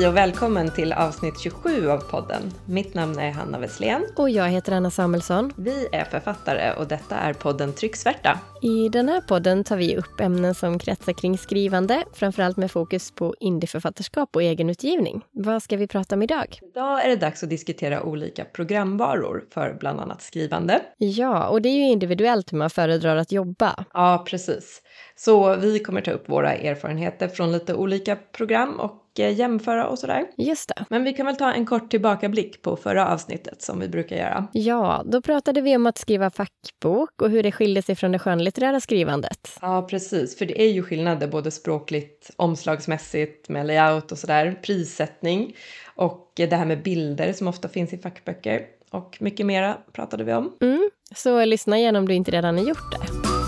Hej 0.00 0.08
och 0.08 0.16
välkommen 0.16 0.70
till 0.70 0.92
avsnitt 0.92 1.40
27 1.40 1.90
av 1.90 1.98
podden. 1.98 2.42
Mitt 2.66 2.94
namn 2.94 3.18
är 3.18 3.30
Hanna 3.30 3.58
Wesslén. 3.58 4.06
Och 4.16 4.30
jag 4.30 4.48
heter 4.48 4.72
Anna 4.72 4.90
Samuelsson. 4.90 5.52
Vi 5.56 5.88
är 5.92 6.04
författare 6.04 6.72
och 6.72 6.88
detta 6.88 7.16
är 7.16 7.32
podden 7.32 7.72
Trycksvärta. 7.72 8.40
I 8.62 8.88
den 8.88 9.08
här 9.08 9.20
podden 9.20 9.64
tar 9.64 9.76
vi 9.76 9.96
upp 9.96 10.20
ämnen 10.20 10.54
som 10.54 10.78
kretsar 10.78 11.12
kring 11.12 11.38
skrivande, 11.38 12.04
framförallt 12.12 12.56
med 12.56 12.70
fokus 12.70 13.10
på 13.10 13.34
indieförfattarskap 13.40 14.36
och 14.36 14.42
egenutgivning. 14.42 15.22
Vad 15.32 15.62
ska 15.62 15.76
vi 15.76 15.86
prata 15.86 16.14
om 16.14 16.22
idag? 16.22 16.58
Idag 16.62 17.04
är 17.04 17.08
det 17.08 17.16
dags 17.16 17.42
att 17.42 17.50
diskutera 17.50 18.02
olika 18.02 18.44
programvaror 18.44 19.44
för 19.54 19.76
bland 19.80 20.00
annat 20.00 20.22
skrivande. 20.22 20.82
Ja, 20.98 21.48
och 21.48 21.62
det 21.62 21.68
är 21.68 21.76
ju 21.76 21.84
individuellt 21.84 22.52
hur 22.52 22.58
man 22.58 22.70
föredrar 22.70 23.16
att 23.16 23.32
jobba. 23.32 23.84
Ja, 23.92 24.24
precis. 24.28 24.82
Så 25.16 25.56
vi 25.56 25.78
kommer 25.78 26.00
ta 26.00 26.10
upp 26.10 26.28
våra 26.28 26.54
erfarenheter 26.54 27.28
från 27.28 27.52
lite 27.52 27.74
olika 27.74 28.16
program 28.16 28.80
och 28.80 28.99
eh, 29.18 29.38
jämföra 29.38 29.88
och 29.88 29.98
sådär. 29.98 30.26
Just 30.36 30.68
det. 30.68 30.84
Men 30.88 31.04
vi 31.04 31.12
kan 31.12 31.26
väl 31.26 31.36
ta 31.36 31.52
en 31.52 31.66
kort 31.66 31.90
tillbakablick 31.90 32.62
på 32.62 32.76
förra 32.76 33.08
avsnittet 33.08 33.62
som 33.62 33.80
vi 33.80 33.88
brukar 33.88 34.16
göra. 34.16 34.46
Ja, 34.52 35.02
då 35.06 35.22
pratade 35.22 35.60
vi 35.60 35.76
om 35.76 35.86
att 35.86 35.98
skriva 35.98 36.30
fackbok 36.30 37.22
och 37.22 37.30
hur 37.30 37.42
det 37.42 37.52
skiljer 37.52 37.82
sig 37.82 37.94
från 37.94 38.12
det 38.12 38.18
skönlitterära 38.18 38.80
skrivandet. 38.80 39.58
Ja, 39.60 39.86
precis. 39.90 40.38
För 40.38 40.46
det 40.46 40.62
är 40.62 40.68
ju 40.68 40.82
skillnader 40.82 41.28
både 41.28 41.50
språkligt, 41.50 42.30
omslagsmässigt, 42.36 43.48
med 43.48 43.66
layout 43.66 44.12
och 44.12 44.18
sådär, 44.18 44.58
prissättning 44.62 45.56
och 45.94 46.32
det 46.34 46.56
här 46.56 46.66
med 46.66 46.82
bilder 46.82 47.32
som 47.32 47.48
ofta 47.48 47.68
finns 47.68 47.92
i 47.92 47.98
fackböcker 47.98 48.66
och 48.90 49.16
mycket 49.20 49.46
mera 49.46 49.76
pratade 49.92 50.24
vi 50.24 50.32
om. 50.32 50.56
Mm, 50.60 50.90
så 51.14 51.44
lyssna 51.44 51.78
igen 51.78 51.96
om 51.96 52.08
du 52.08 52.14
inte 52.14 52.30
redan 52.30 52.58
har 52.58 52.64
gjort 52.64 52.92
det. 52.92 53.39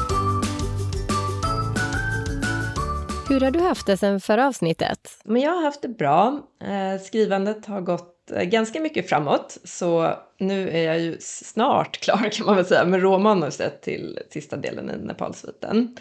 Hur 3.33 3.41
har 3.41 3.51
du 3.51 3.61
haft 3.61 3.87
det 3.87 3.97
sen 3.97 4.21
förra 4.21 4.47
avsnittet? 4.47 5.19
Men 5.25 5.43
jag 5.43 5.51
har 5.51 5.63
haft 5.63 5.83
det 5.83 5.89
bra. 5.89 6.41
Eh, 6.61 7.03
skrivandet 7.03 7.67
har 7.67 7.81
gått 7.81 8.31
eh, 8.31 8.43
ganska 8.43 8.81
mycket 8.81 9.09
framåt, 9.09 9.59
så 9.65 10.15
nu 10.39 10.71
är 10.71 10.83
jag 10.83 11.01
ju 11.01 11.17
snart 11.21 11.97
klar 12.01 12.31
kan 12.33 12.47
man 12.47 12.57
väl 12.57 12.67
säga 12.67 12.85
med 12.85 13.01
råmanuset 13.01 13.83
till 13.83 14.19
sista 14.31 14.57
delen 14.57 14.91
i 14.91 15.07
Nepalsviten. 15.07 15.97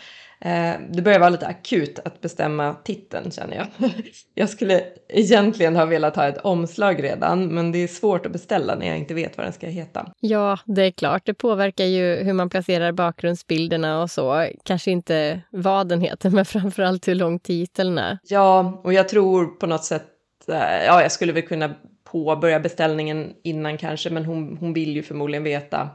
Eh, 0.45 0.73
det 0.89 1.01
börjar 1.01 1.19
vara 1.19 1.29
lite 1.29 1.47
akut 1.47 1.99
att 2.05 2.21
bestämma 2.21 2.75
titeln 2.83 3.31
känner 3.31 3.55
jag. 3.55 3.67
Jag 4.35 4.49
skulle 4.49 4.83
egentligen 5.09 5.75
ha 5.75 5.85
velat 5.85 6.15
ha 6.15 6.27
ett 6.27 6.37
omslag 6.37 7.03
redan, 7.03 7.47
men 7.47 7.71
det 7.71 7.77
är 7.77 7.87
svårt 7.87 8.25
att 8.25 8.31
beställa 8.31 8.75
när 8.75 8.87
jag 8.87 8.97
inte 8.97 9.13
vet 9.13 9.37
vad 9.37 9.45
den 9.45 9.53
ska 9.53 9.67
heta. 9.67 10.11
Ja, 10.19 10.57
det 10.65 10.81
är 10.81 10.91
klart. 10.91 11.25
Det 11.25 11.33
påverkar 11.33 11.85
ju 11.85 12.15
hur 12.15 12.33
man 12.33 12.49
placerar 12.49 12.91
bakgrundsbilderna 12.91 14.01
och 14.01 14.11
så. 14.11 14.47
Kanske 14.63 14.91
inte 14.91 15.41
vad 15.49 15.87
den 15.87 16.01
heter, 16.01 16.29
men 16.29 16.45
framförallt 16.45 17.07
hur 17.07 17.15
lång 17.15 17.39
titeln 17.39 17.97
är. 17.97 18.17
Ja, 18.23 18.81
och 18.83 18.93
jag 18.93 19.09
tror 19.09 19.45
på 19.45 19.67
något 19.67 19.85
sätt, 19.85 20.07
eh, 20.47 20.85
ja, 20.85 21.01
jag 21.01 21.11
skulle 21.11 21.33
väl 21.33 21.43
kunna 21.43 21.75
påbörja 22.11 22.59
beställningen 22.59 23.33
innan 23.43 23.77
kanske, 23.77 24.09
men 24.09 24.25
hon, 24.25 24.57
hon 24.59 24.73
vill 24.73 24.95
ju 24.95 25.03
förmodligen 25.03 25.43
veta 25.43 25.89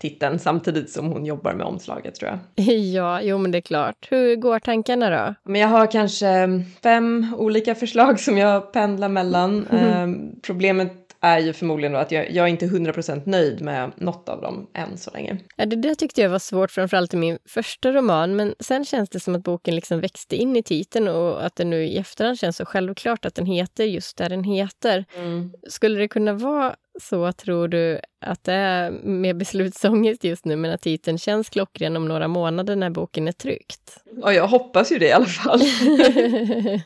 titeln 0.00 0.38
samtidigt 0.38 0.90
som 0.90 1.06
hon 1.06 1.26
jobbar 1.26 1.52
med 1.52 1.66
omslaget 1.66 2.14
tror 2.14 2.30
jag. 2.30 2.66
Ja, 2.74 3.20
jo 3.22 3.38
men 3.38 3.50
det 3.50 3.58
är 3.58 3.62
klart. 3.62 4.08
Hur 4.10 4.36
går 4.36 4.58
tankarna 4.58 5.10
då? 5.10 5.34
Men 5.52 5.60
jag 5.60 5.68
har 5.68 5.90
kanske 5.90 6.62
fem 6.82 7.34
olika 7.38 7.74
förslag 7.74 8.20
som 8.20 8.38
jag 8.38 8.72
pendlar 8.72 9.08
mellan. 9.08 9.66
Mm. 9.80 10.14
Eh, 10.14 10.40
problemet 10.42 10.92
är 11.20 11.38
ju 11.38 11.52
förmodligen 11.52 11.92
då 11.92 11.98
att 11.98 12.12
jag, 12.12 12.30
jag 12.30 12.44
är 12.44 12.50
inte 12.50 12.66
100% 12.66 13.22
nöjd 13.24 13.60
med 13.60 13.92
något 13.96 14.28
av 14.28 14.40
dem 14.40 14.66
än 14.74 14.98
så 14.98 15.10
länge. 15.10 15.38
Ja, 15.56 15.66
det 15.66 15.76
där 15.76 15.94
tyckte 15.94 16.20
jag 16.20 16.30
var 16.30 16.38
svårt, 16.38 16.70
framförallt 16.70 17.14
i 17.14 17.16
min 17.16 17.38
första 17.48 17.92
roman, 17.92 18.36
men 18.36 18.54
sen 18.60 18.84
känns 18.84 19.10
det 19.10 19.20
som 19.20 19.34
att 19.34 19.42
boken 19.42 19.74
liksom 19.74 20.00
växte 20.00 20.36
in 20.36 20.56
i 20.56 20.62
titeln 20.62 21.08
och 21.08 21.46
att 21.46 21.56
det 21.56 21.64
nu 21.64 21.84
i 21.84 21.98
efterhand 21.98 22.38
känns 22.38 22.56
så 22.56 22.64
självklart 22.64 23.24
att 23.24 23.34
den 23.34 23.46
heter 23.46 23.84
just 23.84 24.16
det 24.16 24.28
den 24.28 24.44
heter. 24.44 25.04
Mm. 25.16 25.52
Skulle 25.68 25.98
det 25.98 26.08
kunna 26.08 26.32
vara 26.32 26.74
så 27.02 27.32
tror 27.32 27.68
du 27.68 28.00
att 28.20 28.44
det 28.44 28.52
är 28.52 28.90
med 28.90 29.36
beslutsångest 29.36 30.24
just 30.24 30.44
nu, 30.44 30.56
men 30.56 30.70
att 30.70 30.80
titeln 30.80 31.18
känns 31.18 31.48
klockren 31.48 31.96
om 31.96 32.08
några 32.08 32.28
månader 32.28 32.76
när 32.76 32.90
boken 32.90 33.28
är 33.28 33.32
tryckt? 33.32 33.96
Ja, 34.22 34.32
jag 34.32 34.46
hoppas 34.46 34.92
ju 34.92 34.98
det 34.98 35.06
i 35.06 35.12
alla 35.12 35.26
fall. 35.26 35.60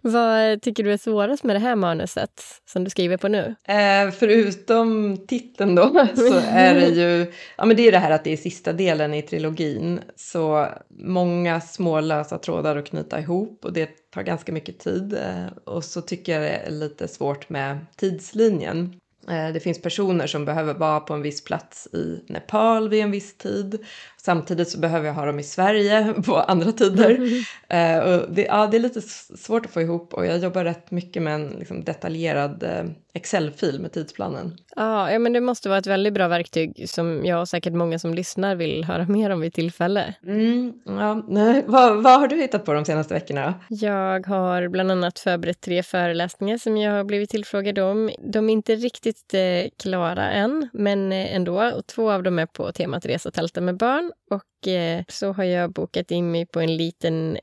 Vad 0.00 0.62
tycker 0.62 0.84
du 0.84 0.92
är 0.92 0.96
svårast 0.96 1.44
med 1.44 1.56
det 1.56 1.60
här 1.60 1.76
manuset 1.76 2.42
som 2.68 2.84
du 2.84 2.90
skriver 2.90 3.16
på 3.16 3.28
nu? 3.28 3.54
Eh, 3.68 4.10
förutom 4.10 5.18
titeln 5.26 5.74
då, 5.74 6.06
så 6.16 6.40
är 6.50 6.74
det 6.74 6.88
ju, 6.88 7.32
ja 7.56 7.64
men 7.64 7.76
det 7.76 7.88
är 7.88 7.92
det 7.92 7.98
här 7.98 8.10
att 8.10 8.24
det 8.24 8.32
är 8.32 8.36
sista 8.36 8.72
delen 8.72 9.14
i 9.14 9.22
trilogin, 9.22 10.00
så 10.16 10.66
många 10.90 11.60
små 11.60 12.00
lösa 12.00 12.38
trådar 12.38 12.76
att 12.76 12.86
knyta 12.86 13.20
ihop 13.20 13.64
och 13.64 13.72
det 13.72 14.10
tar 14.10 14.22
ganska 14.22 14.52
mycket 14.52 14.78
tid. 14.78 15.14
Eh, 15.14 15.46
och 15.64 15.84
så 15.84 16.00
tycker 16.00 16.32
jag 16.32 16.42
det 16.42 16.48
är 16.48 16.70
lite 16.70 17.08
svårt 17.08 17.48
med 17.48 17.86
tidslinjen. 17.96 18.99
Eh, 19.28 19.52
det 19.52 19.60
finns 19.60 19.82
personer 19.82 20.26
som 20.26 20.44
behöver 20.44 20.74
vara 20.74 21.00
på 21.00 21.14
en 21.14 21.22
viss 21.22 21.44
plats 21.44 21.88
i 21.92 22.24
Nepal 22.28 22.88
vid 22.88 23.02
en 23.02 23.10
viss 23.10 23.38
tid. 23.38 23.84
Samtidigt 24.24 24.68
så 24.68 24.78
behöver 24.78 25.06
jag 25.06 25.14
ha 25.14 25.26
dem 25.26 25.38
i 25.38 25.42
Sverige 25.42 26.14
på 26.26 26.36
andra 26.36 26.72
tider. 26.72 27.10
Mm. 27.10 28.08
och 28.22 28.34
det, 28.34 28.42
ja, 28.42 28.66
det 28.70 28.76
är 28.76 28.80
lite 28.80 29.00
svårt 29.00 29.66
att 29.66 29.72
få 29.72 29.80
ihop 29.80 30.14
och 30.14 30.26
jag 30.26 30.38
jobbar 30.38 30.64
rätt 30.64 30.90
mycket 30.90 31.22
med 31.22 31.34
en 31.34 31.48
liksom, 31.48 31.84
detaljerad 31.84 32.62
eh, 32.62 32.84
Excel-fil 33.12 33.80
med 33.80 33.92
tidsplanen. 33.92 34.56
Ja, 34.76 35.12
ja, 35.12 35.18
men 35.18 35.32
det 35.32 35.40
måste 35.40 35.68
vara 35.68 35.78
ett 35.78 35.86
väldigt 35.86 36.14
bra 36.14 36.28
verktyg 36.28 36.88
som 36.88 37.24
jag 37.24 37.40
och 37.40 37.48
säkert 37.48 37.72
många 37.72 37.98
som 37.98 38.14
lyssnar 38.14 38.54
vill 38.54 38.84
höra 38.84 39.06
mer 39.06 39.30
om 39.30 39.40
vid 39.40 39.54
tillfälle. 39.54 40.14
Mm, 40.26 40.72
ja, 40.84 41.24
nej. 41.28 41.64
Vad, 41.66 42.02
vad 42.02 42.20
har 42.20 42.28
du 42.28 42.36
hittat 42.36 42.64
på 42.64 42.72
de 42.72 42.84
senaste 42.84 43.14
veckorna? 43.14 43.54
Jag 43.68 44.26
har 44.26 44.68
bland 44.68 44.90
annat 44.90 45.18
förberett 45.18 45.60
tre 45.60 45.82
föreläsningar 45.82 46.58
som 46.58 46.76
jag 46.76 46.92
har 46.92 47.04
blivit 47.04 47.30
tillfrågad 47.30 47.78
om. 47.78 48.10
De 48.32 48.48
är 48.48 48.52
inte 48.52 48.74
riktigt 48.74 49.34
eh, 49.34 49.70
klara 49.76 50.30
än, 50.30 50.68
men 50.72 51.12
eh, 51.12 51.34
ändå. 51.34 51.72
Och 51.76 51.86
två 51.86 52.10
av 52.10 52.22
dem 52.22 52.38
är 52.38 52.46
på 52.46 52.72
temat 52.72 53.06
resa 53.06 53.28
och 53.28 53.34
tälta 53.34 53.60
med 53.60 53.76
barn 53.76 54.09
och 54.30 54.68
eh, 54.68 55.04
så 55.08 55.32
har 55.32 55.44
jag 55.44 55.72
bokat 55.72 56.10
in 56.10 56.30
mig 56.30 56.46
på 56.46 56.60
en 56.60 56.76
liten 56.76 57.38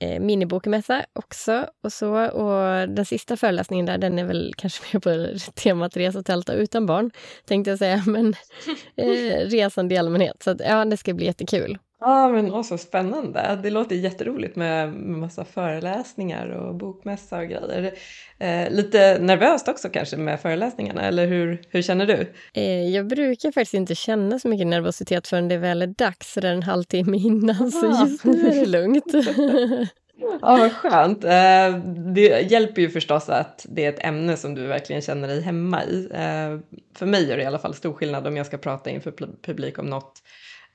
eh, 0.00 0.20
minibokmässa 0.20 1.04
också. 1.12 1.66
Och, 1.82 1.92
så. 1.92 2.28
och 2.28 2.88
den 2.88 3.04
sista 3.04 3.36
föreläsningen 3.36 3.86
där, 3.86 3.98
den 3.98 4.18
är 4.18 4.24
väl 4.24 4.54
kanske 4.56 4.84
mer 4.92 5.00
på 5.00 5.38
temat 5.54 5.96
resa 5.96 6.18
och 6.18 6.26
tälta 6.26 6.52
utan 6.52 6.86
barn, 6.86 7.10
tänkte 7.44 7.70
jag 7.70 7.78
säga, 7.78 8.02
men 8.06 8.34
eh, 8.96 9.46
resande 9.46 9.94
i 9.94 9.98
allmänhet. 9.98 10.42
Så 10.42 10.50
att, 10.50 10.60
ja, 10.60 10.84
det 10.84 10.96
ska 10.96 11.14
bli 11.14 11.26
jättekul. 11.26 11.78
Ja, 12.00 12.28
men 12.28 12.54
också 12.54 12.78
spännande. 12.78 13.58
Det 13.62 13.70
låter 13.70 13.96
jätteroligt 13.96 14.56
med 14.56 14.94
massa 14.94 15.44
föreläsningar 15.44 16.48
och 16.48 16.74
bokmässa 16.74 17.38
och 17.38 17.48
grejer. 17.48 17.92
Eh, 18.38 18.70
lite 18.70 19.18
nervöst 19.18 19.68
också 19.68 19.88
kanske 19.88 20.16
med 20.16 20.40
föreläsningarna, 20.40 21.02
eller 21.02 21.26
hur, 21.26 21.62
hur 21.68 21.82
känner 21.82 22.06
du? 22.06 22.32
Eh, 22.54 22.88
jag 22.88 23.06
brukar 23.06 23.52
faktiskt 23.52 23.74
inte 23.74 23.94
känna 23.94 24.38
så 24.38 24.48
mycket 24.48 24.66
nervositet 24.66 25.28
förrän 25.28 25.48
det 25.48 25.56
väl 25.56 25.82
är 25.82 25.86
dags, 25.86 26.32
så 26.32 26.40
det 26.40 26.48
är 26.48 26.52
en 26.52 26.62
halvtimme 26.62 27.16
innan, 27.16 27.66
ah. 27.66 27.70
så 27.70 28.06
just 28.06 28.24
nu 28.24 28.48
är 28.48 28.54
det 28.54 28.66
lugnt. 28.66 29.04
Ja, 30.40 30.56
vad 30.56 30.72
skönt. 30.72 31.24
Eh, 31.24 31.78
det 32.14 32.50
hjälper 32.50 32.82
ju 32.82 32.90
förstås 32.90 33.28
att 33.28 33.66
det 33.68 33.84
är 33.84 33.88
ett 33.88 34.04
ämne 34.04 34.36
som 34.36 34.54
du 34.54 34.66
verkligen 34.66 35.02
känner 35.02 35.28
dig 35.28 35.40
hemma 35.40 35.84
i. 35.84 36.08
Eh, 36.12 36.78
för 36.94 37.06
mig 37.06 37.32
är 37.32 37.36
det 37.36 37.42
i 37.42 37.46
alla 37.46 37.58
fall 37.58 37.74
stor 37.74 37.92
skillnad 37.92 38.26
om 38.26 38.36
jag 38.36 38.46
ska 38.46 38.58
prata 38.58 38.90
inför 38.90 39.12
publik 39.42 39.78
om 39.78 39.86
något 39.86 40.22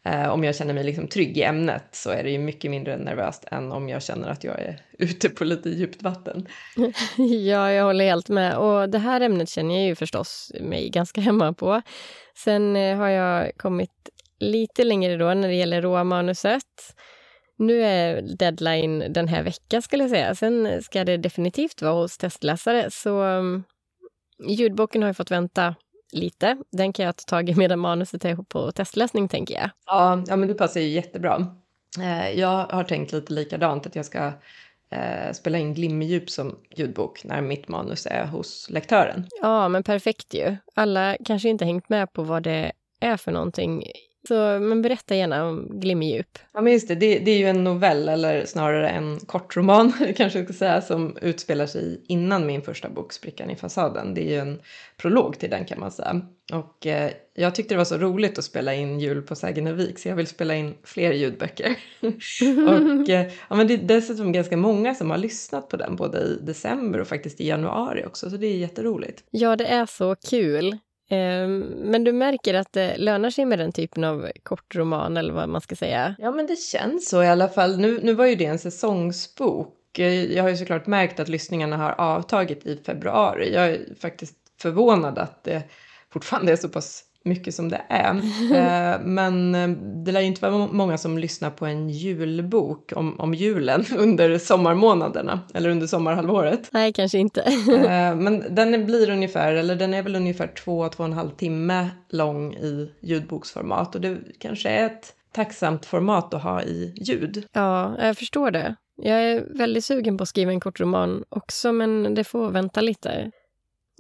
Eh, 0.06 0.30
om 0.30 0.44
jag 0.44 0.56
känner 0.56 0.74
mig 0.74 0.84
liksom 0.84 1.08
trygg 1.08 1.38
i 1.38 1.44
ämnet 1.44 1.84
så 1.92 2.10
är 2.10 2.24
det 2.24 2.32
ju 2.32 2.38
mycket 2.38 2.72
mindre 2.72 2.98
nervöst 2.98 3.46
än 3.52 3.72
om 3.72 3.90
jag 3.90 4.04
känner 4.04 4.28
att 4.28 4.44
jag 4.44 4.60
är 4.60 4.80
ute 5.00 5.30
på 5.30 5.44
lite 5.44 5.70
djupt 5.70 6.04
vatten. 6.04 6.48
ja, 7.18 7.72
jag 7.72 7.86
håller 7.86 8.06
helt 8.06 8.30
med. 8.30 8.58
Och 8.58 8.90
det 8.90 9.00
här 9.00 9.22
ämnet 9.22 9.50
känner 9.50 9.76
jag 9.76 9.86
ju 9.86 9.96
förstås 9.96 10.52
mig 10.62 10.90
ganska 10.90 11.22
hemma 11.22 11.54
på. 11.54 11.82
Sen 12.38 12.76
eh, 12.76 12.98
har 12.98 13.10
jag 13.10 13.58
kommit 13.58 14.10
lite 14.40 14.84
längre 14.84 15.18
då 15.18 15.34
när 15.34 15.48
det 15.48 15.56
gäller 15.56 15.82
råmanuset. 15.82 16.96
Nu 17.58 17.82
är 17.84 18.22
deadline 18.22 19.04
den 19.10 19.28
här 19.28 19.44
veckan 19.44 19.82
skulle 19.82 20.04
jag 20.04 20.10
säga. 20.10 20.36
Sen 20.36 20.84
ska 20.84 21.04
det 21.04 21.18
definitivt 21.18 21.82
vara 21.82 21.94
hos 21.94 22.18
testläsare. 22.18 22.92
Så 22.92 23.22
mm, 23.22 23.64
ljudboken 24.48 25.02
har 25.02 25.10
ju 25.10 25.14
fått 25.14 25.32
vänta 25.32 25.76
lite. 26.14 26.58
Den 26.72 26.94
kan 26.94 27.06
jag 27.06 27.16
ta 27.16 27.24
tag 27.24 27.50
i 27.50 27.56
medan 27.56 27.80
manuset 27.80 28.26
är 28.26 28.36
på 28.36 28.72
testläsning, 28.72 29.28
tänker 29.28 29.54
jag. 29.54 29.70
Ja, 29.86 30.24
ja 30.28 30.36
men 30.36 30.48
det 30.48 30.54
passar 30.54 30.80
ju 30.80 30.88
jättebra. 30.88 31.48
Eh, 32.00 32.40
jag 32.40 32.66
har 32.66 32.84
tänkt 32.84 33.12
lite 33.12 33.34
likadant, 33.34 33.86
att 33.86 33.96
jag 33.96 34.06
ska 34.06 34.32
eh, 34.90 35.32
spela 35.34 35.58
in 35.58 35.74
Glimmerdjup 35.74 36.30
som 36.30 36.56
ljudbok 36.76 37.24
när 37.24 37.42
mitt 37.42 37.68
manus 37.68 38.06
är 38.06 38.26
hos 38.26 38.70
lektören. 38.70 39.28
Ja, 39.42 39.68
men 39.68 39.84
perfekt 39.84 40.34
ju. 40.34 40.56
Alla 40.76 41.18
kanske 41.26 41.50
inte 41.50 41.66
hängt 41.66 41.90
med 41.90 42.14
på 42.14 42.24
vad 42.24 42.44
det 42.44 42.72
är 43.00 43.18
för 43.18 43.32
någonting 43.32 43.84
Så 44.28 44.60
men 44.60 44.82
berätta 44.82 45.16
gärna 45.16 45.46
om 45.46 45.80
Glimmerdjup. 45.80 46.40
Ja 46.54 46.62
men 46.62 46.74
just 46.74 46.88
det, 46.88 46.96
det, 46.96 47.20
det, 47.20 47.32
är 47.32 47.38
ju 47.38 47.48
en 47.48 47.64
novell 47.64 48.10
eller 48.10 48.46
snarare 48.46 48.90
en 48.90 49.20
kortroman 49.20 49.94
kanske 50.18 50.40
jag 50.40 50.48
ska 50.48 50.54
säga 50.54 50.82
som 50.82 51.18
utspelar 51.22 51.66
sig 51.66 52.02
innan 52.08 52.46
min 52.46 52.62
första 52.62 52.90
bok 52.90 53.14
Sprickan 53.14 53.50
i 53.50 53.56
fasaden. 53.56 54.14
Det 54.14 54.22
är 54.22 54.30
ju 54.30 54.40
en 54.40 54.60
prolog 54.98 55.40
till 55.40 55.50
den 55.50 55.66
kan 55.66 55.80
man 55.80 55.92
säga. 55.92 56.22
Och 56.54 56.88
eh, 56.88 57.12
jag 57.34 57.56
tyckte 57.56 57.74
det 57.74 57.78
var 57.78 57.86
så 57.86 57.98
roligt 57.98 58.38
att 58.38 58.46
spela 58.46 58.74
in 58.74 59.00
jul 59.00 59.22
på 59.22 59.36
Sägenevik 59.36 60.00
så 60.00 60.10
jag 60.10 60.16
vill 60.16 60.28
spela 60.28 60.56
in 60.56 60.76
fler 60.84 61.14
ljudböcker. 61.14 61.76
och 62.68 63.10
eh, 63.10 63.32
ja, 63.50 63.56
men 63.56 63.68
det 63.68 63.74
är 63.74 63.78
dessutom 63.78 64.32
ganska 64.32 64.58
många 64.58 64.96
som 64.96 65.10
har 65.10 65.18
lyssnat 65.18 65.70
på 65.70 65.78
den 65.78 65.96
både 65.96 66.20
i 66.20 66.40
december 66.42 67.02
och 67.02 67.08
faktiskt 67.08 67.42
i 67.42 67.48
januari 67.48 68.06
också 68.06 68.30
så 68.30 68.38
det 68.38 68.48
är 68.48 68.58
jätteroligt. 68.58 69.24
Ja 69.32 69.56
det 69.56 69.66
är 69.66 69.86
så 69.86 70.16
kul. 70.16 70.78
Ehm, 71.10 71.60
men 71.62 72.04
du 72.04 72.12
märker 72.12 72.54
att 72.54 72.74
det 72.74 72.98
lönar 72.98 73.30
sig 73.30 73.46
med 73.46 73.60
den 73.60 73.72
typen 73.72 74.04
av 74.04 74.30
kortroman 74.44 75.18
eller 75.18 75.34
vad 75.34 75.50
man 75.50 75.62
ska 75.62 75.76
säga? 75.76 76.16
Ja, 76.20 76.32
men 76.32 76.48
det 76.48 76.56
känns 76.56 77.10
så 77.10 77.24
i 77.24 77.28
alla 77.28 77.50
fall. 77.50 77.78
Nu, 77.78 78.00
nu 78.04 78.14
var 78.14 78.26
ju 78.26 78.36
det 78.36 78.46
en 78.46 78.60
säsongsbok. 78.60 80.00
Eh, 80.00 80.34
jag 80.34 80.44
har 80.44 80.50
ju 80.50 80.58
såklart 80.58 80.88
märkt 80.88 81.20
att 81.20 81.30
lyssningarna 81.30 81.78
har 81.78 81.92
avtagit 81.92 82.66
i 82.66 82.78
februari. 82.86 83.54
Jag 83.54 83.66
är 83.70 83.96
faktiskt 84.00 84.36
förvånad 84.62 85.18
att 85.18 85.44
det 85.44 85.64
fortfarande 86.14 86.52
är 86.52 86.56
så 86.56 86.70
pass 86.70 87.04
mycket 87.24 87.56
som 87.56 87.70
det 87.70 87.82
är. 87.90 88.04
Eh, 88.54 89.00
men 89.04 89.56
eh, 89.56 89.68
det 90.06 90.12
lär 90.12 90.20
ju 90.20 90.28
inte 90.28 90.50
vara 90.50 90.68
många 90.68 90.98
som 90.98 91.18
lyssnar 91.18 91.50
på 91.50 91.66
en 91.66 91.90
julbok 91.90 92.94
om, 92.96 93.20
om 93.20 93.34
julen 93.34 93.86
under 93.98 94.38
sommarmånaderna 94.38 95.40
eller 95.54 95.70
under 95.70 95.88
sommarhalvåret. 95.88 96.70
Nej, 96.72 96.94
kanske 96.94 97.18
inte. 97.18 97.42
Eh, 97.42 98.16
men 98.16 98.56
den 98.56 98.86
blir 98.86 99.10
ungefär, 99.10 99.54
eller 99.54 99.76
den 99.76 99.94
är 99.94 100.04
väl 100.04 100.16
ungefär 100.16 100.48
två, 100.48 100.90
två 100.90 101.04
och 101.04 101.10
en 101.10 101.14
halv 101.14 101.30
timme 101.30 101.90
lång 102.10 102.54
i 102.54 102.92
ljudboksformat 103.02 103.96
och 103.96 104.02
det 104.02 104.18
kanske 104.40 104.70
är 104.70 104.86
ett 104.86 105.14
tacksamt 105.32 105.86
format 105.86 106.34
att 106.34 106.44
ha 106.44 106.64
i 106.64 106.94
ljud. 106.96 107.46
Ja, 107.54 107.96
jag 108.00 108.18
förstår 108.18 108.52
det. 108.52 108.76
Jag 108.96 109.24
är 109.24 109.46
väldigt 109.58 109.86
sugen 109.86 110.18
på 110.18 110.22
att 110.22 110.30
skriva 110.30 110.52
en 110.52 110.60
kort 110.60 110.80
roman 110.80 111.24
också, 111.30 111.72
men 111.72 112.16
det 112.16 112.24
får 112.24 112.50
vänta 112.50 112.82
lite. 112.82 113.32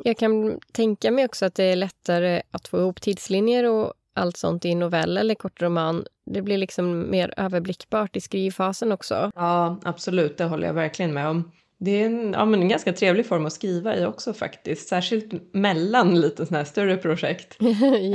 Jag 0.05 0.17
kan 0.17 0.59
tänka 0.71 1.11
mig 1.11 1.25
också 1.25 1.45
att 1.45 1.55
det 1.55 1.63
är 1.63 1.75
lättare 1.75 2.41
att 2.51 2.67
få 2.67 2.77
ihop 2.79 3.01
tidslinjer 3.01 3.69
och 3.69 3.93
allt 4.13 4.37
sånt 4.37 4.65
i 4.65 4.75
novell 4.75 5.17
eller 5.17 5.35
kortroman. 5.35 6.05
Det 6.25 6.41
blir 6.41 6.57
liksom 6.57 7.11
mer 7.11 7.33
överblickbart 7.37 8.15
i 8.15 8.21
skrivfasen 8.21 8.91
också. 8.91 9.31
Ja, 9.35 9.79
absolut. 9.83 10.37
Det 10.37 10.43
håller 10.43 10.67
jag 10.67 10.73
verkligen 10.73 11.13
med 11.13 11.27
om. 11.27 11.51
Det 11.77 11.91
är 11.91 12.05
en, 12.05 12.33
ja, 12.33 12.45
men 12.45 12.61
en 12.61 12.69
ganska 12.69 12.93
trevlig 12.93 13.25
form 13.25 13.45
att 13.45 13.53
skriva 13.53 13.95
i 13.97 14.05
också 14.05 14.33
faktiskt. 14.33 14.87
Särskilt 14.87 15.53
mellan 15.53 16.21
lite 16.21 16.45
sådana 16.45 16.57
här 16.57 16.65
större 16.65 16.97
projekt. 16.97 17.57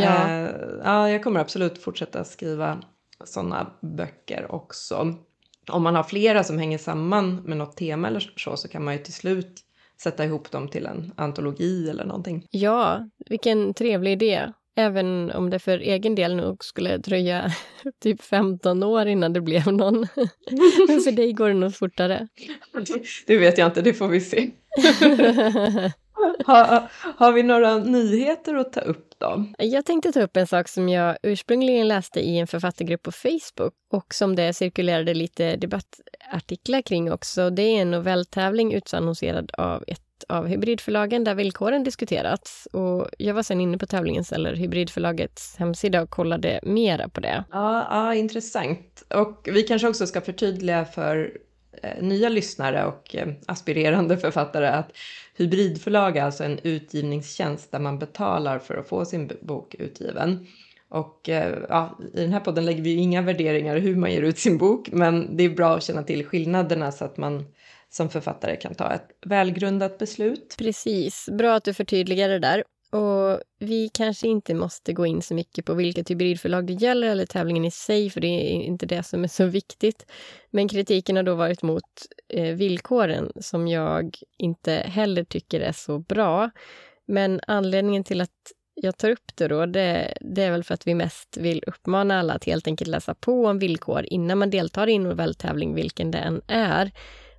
ja. 0.02 0.29
Eh, 0.29 0.50
ja, 0.85 1.11
jag 1.11 1.23
kommer 1.23 1.40
absolut 1.40 1.82
fortsätta 1.82 2.25
skriva 2.25 2.79
sådana 3.25 3.70
böcker 3.81 4.46
också. 4.52 5.14
Om 5.70 5.82
man 5.82 5.94
har 5.94 6.02
flera 6.02 6.44
som 6.44 6.58
hänger 6.58 6.79
samman 6.79 7.37
med 7.37 7.56
något 7.56 7.76
tema 7.76 8.08
eller 8.08 8.32
så, 8.37 8.56
så 8.56 8.69
kan 8.69 8.85
man 8.85 8.94
ju 8.94 9.02
till 9.02 9.12
slut 9.12 9.64
sätta 10.03 10.25
ihop 10.25 10.50
dem 10.50 10.69
till 10.69 10.87
en 10.87 11.12
antologi 11.17 11.91
eller 11.91 12.05
någonting. 12.05 12.47
Ja, 12.50 13.09
vilken 13.31 13.75
trevlig 13.75 14.12
idé. 14.12 14.53
Även 14.77 15.31
om 15.31 15.50
det 15.50 15.59
för 15.59 15.79
egen 15.79 16.15
del 16.15 16.37
nog 16.37 16.65
skulle 16.65 16.97
dröja 16.97 17.53
typ 18.03 18.23
15 18.23 18.83
år 18.83 19.06
innan 19.06 19.33
det 19.33 19.41
blev 19.41 19.67
någon. 19.67 20.06
Men 20.89 21.00
för 21.05 21.12
dig 21.12 21.33
går 21.33 21.49
det 21.49 21.55
nog 21.55 21.75
fortare. 21.75 22.29
Det 23.27 23.39
vet 23.39 23.59
jag 23.59 23.67
inte, 23.67 23.83
det 23.83 23.95
får 23.95 24.09
vi 24.09 24.21
se. 24.21 24.50
Har, 26.47 26.89
har 27.17 27.33
vi 27.33 27.43
några 27.43 27.79
nyheter 27.79 28.55
att 28.55 28.73
ta 28.73 28.81
upp 28.81 29.15
då? 29.19 29.45
Jag 29.59 29.85
tänkte 29.85 30.13
ta 30.13 30.23
upp 30.23 30.37
en 30.37 30.47
sak 30.47 30.69
som 30.69 30.89
jag 30.89 31.17
ursprungligen 31.23 31.89
läste 31.89 32.21
i 32.21 32.39
en 32.39 32.47
författargrupp 32.47 33.03
på 33.03 33.13
Facebook 33.13 33.75
och 33.91 34.15
som 34.15 34.37
det 34.37 34.53
cirkulerade 34.53 35.15
lite 35.15 35.57
debattartiklar 35.57 36.83
kring 36.83 37.13
också. 37.13 37.51
Det 37.51 37.63
är 37.63 37.83
en 37.83 37.91
novelltävling 37.91 38.75
utannonserad 38.75 39.51
av 39.55 39.85
ett 39.87 40.01
av 40.29 40.47
hybridförlagen 40.47 41.25
där 41.25 41.35
villkoren 41.35 41.85
diskuterats. 41.85 42.69
Och 42.73 43.09
jag 43.19 43.35
var 43.35 43.43
sen 43.43 43.61
inne 43.61 43.79
på 43.79 43.87
tävlingens 43.87 44.33
eller 44.33 44.55
hybridförlagets 44.55 45.57
hemsida 45.57 46.03
och 46.03 46.11
kollade 46.11 46.61
mera 46.63 47.09
på 47.09 47.21
det. 47.21 47.45
Ja, 47.53 47.87
ja 47.91 48.15
intressant. 48.15 49.05
Och 49.15 49.49
vi 49.53 49.63
kanske 49.63 49.89
också 49.89 50.07
ska 50.07 50.21
förtydliga 50.21 50.85
för 50.85 51.33
eh, 51.83 52.03
nya 52.03 52.29
lyssnare 52.29 52.85
och 52.85 53.17
eh, 53.17 53.29
aspirerande 53.47 54.19
författare 54.19 54.67
att 54.67 54.93
hybridförlag 55.38 56.17
är 56.17 56.23
alltså 56.23 56.44
en 56.44 56.58
utgivningstjänst 56.62 57.73
där 57.73 57.79
man 57.79 57.99
betalar 57.99 58.58
för 58.58 58.76
att 58.76 58.88
få 58.88 59.05
sin 59.05 59.31
bok 59.43 59.75
utgiven. 59.75 60.46
Och 60.88 61.29
eh, 61.29 61.58
ja, 61.69 61.99
i 62.14 62.20
den 62.20 62.32
här 62.32 62.40
podden 62.40 62.64
lägger 62.64 62.82
vi 62.82 62.90
ju 62.90 62.96
inga 62.96 63.23
värderingar 63.23 63.76
hur 63.76 63.96
man 63.96 64.12
ger 64.12 64.23
ut 64.23 64.38
sin 64.38 64.58
bok, 64.58 64.88
men 64.93 65.37
det 65.37 65.44
är 65.44 65.49
bra 65.49 65.76
att 65.76 65.82
känna 65.82 66.02
till 66.02 66.25
skillnaderna 66.25 66.93
så 66.93 67.05
att 67.05 67.17
man 67.17 67.44
som 67.90 68.08
författare 68.08 68.56
kan 68.56 68.75
ta 68.75 68.93
ett 68.93 69.08
välgrundat 69.26 69.99
beslut. 69.99 70.55
Precis, 70.58 71.29
bra 71.38 71.55
att 71.55 71.64
du 71.64 71.75
förtydligar 71.75 72.29
det 72.29 72.38
där. 72.38 72.64
Och 72.90 73.40
vi 73.58 73.88
kanske 73.88 74.29
inte 74.29 74.55
måste 74.55 74.93
gå 74.93 75.06
in 75.06 75.23
så 75.23 75.35
mycket 75.35 75.64
på 75.64 75.75
vilket 75.75 76.11
hybridförlag 76.11 76.67
det 76.67 76.73
gäller 76.73 77.08
eller 77.08 77.26
tävlingen 77.26 77.64
i 77.64 77.70
sig, 77.70 78.11
för 78.11 78.20
det 78.20 78.26
är 78.26 78.62
inte 78.62 78.87
det 78.87 79.02
som 79.02 79.25
är 79.25 79.29
så 79.29 79.46
viktigt. 79.46 80.06
Men 80.50 80.69
kritiken 80.69 81.17
har 81.17 81.23
då 81.23 81.35
varit 81.35 81.62
mot 81.62 81.82
eh, 82.29 82.55
villkoren 82.55 83.32
som 83.40 83.69
jag 83.69 84.17
inte 84.38 84.73
heller 84.73 85.25
tycker 85.25 85.61
är 85.61 85.73
så 85.73 85.99
bra. 85.99 86.50
Men 87.06 87.40
anledningen 87.46 88.05
till 88.05 88.20
att 88.20 88.52
jag 88.75 88.99
tar 88.99 89.11
upp 89.11 89.37
det 89.37 89.49
då, 89.49 89.67
det, 89.67 90.14
det, 90.20 90.43
är 90.43 90.50
väl 90.50 90.64
för 90.64 90.75
att 90.75 90.87
vi 90.87 90.94
mest 90.94 91.37
vill 91.37 91.64
uppmana 91.67 92.19
alla 92.19 92.35
att 92.35 92.44
helt 92.44 92.67
enkelt 92.67 92.90
läsa 92.90 93.14
på 93.14 93.44
om 93.46 93.58
villkor 93.58 94.05
innan 94.05 94.38
man 94.38 94.50
deltar 94.50 94.87
i 94.87 94.94
en 94.94 95.02
novelltävling, 95.02 95.75
vilken 95.75 96.11
det 96.11 96.19
än 96.19 96.43
är. 96.46 96.90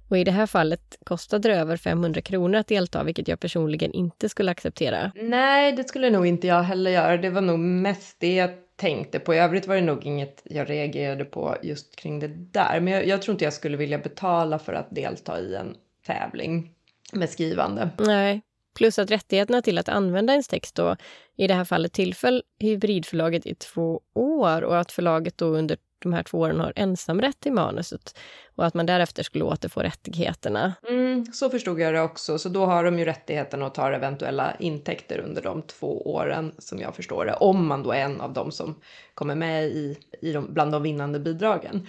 Och 0.10 0.18
i 0.18 0.24
det 0.24 0.32
här 0.32 0.46
fallet 0.46 0.98
kostade 1.04 1.50
det 1.50 1.56
över 1.56 1.78
500 1.78 2.22
kronor 2.22 2.60
att 2.60 2.68
delta, 2.68 3.04
vilket 3.04 3.28
jag 3.28 3.40
personligen 3.40 3.92
inte 3.92 4.30
skulle 4.30 4.52
acceptera. 4.52 5.12
Nej, 5.16 5.72
det 5.72 5.84
skulle 5.84 6.10
nog 6.10 6.28
inte 6.28 6.48
jag 6.48 6.64
heller 6.64 6.92
göra. 6.92 7.18
Det 7.18 7.30
var 7.30 7.42
nog 7.42 7.60
mest 7.60 8.16
det 8.20 8.36
jag 8.36 8.50
tänkte 8.76 9.20
på. 9.20 9.34
I 9.34 9.38
övrigt 9.38 9.68
var 9.68 9.76
det 9.76 9.82
nog 9.82 10.06
inget 10.06 10.42
jag 10.44 10.70
reagerade 10.70 11.26
på 11.26 11.56
just 11.64 11.96
kring 11.96 12.20
det 12.20 12.28
där. 12.28 12.80
Men 12.80 12.94
jag, 12.94 13.08
jag 13.08 13.22
tror 13.22 13.34
inte 13.34 13.44
jag 13.44 13.54
skulle 13.54 13.78
vilja 13.78 13.98
betala 13.98 14.60
för 14.60 14.74
att 14.74 14.96
delta 14.96 15.40
i 15.40 15.56
en 15.56 15.76
tävling 16.06 16.72
med 17.14 17.30
skrivande. 17.30 17.90
Nej, 17.98 18.42
plus 18.76 19.00
att 19.00 19.12
rättigheterna 19.12 19.62
till 19.62 19.78
att 19.78 19.90
använda 19.90 20.34
ens 20.34 20.48
text 20.48 20.76
då 20.76 20.96
i 21.36 21.48
det 21.48 21.54
här 21.54 21.66
fallet 21.66 21.94
tillföll 21.94 22.44
hybridförlaget 22.60 23.46
i 23.46 23.56
två 23.56 24.02
år 24.14 24.62
och 24.62 24.80
att 24.80 24.92
förlaget 24.92 25.38
då 25.38 25.46
under 25.46 25.78
de 26.00 26.14
här 26.14 26.24
två 26.24 26.40
åren 26.40 26.60
har 26.60 26.74
ensamrätt 26.76 27.40
till 27.40 27.54
manuset 27.54 28.18
och 28.56 28.66
att 28.66 28.74
man 28.74 28.86
därefter 28.86 29.24
skulle 29.24 29.44
återfå 29.44 29.82
rättigheterna. 29.82 30.74
Mm, 30.90 31.26
så 31.26 31.50
förstod 31.50 31.80
jag 31.80 31.94
det 31.94 32.02
också, 32.02 32.38
så 32.40 32.50
då 32.50 32.66
har 32.66 32.84
de 32.84 33.00
ju 33.00 33.06
rättigheten 33.06 33.64
att 33.64 33.76
ta 33.76 33.92
eventuella 33.92 34.56
intäkter 34.60 35.20
under 35.20 35.42
de 35.42 35.62
två 35.62 36.14
åren 36.14 36.52
som 36.58 36.80
jag 36.80 36.96
förstår 36.96 37.26
det, 37.26 37.34
om 37.34 37.68
man 37.68 37.84
då 37.84 37.92
är 37.92 38.00
en 38.00 38.22
av 38.22 38.34
dem 38.34 38.52
som 38.52 38.76
kommer 39.14 39.36
med 39.36 39.66
i, 39.66 39.98
i 40.22 40.32
de, 40.34 40.54
bland 40.54 40.72
de 40.72 40.84
vinnande 40.84 41.20
bidragen. 41.20 41.88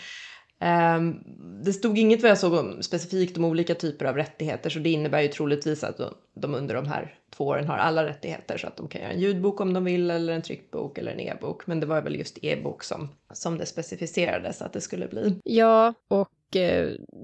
Ehm, 0.61 1.25
det 1.65 1.73
stod 1.73 1.99
inget 1.99 2.23
vad 2.23 2.31
jag 2.31 2.39
såg 2.39 2.85
specifikt 2.85 3.39
om 3.39 3.45
olika 3.45 3.75
typer 3.75 4.05
av 4.05 4.17
rättigheter 4.17 4.71
så 4.71 4.79
det 4.79 4.91
innebär 4.91 5.21
ju 5.21 5.29
troligtvis 5.29 5.85
att 5.85 6.01
de 6.35 6.55
under 6.55 6.75
de 6.75 6.87
här 6.87 7.15
två 7.31 7.47
åren 7.47 7.69
har 7.69 7.77
alla 7.77 8.05
rättigheter 8.05 8.59
så 8.59 8.67
att 8.67 8.77
de 8.77 8.89
kan 8.89 9.01
göra 9.01 9.13
en 9.13 9.21
ljudbok 9.21 9.61
om 9.61 9.73
de 9.73 9.85
vill 9.85 10.11
eller 10.11 10.33
en 10.33 10.43
tryckt 10.43 10.71
bok 10.71 10.99
eller 10.99 11.13
en 11.13 11.21
e-bok. 11.21 11.67
Men 11.67 11.81
det 11.81 11.87
var 11.87 12.03
väl 12.03 12.17
just 12.17 12.39
e-bok 12.43 12.85
som, 12.85 13.09
som 13.33 13.59
det 13.59 13.67
specificerades 13.67 14.63
att 14.63 14.73
det 14.73 14.81
skulle 14.81 15.09
bli. 15.09 15.41
Ja, 15.45 15.95
och 16.09 16.29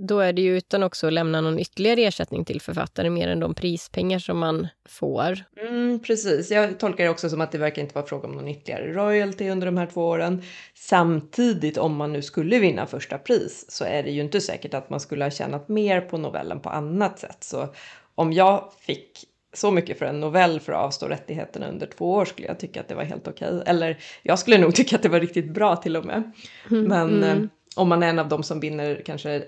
då 0.09 0.21
är 0.21 0.33
det 0.33 0.43
ju 0.43 0.57
utan 0.57 0.83
också 0.83 1.07
att 1.07 1.13
lämna 1.13 1.41
någon 1.41 1.59
ytterligare 1.59 2.01
ersättning 2.01 2.45
till 2.45 2.61
författare 2.61 3.11
mer 3.11 3.29
än 3.29 3.41
de 3.41 3.55
prispengar 3.55 4.19
som 4.19 4.39
man 4.39 4.69
får. 4.89 5.39
Mm, 5.61 6.01
precis, 6.01 6.51
jag 6.51 6.79
tolkar 6.79 7.05
det 7.05 7.11
också 7.11 7.29
som 7.29 7.41
att 7.41 7.53
det 7.53 7.59
verkar 7.59 7.83
inte 7.83 7.95
vara 7.95 8.07
fråga 8.07 8.29
om 8.29 8.35
någon 8.35 8.49
ytterligare 8.49 8.93
royalty 8.93 9.49
under 9.49 9.67
de 9.67 9.77
här 9.77 9.87
två 9.87 10.09
åren. 10.09 10.43
Samtidigt, 10.75 11.79
om 11.79 11.97
man 11.97 12.13
nu 12.13 12.23
skulle 12.23 12.59
vinna 12.59 12.87
första 12.87 13.19
pris 13.19 13.65
så 13.69 13.85
är 13.85 14.03
det 14.03 14.11
ju 14.11 14.21
inte 14.21 14.41
säkert 14.41 14.75
att 14.75 14.91
man 14.91 15.01
skulle 15.01 15.25
ha 15.25 15.31
tjänat 15.31 15.69
mer 15.69 16.01
på 16.01 16.19
novellen 16.19 16.61
på 16.61 16.69
annat 16.69 17.19
sätt. 17.19 17.39
Så 17.41 17.69
om 18.15 18.33
jag 18.33 18.73
fick 18.81 19.25
så 19.53 19.71
mycket 19.71 19.99
för 19.99 20.07
en 20.07 20.21
novell 20.21 20.61
för 20.61 20.73
att 20.73 20.85
avstå 20.85 21.07
rättigheterna 21.07 21.69
under 21.69 21.87
två 21.87 22.13
år 22.13 22.25
skulle 22.25 22.49
jag 22.49 22.59
tycka 22.59 22.81
att 22.81 22.89
det 22.89 22.95
var 22.95 23.05
helt 23.05 23.29
okej. 23.29 23.63
Eller 23.67 23.99
jag 24.23 24.39
skulle 24.39 24.59
nog 24.59 24.75
tycka 24.75 24.97
att 24.97 25.03
det 25.03 25.09
var 25.09 25.21
riktigt 25.21 25.51
bra 25.51 25.77
till 25.77 25.97
och 25.97 26.05
med. 26.05 26.33
Mm. 26.71 26.85
Men 26.85 27.25
mm. 27.25 27.49
Om 27.77 27.89
man 27.89 28.03
är 28.03 28.09
en 28.09 28.19
av 28.19 28.29
dem 28.29 28.43
som 28.43 28.61
vinner 28.61 29.03
kanske 29.07 29.45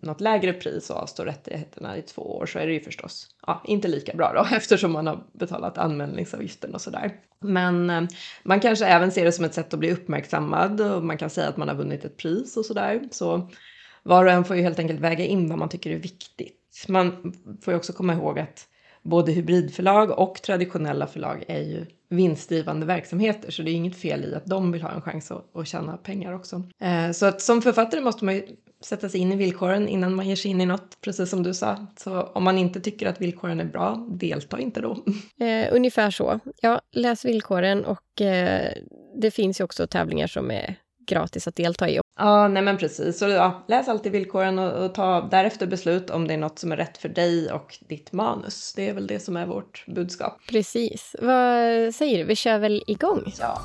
något 0.00 0.20
lägre 0.20 0.52
pris 0.52 0.90
och 0.90 0.96
avstår 0.96 1.24
rättigheterna 1.24 1.96
i 1.96 2.02
två 2.02 2.22
år 2.22 2.46
så 2.46 2.58
är 2.58 2.66
det 2.66 2.72
ju 2.72 2.80
förstås 2.80 3.26
ja, 3.46 3.62
inte 3.66 3.88
lika 3.88 4.12
bra 4.14 4.32
då 4.32 4.56
eftersom 4.56 4.92
man 4.92 5.06
har 5.06 5.24
betalat 5.32 5.78
anmälningsavgiften 5.78 6.74
och 6.74 6.80
sådär. 6.80 7.12
Men 7.40 7.90
eh, 7.90 8.02
man 8.42 8.60
kanske 8.60 8.86
även 8.86 9.12
ser 9.12 9.24
det 9.24 9.32
som 9.32 9.44
ett 9.44 9.54
sätt 9.54 9.74
att 9.74 9.80
bli 9.80 9.92
uppmärksammad 9.92 10.80
och 10.80 11.04
man 11.04 11.18
kan 11.18 11.30
säga 11.30 11.48
att 11.48 11.56
man 11.56 11.68
har 11.68 11.74
vunnit 11.74 12.04
ett 12.04 12.16
pris 12.16 12.56
och 12.56 12.64
sådär. 12.64 13.00
Så 13.10 13.48
var 14.02 14.24
och 14.24 14.32
en 14.32 14.44
får 14.44 14.56
ju 14.56 14.62
helt 14.62 14.78
enkelt 14.78 15.00
väga 15.00 15.24
in 15.24 15.48
vad 15.48 15.58
man 15.58 15.68
tycker 15.68 15.90
är 15.90 15.98
viktigt. 15.98 16.84
Man 16.88 17.34
får 17.62 17.72
ju 17.72 17.78
också 17.78 17.92
komma 17.92 18.14
ihåg 18.14 18.38
att 18.38 18.66
både 19.02 19.32
hybridförlag 19.32 20.10
och 20.18 20.42
traditionella 20.42 21.06
förlag 21.06 21.44
är 21.48 21.60
ju 21.60 21.86
vinstdrivande 22.10 22.86
verksamheter 22.86 23.50
så 23.50 23.62
det 23.62 23.70
är 23.70 23.74
inget 23.74 23.96
fel 23.96 24.24
i 24.24 24.34
att 24.34 24.46
de 24.46 24.72
vill 24.72 24.82
ha 24.82 24.90
en 24.90 25.02
chans 25.02 25.30
att, 25.30 25.56
att 25.56 25.68
tjäna 25.68 25.96
pengar 25.96 26.32
också. 26.34 26.62
Eh, 26.80 27.10
så 27.10 27.26
att 27.26 27.40
som 27.40 27.62
författare 27.62 28.00
måste 28.00 28.24
man 28.24 28.34
ju 28.34 28.42
sätta 28.80 29.08
sig 29.08 29.20
in 29.20 29.32
i 29.32 29.36
villkoren 29.36 29.88
innan 29.88 30.14
man 30.14 30.28
ger 30.28 30.36
sig 30.36 30.50
in 30.50 30.60
i 30.60 30.66
något, 30.66 31.00
precis 31.00 31.30
som 31.30 31.42
du 31.42 31.54
sa. 31.54 31.86
Så 31.96 32.22
om 32.22 32.44
man 32.44 32.58
inte 32.58 32.80
tycker 32.80 33.06
att 33.06 33.20
villkoren 33.20 33.60
är 33.60 33.64
bra, 33.64 34.08
delta 34.10 34.60
inte 34.60 34.80
då. 34.80 34.98
Eh, 35.40 35.68
ungefär 35.72 36.10
så. 36.10 36.40
Ja, 36.60 36.80
läs 36.92 37.24
villkoren 37.24 37.84
och 37.84 38.20
eh, 38.20 38.72
det 39.20 39.30
finns 39.30 39.60
ju 39.60 39.64
också 39.64 39.86
tävlingar 39.86 40.26
som 40.26 40.50
är 40.50 40.76
gratis 41.06 41.48
att 41.48 41.56
delta 41.56 41.88
i. 41.88 42.00
Ja, 42.20 42.48
nej 42.48 42.62
men 42.62 42.76
precis. 42.76 43.18
Så 43.18 43.28
ja, 43.28 43.62
läs 43.66 43.88
alltid 43.88 44.12
villkoren 44.12 44.58
och, 44.58 44.84
och, 44.84 44.94
ta 44.94 45.28
därefter 45.30 45.66
beslut 45.66 46.10
om 46.10 46.28
det 46.28 46.34
är 46.34 46.38
något 46.38 46.58
som 46.58 46.72
är 46.72 46.76
rätt 46.76 46.98
för 46.98 47.08
dig 47.08 47.52
och 47.52 47.78
ditt 47.88 48.12
manus. 48.12 48.72
Det 48.76 48.88
är 48.88 48.94
väl 48.94 49.06
det 49.06 49.20
som 49.20 49.36
är 49.36 49.46
vårt 49.46 49.84
budskap. 49.86 50.40
Precis. 50.48 51.16
Vad 51.18 51.94
säger 51.94 52.18
du? 52.18 52.24
Vi 52.24 52.36
kör 52.36 52.58
väl 52.58 52.84
igång? 52.86 53.32
Ja. 53.40 53.60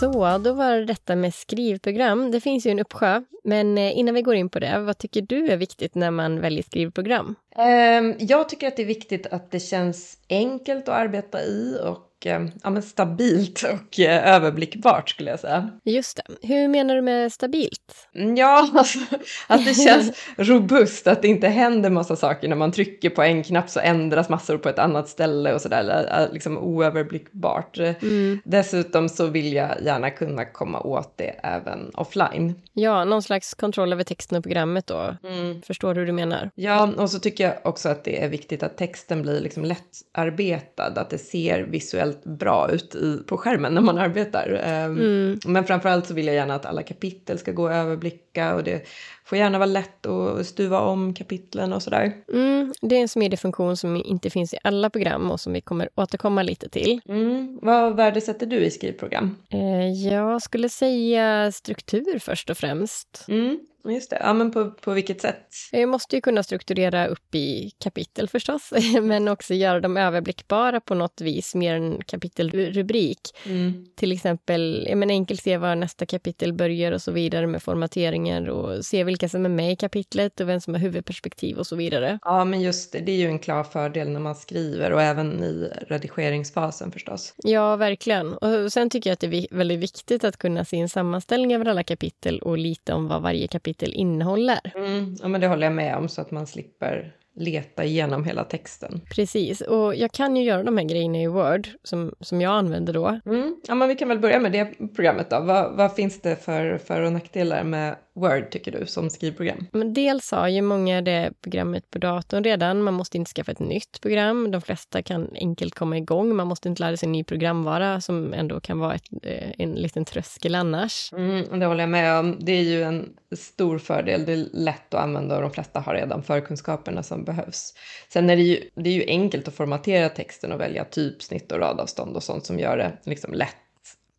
Så, 0.00 0.38
då 0.38 0.52
var 0.52 0.76
det 0.76 0.84
detta 0.84 1.16
med 1.16 1.34
skrivprogram. 1.34 2.30
Det 2.30 2.40
finns 2.40 2.66
ju 2.66 2.70
en 2.70 2.78
uppsjö, 2.78 3.22
men 3.44 3.78
eh, 3.78 3.98
innan 3.98 4.14
vi 4.14 4.22
går 4.22 4.34
in 4.34 4.48
på 4.48 4.58
det, 4.58 4.78
vad 4.78 4.98
tycker 4.98 5.22
du 5.22 5.46
är 5.46 5.56
viktigt 5.56 5.94
när 5.94 6.10
man 6.10 6.40
väljer 6.40 6.62
skrivprogram? 6.62 7.34
Ehm, 7.56 8.14
jag 8.18 8.48
tycker 8.48 8.68
att 8.68 8.76
det 8.76 8.82
är 8.82 8.86
viktigt 8.86 9.26
att 9.26 9.50
det 9.50 9.60
känns 9.60 10.18
enkelt 10.28 10.88
att 10.88 10.94
arbeta 10.94 11.42
i 11.42 11.78
och 11.84 12.13
Eh, 12.26 12.46
ja, 12.62 12.82
stabilt 12.82 13.62
och 13.62 14.00
eh, 14.00 14.34
överblickbart 14.34 15.10
skulle 15.10 15.30
jag 15.30 15.40
säga. 15.40 15.70
Just 15.84 16.16
det. 16.16 16.48
Hur 16.48 16.68
menar 16.68 16.94
du 16.94 17.02
med 17.02 17.32
stabilt? 17.32 18.08
Mm, 18.14 18.36
ja, 18.36 18.70
alltså, 18.74 18.98
att 19.46 19.64
det 19.64 19.74
känns 19.74 20.12
robust, 20.36 21.06
att 21.06 21.22
det 21.22 21.28
inte 21.28 21.48
händer 21.48 21.90
massa 21.90 22.16
saker 22.16 22.48
när 22.48 22.56
man 22.56 22.72
trycker 22.72 23.10
på 23.10 23.22
en 23.22 23.42
knapp 23.42 23.70
så 23.70 23.80
ändras 23.80 24.28
massor 24.28 24.58
på 24.58 24.68
ett 24.68 24.78
annat 24.78 25.08
ställe 25.08 25.54
och 25.54 25.60
sådär, 25.60 26.08
eh, 26.20 26.32
liksom 26.32 26.58
oöverblickbart. 26.58 27.78
Mm. 27.78 28.40
Dessutom 28.44 29.08
så 29.08 29.26
vill 29.26 29.52
jag 29.52 29.82
gärna 29.84 30.10
kunna 30.10 30.44
komma 30.44 30.80
åt 30.80 31.12
det 31.16 31.40
även 31.42 31.90
offline. 31.94 32.54
Ja, 32.72 33.04
någon 33.04 33.22
slags 33.22 33.54
kontroll 33.54 33.92
över 33.92 34.04
texten 34.04 34.38
och 34.38 34.44
programmet 34.44 34.86
då. 34.86 35.16
Mm. 35.28 35.62
Förstår 35.62 35.94
du 35.94 36.00
hur 36.00 36.06
du 36.06 36.12
menar? 36.12 36.50
Ja, 36.54 36.92
och 36.96 37.10
så 37.10 37.18
tycker 37.18 37.44
jag 37.44 37.54
också 37.64 37.88
att 37.88 38.04
det 38.04 38.22
är 38.22 38.28
viktigt 38.28 38.62
att 38.62 38.76
texten 38.76 39.22
blir 39.22 39.40
liksom 39.40 39.64
lättarbetad, 39.64 40.92
att 40.96 41.10
det 41.10 41.18
ser 41.18 41.62
visuellt 41.62 42.13
väldigt 42.14 42.38
bra 42.38 42.70
ut 42.70 42.94
i, 42.94 43.18
på 43.26 43.36
skärmen 43.36 43.74
när 43.74 43.80
man 43.80 43.98
arbetar. 43.98 44.60
Ehm, 44.64 44.98
mm. 44.98 45.38
Men 45.46 45.64
framförallt 45.64 46.06
så 46.06 46.14
vill 46.14 46.26
jag 46.26 46.36
gärna 46.36 46.54
att 46.54 46.66
alla 46.66 46.82
kapitel 46.82 47.38
ska 47.38 47.52
gå 47.52 47.66
att 47.66 47.74
överblicka 47.74 48.54
och 48.54 48.64
det 48.64 48.86
får 49.24 49.38
gärna 49.38 49.58
vara 49.58 49.66
lätt 49.66 50.06
att 50.06 50.46
stuva 50.46 50.80
om 50.80 51.14
kapitlen 51.14 51.72
och 51.72 51.82
sådär. 51.82 52.12
Mm, 52.32 52.74
det 52.80 52.96
är 52.96 53.00
en 53.00 53.08
smidig 53.08 53.38
funktion 53.38 53.76
som 53.76 53.96
inte 53.96 54.30
finns 54.30 54.54
i 54.54 54.58
alla 54.64 54.90
program 54.90 55.30
och 55.30 55.40
som 55.40 55.52
vi 55.52 55.60
kommer 55.60 55.88
återkomma 55.94 56.42
lite 56.42 56.68
till. 56.68 57.00
Mm. 57.08 57.58
Vad 57.62 57.96
värdesätter 57.96 58.46
du 58.46 58.56
i 58.56 58.70
skrivprogram? 58.70 59.36
Eh, 59.50 60.08
jag 60.08 60.42
skulle 60.42 60.68
säga 60.68 61.52
struktur 61.52 62.18
först 62.18 62.50
och 62.50 62.58
främst. 62.58 63.24
Mm. 63.28 63.58
Just 63.88 64.10
det. 64.10 64.18
Ja, 64.20 64.32
men 64.32 64.50
på, 64.50 64.70
på 64.70 64.92
vilket 64.92 65.20
sätt? 65.20 65.48
Jag 65.72 65.88
måste 65.88 66.16
ju 66.16 66.22
kunna 66.22 66.42
strukturera 66.42 67.06
upp 67.06 67.34
i 67.34 67.70
kapitel 67.78 68.28
förstås, 68.28 68.72
men 69.02 69.28
också 69.28 69.54
göra 69.54 69.80
dem 69.80 69.96
överblickbara 69.96 70.80
på 70.80 70.94
något 70.94 71.20
vis, 71.20 71.54
mer 71.54 71.74
än 71.74 72.02
kapitelrubrik. 72.06 73.20
Mm. 73.46 73.86
Till 73.96 74.12
exempel, 74.12 74.88
men 74.94 75.10
enkelt 75.10 75.42
se 75.42 75.56
var 75.56 75.74
nästa 75.74 76.06
kapitel 76.06 76.52
börjar 76.52 76.92
och 76.92 77.02
så 77.02 77.12
vidare 77.12 77.46
med 77.46 77.62
formateringar 77.62 78.48
och 78.48 78.84
se 78.84 79.04
vilka 79.14 79.28
som 79.28 79.44
är 79.44 79.48
med 79.48 79.72
i 79.72 79.76
kapitlet 79.76 80.40
och 80.40 80.48
vem 80.48 80.60
som 80.60 80.74
har 80.74 80.80
huvudperspektiv 80.80 81.58
och 81.58 81.66
så 81.66 81.76
vidare. 81.76 82.18
Ja, 82.22 82.44
men 82.44 82.60
just 82.60 82.92
det, 82.92 82.98
det 82.98 83.12
är 83.12 83.16
ju 83.16 83.26
en 83.26 83.38
klar 83.38 83.64
fördel 83.64 84.10
när 84.10 84.20
man 84.20 84.34
skriver 84.34 84.92
och 84.92 85.02
även 85.02 85.44
i 85.44 85.70
redigeringsfasen 85.88 86.92
förstås. 86.92 87.34
Ja, 87.36 87.76
verkligen. 87.76 88.34
Och 88.34 88.72
sen 88.72 88.90
tycker 88.90 89.10
jag 89.10 89.12
att 89.12 89.20
det 89.20 89.26
är 89.26 89.56
väldigt 89.56 89.80
viktigt 89.80 90.24
att 90.24 90.36
kunna 90.36 90.64
se 90.64 90.80
en 90.80 90.88
sammanställning 90.88 91.54
över 91.54 91.66
alla 91.66 91.82
kapitel 91.82 92.38
och 92.38 92.58
lite 92.58 92.92
om 92.92 93.08
vad 93.08 93.22
varje 93.22 93.48
kapitel 93.48 93.94
innehåller. 93.94 94.72
Mm, 94.74 95.16
ja, 95.22 95.28
men 95.28 95.40
det 95.40 95.46
håller 95.46 95.66
jag 95.66 95.74
med 95.74 95.96
om 95.96 96.08
så 96.08 96.20
att 96.20 96.30
man 96.30 96.46
slipper 96.46 97.14
leta 97.36 97.84
igenom 97.84 98.24
hela 98.24 98.44
texten. 98.44 99.00
Precis, 99.14 99.60
och 99.60 99.94
jag 99.94 100.12
kan 100.12 100.36
ju 100.36 100.42
göra 100.42 100.62
de 100.62 100.78
här 100.78 100.84
grejerna 100.84 101.18
i 101.18 101.26
Word 101.26 101.68
som, 101.82 102.14
som 102.20 102.40
jag 102.40 102.52
använder 102.52 102.92
då. 102.92 103.20
Mm. 103.26 103.56
Ja, 103.68 103.74
men 103.74 103.88
vi 103.88 103.94
kan 103.94 104.08
väl 104.08 104.18
börja 104.18 104.38
med 104.38 104.52
det 104.52 104.94
programmet 104.94 105.30
då. 105.30 105.40
Vad, 105.40 105.76
vad 105.76 105.94
finns 105.94 106.20
det 106.20 106.36
för 106.36 106.78
för 106.78 107.00
och 107.00 107.12
nackdelar 107.12 107.64
med 107.64 107.96
Word 108.14 108.50
tycker 108.50 108.72
du 108.72 108.86
som 108.86 109.10
skrivprogram? 109.10 109.66
Men 109.72 109.94
dels 109.94 110.30
har 110.30 110.48
ju 110.48 110.62
många 110.62 111.02
det 111.02 111.32
programmet 111.42 111.90
på 111.90 111.98
datorn 111.98 112.44
redan. 112.44 112.82
Man 112.82 112.94
måste 112.94 113.16
inte 113.16 113.30
skaffa 113.30 113.52
ett 113.52 113.58
nytt 113.58 114.00
program. 114.00 114.50
De 114.50 114.60
flesta 114.60 115.02
kan 115.02 115.30
enkelt 115.34 115.74
komma 115.74 115.98
igång. 115.98 116.36
Man 116.36 116.46
måste 116.46 116.68
inte 116.68 116.82
lära 116.82 116.96
sig 116.96 117.06
en 117.06 117.12
ny 117.12 117.24
programvara 117.24 118.00
som 118.00 118.34
ändå 118.34 118.60
kan 118.60 118.78
vara 118.78 118.94
ett, 118.94 119.08
eh, 119.22 119.50
en 119.58 119.72
liten 119.72 120.04
tröskel 120.04 120.54
annars. 120.54 121.12
Mm, 121.12 121.60
det 121.60 121.66
håller 121.66 121.80
jag 121.80 121.90
med 121.90 122.18
om. 122.18 122.36
Det 122.40 122.52
är 122.52 122.62
ju 122.62 122.82
en 122.82 123.16
stor 123.36 123.78
fördel. 123.78 124.24
Det 124.26 124.32
är 124.32 124.46
lätt 124.52 124.94
att 124.94 125.02
använda 125.02 125.36
och 125.36 125.42
de 125.42 125.50
flesta 125.50 125.80
har 125.80 125.94
redan 125.94 126.22
förkunskaperna 126.22 127.02
som 127.02 127.24
behövs. 127.24 127.74
Sen 128.08 128.30
är 128.30 128.36
det 128.36 128.42
ju, 128.42 128.70
det 128.74 128.90
är 128.90 128.94
ju 128.94 129.04
enkelt 129.06 129.48
att 129.48 129.54
formatera 129.54 130.08
texten 130.08 130.52
och 130.52 130.60
välja 130.60 130.84
typsnitt 130.84 131.52
och 131.52 131.58
radavstånd 131.58 132.16
och 132.16 132.22
sånt 132.22 132.46
som 132.46 132.58
gör 132.58 132.76
det 132.76 132.92
liksom 133.04 133.32
lätt 133.32 133.56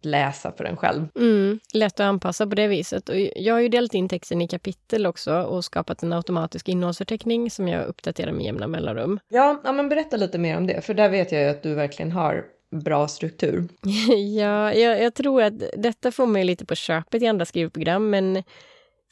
läsa 0.01 0.51
för 0.51 0.63
en 0.63 0.77
själv. 0.77 1.07
Mm, 1.15 1.59
lätt 1.73 1.93
att 1.93 1.99
anpassa 1.99 2.47
på 2.47 2.55
det 2.55 2.67
viset. 2.67 3.09
Och 3.09 3.15
jag 3.35 3.53
har 3.53 3.61
ju 3.61 3.69
delat 3.69 3.93
in 3.93 4.09
texten 4.09 4.41
i 4.41 4.47
kapitel 4.47 5.05
också 5.05 5.41
och 5.41 5.65
skapat 5.65 6.03
en 6.03 6.13
automatisk 6.13 6.69
innehållsförteckning 6.69 7.51
som 7.51 7.67
jag 7.67 7.85
uppdaterar 7.85 8.31
med 8.31 8.45
jämna 8.45 8.67
mellanrum. 8.67 9.19
Ja, 9.27 9.61
ja, 9.63 9.71
men 9.71 9.89
berätta 9.89 10.17
lite 10.17 10.37
mer 10.37 10.57
om 10.57 10.67
det, 10.67 10.81
för 10.81 10.93
där 10.93 11.09
vet 11.09 11.31
jag 11.31 11.41
ju 11.41 11.47
att 11.47 11.63
du 11.63 11.73
verkligen 11.73 12.11
har 12.11 12.45
bra 12.71 13.07
struktur. 13.07 13.67
ja, 14.37 14.73
jag, 14.73 15.01
jag, 15.01 15.13
tror 15.13 15.41
att 15.41 15.53
detta 15.77 16.11
får 16.11 16.37
ju 16.37 16.43
lite 16.43 16.65
på 16.65 16.75
köpet 16.75 17.21
i 17.21 17.27
andra 17.27 17.45
skrivprogram, 17.45 18.09
men 18.09 18.43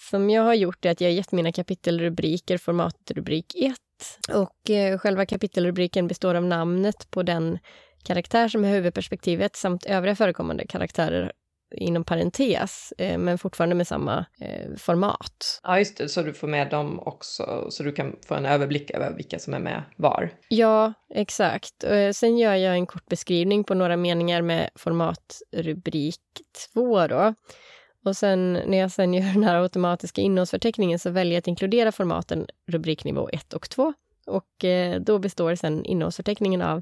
som 0.09 0.29
jag 0.29 0.43
har 0.43 0.53
gjort 0.53 0.85
är 0.85 0.91
att 0.91 1.01
jag 1.01 1.09
har 1.09 1.13
gett 1.13 1.31
mina 1.31 1.51
kapitelrubriker 1.51 2.57
formatrubrik 2.57 3.55
1 3.55 3.77
och 4.33 4.69
eh, 4.69 4.97
själva 4.97 5.25
kapitelrubriken 5.25 6.07
består 6.07 6.35
av 6.35 6.45
namnet 6.45 7.11
på 7.11 7.23
den 7.23 7.59
karaktär 8.03 8.47
som 8.47 8.65
är 8.65 8.69
huvudperspektivet 8.69 9.55
samt 9.55 9.85
övriga 9.85 10.15
förekommande 10.15 10.67
karaktärer 10.67 11.31
inom 11.75 12.03
parentes, 12.03 12.93
eh, 12.97 13.17
men 13.17 13.37
fortfarande 13.37 13.75
med 13.75 13.87
samma 13.87 14.25
eh, 14.39 14.75
format. 14.77 15.59
Ja, 15.63 15.79
just 15.79 15.97
det, 15.97 16.09
så 16.09 16.21
du 16.21 16.33
får 16.33 16.47
med 16.47 16.69
dem 16.69 16.99
också, 16.99 17.67
så 17.69 17.83
du 17.83 17.91
kan 17.91 18.15
få 18.27 18.35
en 18.35 18.45
överblick 18.45 18.91
över 18.91 19.13
vilka 19.13 19.39
som 19.39 19.53
är 19.53 19.59
med 19.59 19.83
var. 19.95 20.29
Ja, 20.47 20.93
exakt. 21.13 21.83
Eh, 21.83 22.11
sen 22.11 22.37
gör 22.37 22.55
jag 22.55 22.73
en 22.73 22.85
kort 22.85 23.05
beskrivning 23.05 23.63
på 23.63 23.73
några 23.73 23.97
meningar 23.97 24.41
med 24.41 24.69
formatrubrik 24.75 26.21
2 26.73 27.07
då. 27.07 27.33
Och 28.05 28.17
sen 28.17 28.53
när 28.53 28.77
jag 28.77 28.91
sen 28.91 29.13
gör 29.13 29.33
den 29.33 29.43
här 29.43 29.61
automatiska 29.61 30.21
innehållsförteckningen 30.21 30.99
så 30.99 31.09
väljer 31.09 31.33
jag 31.33 31.39
att 31.39 31.47
inkludera 31.47 31.91
formaten 31.91 32.47
rubriknivå 32.67 33.29
1 33.29 33.53
och 33.53 33.69
2. 33.69 33.93
Och 34.25 34.65
då 34.99 35.19
består 35.19 35.55
sen 35.55 35.85
innehållsförteckningen 35.85 36.61
av 36.61 36.81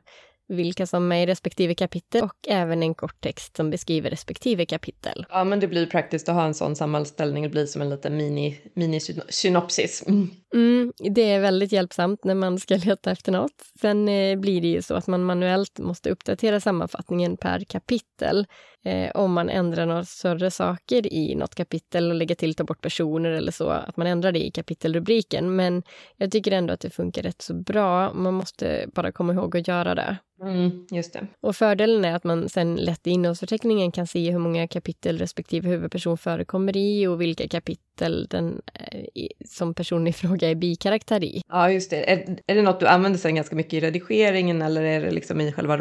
vilka 0.52 0.88
som 0.88 1.12
är 1.12 1.24
i 1.24 1.26
respektive 1.26 1.76
kapitel 1.76 2.24
och 2.24 2.48
även 2.48 2.84
en 2.84 2.96
kort 2.96 3.22
text 3.22 3.58
som 3.58 3.70
beskriver 3.70 4.10
respektive 4.10 4.66
kapitel. 4.66 5.26
Ja, 5.30 5.44
men 5.44 5.60
det 5.60 5.68
blir 5.68 5.86
praktiskt 5.86 6.30
att 6.30 6.36
ha 6.36 6.46
en 6.46 6.54
sån 6.54 6.76
sammanställning. 6.76 7.44
Det 7.44 7.50
blir 7.50 7.66
som 7.66 7.82
en 7.82 7.90
liten 7.90 8.18
mini, 8.18 8.58
mini 8.74 9.00
synopsis. 9.30 10.04
Mm. 10.08 10.30
Mm, 10.54 10.94
det 10.98 11.32
är 11.32 11.40
väldigt 11.40 11.72
hjälpsamt 11.72 12.24
när 12.24 12.36
man 12.36 12.60
ska 12.60 12.76
leta 12.76 13.12
efter 13.12 13.32
något. 13.32 13.66
Sen 13.82 14.08
eh, 14.08 14.40
blir 14.40 14.62
det 14.62 14.68
ju 14.68 14.82
så 14.82 14.96
att 14.96 15.08
man 15.08 15.24
manuellt 15.24 15.80
måste 15.80 16.10
uppdatera 16.10 16.60
sammanfattningen 16.60 17.38
per 17.38 17.60
kapitel 17.60 18.46
eh, 18.84 19.12
om 19.14 19.34
man 19.34 19.50
ändrar 19.50 19.86
några 19.86 20.06
större 20.06 20.52
saker 20.52 21.14
i 21.14 21.36
något 21.36 21.56
kapitel 21.56 22.10
och 22.10 22.16
lägger 22.16 22.36
till, 22.36 22.56
ta 22.56 22.64
bort 22.64 22.82
personer 22.82 23.30
eller 23.30 23.52
så, 23.52 23.70
att 23.70 23.98
man 23.98 24.08
ändrar 24.08 24.32
det 24.32 24.46
i 24.46 24.52
kapitelrubriken. 24.52 25.56
Men 25.56 25.84
jag 26.18 26.32
tycker 26.32 26.52
ändå 26.52 26.74
att 26.74 26.80
det 26.80 26.90
funkar 26.90 27.24
rätt 27.24 27.42
så 27.42 27.54
bra. 27.54 28.14
Man 28.14 28.34
måste 28.34 28.86
bara 28.94 29.12
komma 29.12 29.34
ihåg 29.34 29.58
att 29.58 29.68
göra 29.68 29.96
det. 29.96 30.18
Mm, 30.42 30.88
just 30.92 31.14
det. 31.14 31.28
Och 31.42 31.56
fördelen 31.56 32.06
är 32.06 32.16
att 32.16 32.24
man 32.24 32.50
sen 32.50 32.76
lätt 32.76 33.08
i 33.08 33.10
innehållsförteckningen 33.10 33.92
kan 33.92 34.08
se 34.08 34.32
hur 34.32 34.40
många 34.40 34.68
kapitel 34.68 35.18
respektive 35.18 35.70
huvudperson 35.70 36.18
förekommer 36.18 36.78
i 36.78 37.08
och 37.08 37.22
vilka 37.22 37.48
kapitel 37.48 38.28
den, 38.30 38.62
eh, 38.74 39.28
som 39.46 39.74
personen 39.74 40.08
i 40.08 40.14
fråga 40.14 40.50
är 40.50 40.56
bikaraktär 40.56 41.24
i. 41.24 41.42
Ja, 41.48 41.72
just 41.72 41.90
det. 41.90 42.12
Är, 42.12 42.40
är 42.48 42.56
det 42.56 42.62
något 42.62 42.80
du 42.80 42.88
använder 42.88 43.20
sen 43.20 43.36
ganska 43.36 43.56
mycket 43.56 43.74
i 43.74 43.80
redigeringen 43.80 44.62
eller 44.62 44.82
är 44.84 45.02
det 45.02 45.12
liksom 45.12 45.42
i 45.42 45.52
själva 45.52 45.78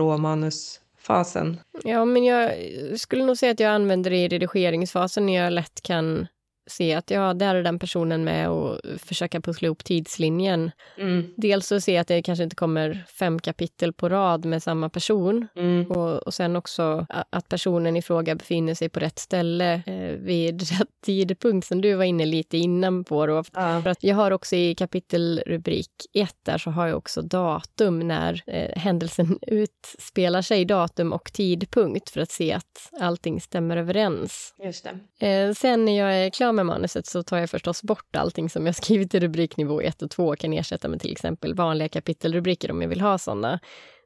fasen. 1.00 1.60
Ja, 1.84 2.04
men 2.04 2.24
jag 2.24 2.52
skulle 2.96 3.24
nog 3.24 3.36
säga 3.36 3.52
att 3.52 3.60
jag 3.60 3.70
använder 3.70 4.10
det 4.10 4.16
i 4.16 4.28
redigeringsfasen 4.28 5.26
när 5.26 5.36
jag 5.36 5.52
lätt 5.52 5.80
kan 5.82 6.26
se 6.70 6.94
att 6.94 7.10
ja, 7.10 7.34
där 7.34 7.54
är 7.54 7.62
den 7.62 7.78
personen 7.78 8.24
med 8.24 8.50
och 8.50 8.80
försöka 8.98 9.40
pussla 9.40 9.66
ihop 9.66 9.84
tidslinjen. 9.84 10.70
Mm. 10.98 11.34
Dels 11.36 11.66
så 11.66 11.80
se 11.80 11.96
att 11.96 12.08
det 12.08 12.22
kanske 12.22 12.44
inte 12.44 12.56
kommer 12.56 13.04
fem 13.18 13.38
kapitel 13.38 13.92
på 13.92 14.08
rad 14.08 14.44
med 14.44 14.62
samma 14.62 14.88
person 14.88 15.48
mm. 15.56 15.90
och, 15.90 16.16
och 16.16 16.34
sen 16.34 16.56
också 16.56 17.06
att 17.30 17.48
personen 17.48 17.96
i 17.96 18.02
fråga 18.02 18.34
befinner 18.34 18.74
sig 18.74 18.88
på 18.88 19.00
rätt 19.00 19.18
ställe 19.18 19.82
eh, 19.86 20.16
vid 20.18 20.62
rätt 20.78 20.88
tidpunkt 21.04 21.66
som 21.66 21.80
du 21.80 21.94
var 21.94 22.04
inne 22.04 22.26
lite 22.26 22.56
innan 22.56 23.04
på. 23.04 23.26
Då. 23.26 23.44
Ja. 23.52 23.82
För 23.82 23.90
att 23.90 24.02
jag 24.04 24.16
har 24.16 24.30
också 24.30 24.56
i 24.56 24.74
kapitelrubrik 24.74 25.90
1 26.12 26.34
där 26.42 26.58
så 26.58 26.70
har 26.70 26.86
jag 26.86 26.98
också 26.98 27.22
datum 27.22 27.98
när 27.98 28.42
eh, 28.46 28.78
händelsen 28.78 29.38
utspelar 29.46 30.42
sig, 30.42 30.64
datum 30.64 31.12
och 31.12 31.32
tidpunkt 31.32 32.10
för 32.10 32.20
att 32.20 32.30
se 32.30 32.52
att 32.52 32.90
allting 33.00 33.40
stämmer 33.40 33.76
överens. 33.76 34.54
Just 34.64 34.86
det. 35.18 35.26
Eh, 35.26 35.52
sen 35.52 35.84
när 35.84 35.98
jag 35.98 36.26
är 36.26 36.30
klar 36.30 36.52
med 36.52 36.59
manuset 36.64 37.06
så 37.06 37.22
tar 37.22 37.38
jag 37.38 37.50
förstås 37.50 37.82
bort 37.82 38.16
allting 38.16 38.50
som 38.50 38.66
jag 38.66 38.74
skrivit 38.82 39.14
i 39.14 39.20
rubriknivå 39.20 39.80
1 39.80 40.02
och 40.02 40.10
2 40.10 40.26
och 40.26 40.38
kan 40.38 40.52
ersätta 40.52 40.88
med 40.88 41.00
till 41.00 41.12
exempel 41.12 41.54
vanliga 41.54 41.88
kapitelrubriker 41.88 42.70
om 42.70 42.82
jag 42.82 42.88
vill 42.88 43.00
ha 43.00 43.18
sådana. 43.18 43.60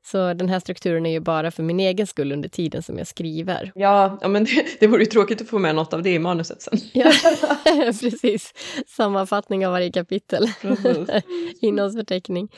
Så 0.07 0.35
den 0.35 0.49
här 0.49 0.61
strukturen 0.61 1.07
är 1.07 1.11
ju 1.11 1.21
bara 1.21 1.51
för 1.51 1.63
min 1.63 1.81
egen 1.81 2.07
skull 2.07 2.33
under 2.33 2.49
tiden 2.49 2.83
som 2.83 2.99
jag 2.99 3.07
skriver. 3.07 3.73
Ja, 3.75 4.19
ja 4.21 4.29
men 4.29 4.45
det, 4.45 4.67
det 4.81 4.87
vore 4.87 5.03
ju 5.03 5.07
tråkigt 5.07 5.41
att 5.41 5.49
få 5.49 5.59
med 5.59 5.75
något 5.75 5.93
av 5.93 6.03
det 6.03 6.11
i 6.11 6.19
manuset 6.19 6.63
sen. 6.63 6.79
ja, 6.93 7.13
precis. 8.01 8.53
Sammanfattning 8.87 9.67
av 9.67 9.73
varje 9.73 9.93
kapitel. 9.93 10.47
Innehållsförteckning. 11.61 12.49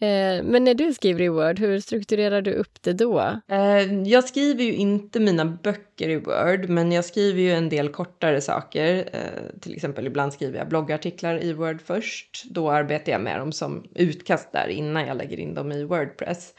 Eh, 0.00 0.44
men 0.44 0.64
när 0.64 0.74
du 0.74 0.94
skriver 0.94 1.22
i 1.22 1.28
Word, 1.28 1.58
hur 1.58 1.80
strukturerar 1.80 2.42
du 2.42 2.52
upp 2.52 2.82
det 2.82 2.92
då? 2.92 3.40
Eh, 3.48 4.02
jag 4.02 4.24
skriver 4.24 4.64
ju 4.64 4.74
inte 4.74 5.20
mina 5.20 5.44
böcker 5.44 6.08
i 6.08 6.16
Word, 6.16 6.68
men 6.68 6.92
jag 6.92 7.04
skriver 7.04 7.40
ju 7.40 7.52
en 7.52 7.68
del 7.68 7.88
kortare 7.88 8.40
saker. 8.40 9.08
Eh, 9.12 9.60
till 9.60 9.74
exempel 9.74 10.06
ibland 10.06 10.32
skriver 10.32 10.58
jag 10.58 10.68
bloggartiklar 10.68 11.44
i 11.44 11.52
Word 11.52 11.80
först. 11.84 12.44
Då 12.50 12.70
arbetar 12.70 13.12
jag 13.12 13.20
med 13.20 13.38
dem 13.38 13.52
som 13.52 13.84
utkast 13.94 14.52
där 14.52 14.68
innan 14.68 15.06
jag 15.06 15.16
lägger 15.16 15.40
in 15.40 15.54
dem 15.54 15.72
i 15.72 15.84
Wordpress. 15.84 16.54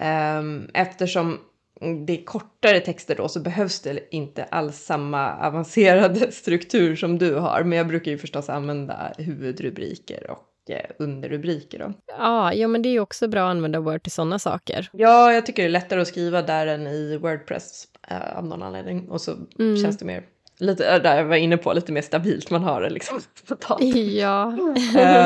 Ehm, 0.00 0.70
eftersom 0.74 1.38
det 2.06 2.20
är 2.20 2.24
kortare 2.24 2.80
texter 2.80 3.16
då 3.16 3.28
så 3.28 3.40
behövs 3.40 3.80
det 3.80 4.14
inte 4.14 4.44
alls 4.44 4.76
samma 4.76 5.36
avancerade 5.46 6.32
struktur 6.32 6.96
som 6.96 7.18
du 7.18 7.34
har. 7.34 7.64
Men 7.64 7.78
jag 7.78 7.88
brukar 7.88 8.10
ju 8.10 8.18
förstås 8.18 8.48
använda 8.48 9.12
huvudrubriker 9.18 10.30
och 10.30 10.49
underrubriker. 10.98 11.78
Då. 11.78 11.92
Ja, 12.06 12.54
ja, 12.54 12.68
men 12.68 12.82
det 12.82 12.88
är 12.88 12.92
ju 12.92 13.00
också 13.00 13.28
bra 13.28 13.40
att 13.40 13.50
använda 13.50 13.80
Word 13.80 14.02
till 14.02 14.12
sådana 14.12 14.38
saker. 14.38 14.88
Ja, 14.92 15.32
jag 15.32 15.46
tycker 15.46 15.62
det 15.62 15.68
är 15.68 15.70
lättare 15.70 16.00
att 16.00 16.08
skriva 16.08 16.42
där 16.42 16.66
än 16.66 16.86
i 16.86 17.16
Wordpress 17.16 17.84
äh, 18.08 18.38
av 18.38 18.46
någon 18.46 18.62
anledning. 18.62 19.08
Och 19.08 19.20
så 19.20 19.32
mm. 19.58 19.76
känns 19.76 19.98
det 19.98 20.04
mer 20.04 20.24
lite, 20.60 20.98
där 20.98 21.16
jag 21.16 21.24
var 21.24 21.36
inne 21.36 21.56
på, 21.56 21.72
lite 21.72 21.92
mer 21.92 22.02
stabilt. 22.02 22.50
Man 22.50 22.62
har 22.62 22.80
det 22.80 22.90
liksom. 22.90 23.20
Ja. 24.18 24.56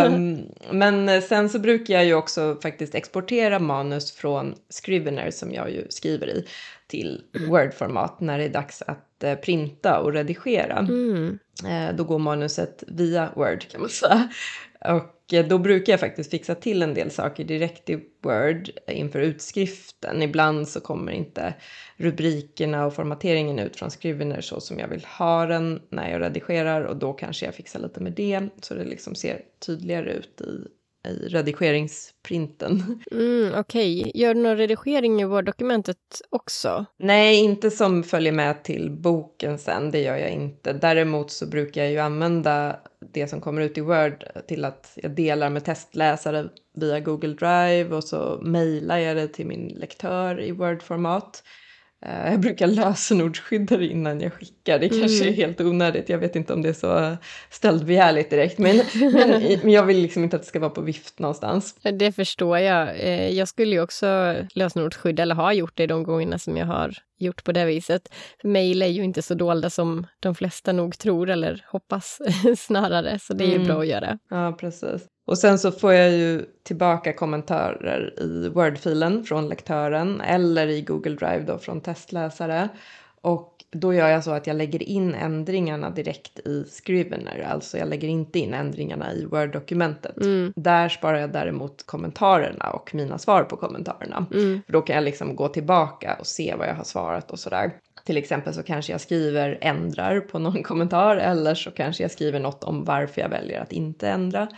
um, 0.07 0.39
men 0.71 1.23
sen 1.23 1.49
så 1.49 1.59
brukar 1.59 1.95
jag 1.95 2.05
ju 2.05 2.15
också 2.15 2.59
faktiskt 2.63 2.95
exportera 2.95 3.59
manus 3.59 4.13
från 4.13 4.55
Scrivener 4.83 5.31
som 5.31 5.53
jag 5.53 5.71
ju 5.71 5.87
skriver 5.89 6.29
i 6.29 6.47
till 6.87 7.23
Word-format 7.49 8.21
när 8.21 8.39
det 8.39 8.45
är 8.45 8.49
dags 8.49 8.83
att 8.83 9.25
uh, 9.25 9.35
printa 9.35 10.01
och 10.01 10.13
redigera. 10.13 10.79
Mm. 10.79 11.39
Uh, 11.65 11.97
då 11.97 12.05
går 12.05 12.19
manuset 12.19 12.85
via 12.87 13.31
Word 13.37 13.69
kan 13.69 13.81
man 13.81 13.91
säga. 13.91 14.29
Och 14.89 15.35
eh, 15.35 15.47
då 15.47 15.59
brukar 15.59 15.93
jag 15.93 16.01
faktiskt 16.01 16.31
fixa 16.31 16.55
till 16.55 16.83
en 16.83 16.95
del 16.95 17.11
saker 17.11 17.45
direkt 17.45 17.91
i 17.91 17.95
Word 18.23 18.71
inför 18.87 19.21
utskriften. 19.21 20.23
Ibland 20.23 20.69
så 20.69 20.81
kommer 20.81 21.13
inte 21.13 21.55
rubrikerna 21.97 22.87
och 22.87 22.95
formateringen 22.95 23.59
ut 23.59 23.77
från 23.77 23.91
Scrivener 23.91 24.41
så 24.41 24.61
som 24.61 24.79
jag 24.79 24.89
vill 24.89 25.05
ha 25.05 25.47
den 25.47 25.83
när 25.89 26.11
jag 26.11 26.21
redigerar 26.21 26.83
och 26.83 26.97
då 26.97 27.13
kanske 27.13 27.47
jag 27.47 27.55
fixar 27.55 27.81
lite 27.81 28.01
med 28.01 28.13
det 28.13 28.49
så 28.63 28.75
det 28.75 28.85
liksom 28.85 29.15
ser 29.15 29.43
tydligare 29.67 30.13
ut 30.13 30.41
i 30.41 30.69
i 31.05 31.29
redigeringsprinten. 31.29 33.01
Mm, 33.13 33.55
Okej, 33.59 34.01
okay. 34.01 34.13
gör 34.15 34.35
du 34.35 34.41
någon 34.41 34.57
redigering 34.57 35.21
i 35.21 35.25
Word-dokumentet 35.25 35.97
också? 36.31 36.85
Nej, 36.99 37.37
inte 37.37 37.71
som 37.71 38.03
följer 38.03 38.33
med 38.33 38.65
till 38.65 38.91
boken 38.91 39.59
sen, 39.59 39.91
det 39.91 40.01
gör 40.01 40.17
jag 40.17 40.31
inte. 40.31 40.73
Däremot 40.73 41.31
så 41.31 41.47
brukar 41.47 41.83
jag 41.83 41.93
ju 41.93 41.99
använda 41.99 42.77
det 43.13 43.29
som 43.29 43.41
kommer 43.41 43.63
ut 43.63 43.79
i 43.79 43.81
Word 43.81 44.25
till 44.49 44.65
att 44.65 44.99
jag 45.03 45.11
delar 45.11 45.51
med 45.51 45.65
testläsare 45.65 46.49
via 46.75 47.01
Google 47.01 47.35
Drive 47.35 47.97
och 47.97 48.05
så 48.05 48.41
mejlar 48.43 48.99
jag 48.99 49.17
det 49.17 49.29
till 49.29 49.47
min 49.47 49.69
lektör 49.69 50.41
i 50.41 50.51
Word-format. 50.51 51.43
Eh, 52.05 52.31
jag 52.31 52.41
brukar 52.41 52.67
lösenordsskydda 52.67 53.77
det 53.77 53.87
innan 53.87 54.21
jag 54.21 54.33
skickar. 54.33 54.79
Det 54.79 54.89
kanske 54.89 55.23
mm. 55.23 55.29
är 55.29 55.37
helt 55.37 55.61
onödigt. 55.61 56.09
Jag 56.09 56.19
vet 56.19 56.37
inte 56.37 56.53
om 56.53 56.63
det 56.63 56.69
är 56.69 56.73
så 56.73 57.17
stöldbegärligt 57.51 58.31
direkt. 58.31 58.59
Men, 58.59 58.77
men, 58.95 59.13
men, 59.63 59.71
jag 59.71 59.83
vill 59.83 59.99
liksom 59.99 60.25
inte 60.25 60.37
att 60.37 60.43
det 60.43 60.49
ska 60.49 60.59
vara 60.61 60.71
på 60.71 60.81
vift 60.81 61.19
någonstans. 61.19 61.75
Det 61.83 62.13
förstår 62.13 62.59
jag. 62.59 62.89
Eh, 62.89 63.29
jag 63.29 63.49
skulle 63.49 63.75
ju 63.75 63.83
också 63.83 64.37
lösenordsskydda, 64.55 65.23
eller 65.23 65.35
har 65.35 65.53
gjort 65.53 65.77
det 65.77 65.87
de 65.87 66.03
gångerna 66.03 66.39
som 66.39 66.57
jag 66.57 66.67
har 66.67 66.95
gjort 67.19 67.45
på 67.45 67.53
det 67.53 67.65
viset. 67.65 68.15
Mejl 68.43 68.83
är 68.83 68.87
ju 68.87 69.05
inte 69.05 69.23
så 69.23 69.35
dolda 69.35 69.71
som 69.71 70.07
de 70.21 70.35
flesta 70.35 70.73
nog 70.73 70.99
tror 70.99 71.31
eller 71.31 71.65
hoppas 71.67 72.19
snarare. 72.59 73.19
Så 73.19 73.35
det 73.35 73.45
är 73.45 73.49
ju 73.49 73.55
mm. 73.55 73.67
bra 73.67 73.81
att 73.81 73.87
göra. 73.87 74.19
Ja, 74.31 74.57
precis. 74.61 75.07
Och 75.25 75.39
sen 75.39 75.59
så 75.59 75.73
får 75.73 75.93
jag 75.93 76.13
ju 76.13 76.45
tillbaka 76.63 77.13
kommentarer 77.13 78.15
i 78.21 78.49
Word-filen 78.49 79.25
från 79.25 79.49
lektören 79.49 80.21
eller 80.21 80.67
i 80.67 80.83
Google 80.83 81.15
Drive 81.15 81.45
då 81.47 81.59
från 81.59 81.81
testläsare. 81.81 82.69
Och 83.21 83.55
då 83.71 83.95
gör 83.95 84.09
jag 84.09 84.25
så 84.25 84.31
att 84.31 84.47
jag 84.47 84.57
lägger 84.57 84.83
in 84.83 85.15
ändringarna 85.15 85.91
direkt 85.91 86.39
i 86.39 86.65
Scrivener. 86.65 87.47
Alltså 87.51 87.79
jag 87.79 87.89
lägger 87.89 88.09
inte 88.09 88.39
in 88.39 88.55
ändringarna 88.55 89.13
i 89.13 89.25
Word-dokumentet. 89.25 90.17
Mm. 90.17 90.53
Där 90.57 90.89
sparar 90.89 91.19
jag 91.19 91.33
däremot 91.33 91.87
kommentarerna 91.87 92.71
och 92.71 92.95
mina 92.95 93.19
svar 93.19 93.45
på 93.45 93.57
kommentarerna. 93.57 94.27
Mm. 94.35 94.63
För 94.67 94.73
då 94.73 94.83
kan 94.83 94.97
jag 94.97 95.05
liksom 95.05 95.37
gå 95.37 95.49
tillbaka 95.49 96.17
och 96.21 96.27
se 96.27 96.55
vad 96.59 96.69
jag 96.69 96.75
har 96.75 96.85
svarat 96.85 97.31
och 97.31 97.39
sådär. 97.39 97.73
Till 98.05 98.17
exempel 98.17 98.55
så 98.55 98.63
kanske 98.63 98.93
jag 98.93 99.01
skriver 99.01 99.59
ändrar 99.61 100.21
på 100.21 100.39
någon 100.39 100.63
kommentar 100.63 101.17
eller 101.17 101.55
så 101.55 101.71
kanske 101.71 102.05
jag 102.05 102.11
skriver 102.11 102.41
något 102.41 102.65
om 102.65 102.85
varför 102.85 103.21
jag 103.21 103.29
väljer 103.29 103.61
att 103.61 103.73
inte 103.73 104.09
ändra 104.09 104.49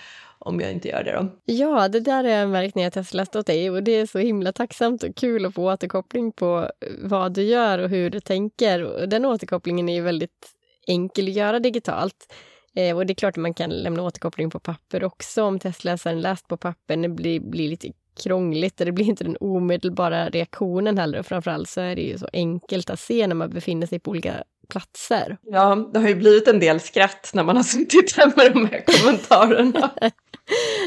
om 0.47 0.61
jag 0.61 0.73
inte 0.73 0.89
gör 0.89 1.05
det 1.05 1.13
då. 1.13 1.29
Ja, 1.45 1.89
det 1.89 2.01
där 2.01 2.25
är 2.25 2.43
en 2.43 2.51
märkt 2.51 2.75
när 2.75 2.83
jag 2.83 2.93
testläst 2.93 3.37
åt 3.37 3.47
dig 3.47 3.71
och 3.71 3.83
det 3.83 3.93
är 3.93 4.07
så 4.07 4.19
himla 4.19 4.53
tacksamt 4.53 5.03
och 5.03 5.17
kul 5.17 5.47
att 5.47 5.55
få 5.55 5.73
återkoppling 5.73 6.33
på 6.33 6.71
vad 6.99 7.35
du 7.35 7.43
gör 7.43 7.79
och 7.79 7.89
hur 7.89 8.11
du 8.11 8.21
tänker. 8.21 8.83
Och 8.83 9.09
den 9.09 9.25
återkopplingen 9.25 9.89
är 9.89 9.95
ju 9.95 10.01
väldigt 10.01 10.51
enkel 10.87 11.29
att 11.29 11.35
göra 11.35 11.61
digitalt. 11.61 12.33
Eh, 12.75 12.97
och 12.97 13.07
det 13.07 13.13
är 13.13 13.15
klart 13.15 13.33
att 13.33 13.43
man 13.43 13.55
kan 13.55 13.71
lämna 13.71 14.03
återkoppling 14.03 14.51
på 14.51 14.59
papper 14.59 15.05
också 15.05 15.43
om 15.43 15.59
testläsaren 15.59 16.21
läst 16.21 16.49
på 16.49 16.57
papper. 16.57 16.97
Det 16.97 17.09
blir, 17.09 17.41
blir 17.41 17.69
lite 17.69 17.93
krångligt 18.23 18.81
och 18.81 18.87
det 18.87 18.93
blir 18.93 19.07
inte 19.07 19.25
den 19.25 19.37
omedelbara 19.41 20.29
reaktionen 20.29 20.99
heller. 20.99 21.19
Och 21.19 21.27
framförallt 21.27 21.69
så 21.69 21.81
är 21.81 21.97
det 21.97 22.03
ju 22.03 22.19
så 22.19 22.29
enkelt 22.33 22.91
att 22.91 23.01
se 23.01 23.27
när 23.27 23.35
man 23.35 23.51
befinner 23.51 23.87
sig 23.87 23.99
på 23.99 24.11
olika 24.11 24.45
platser. 24.69 25.37
Ja, 25.43 25.91
det 25.93 25.99
har 25.99 26.09
ju 26.09 26.15
blivit 26.15 26.49
en 26.49 26.61
del 26.61 26.81
skratt 26.81 27.31
när 27.35 27.45
man 27.45 27.57
har 27.57 27.63
suttit 27.63 28.17
här 28.17 28.33
med 28.37 28.53
de 28.53 28.67
här 28.67 28.85
kommentarerna. 28.87 29.91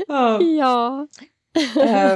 ja. 0.10 0.42
ja. 0.42 1.08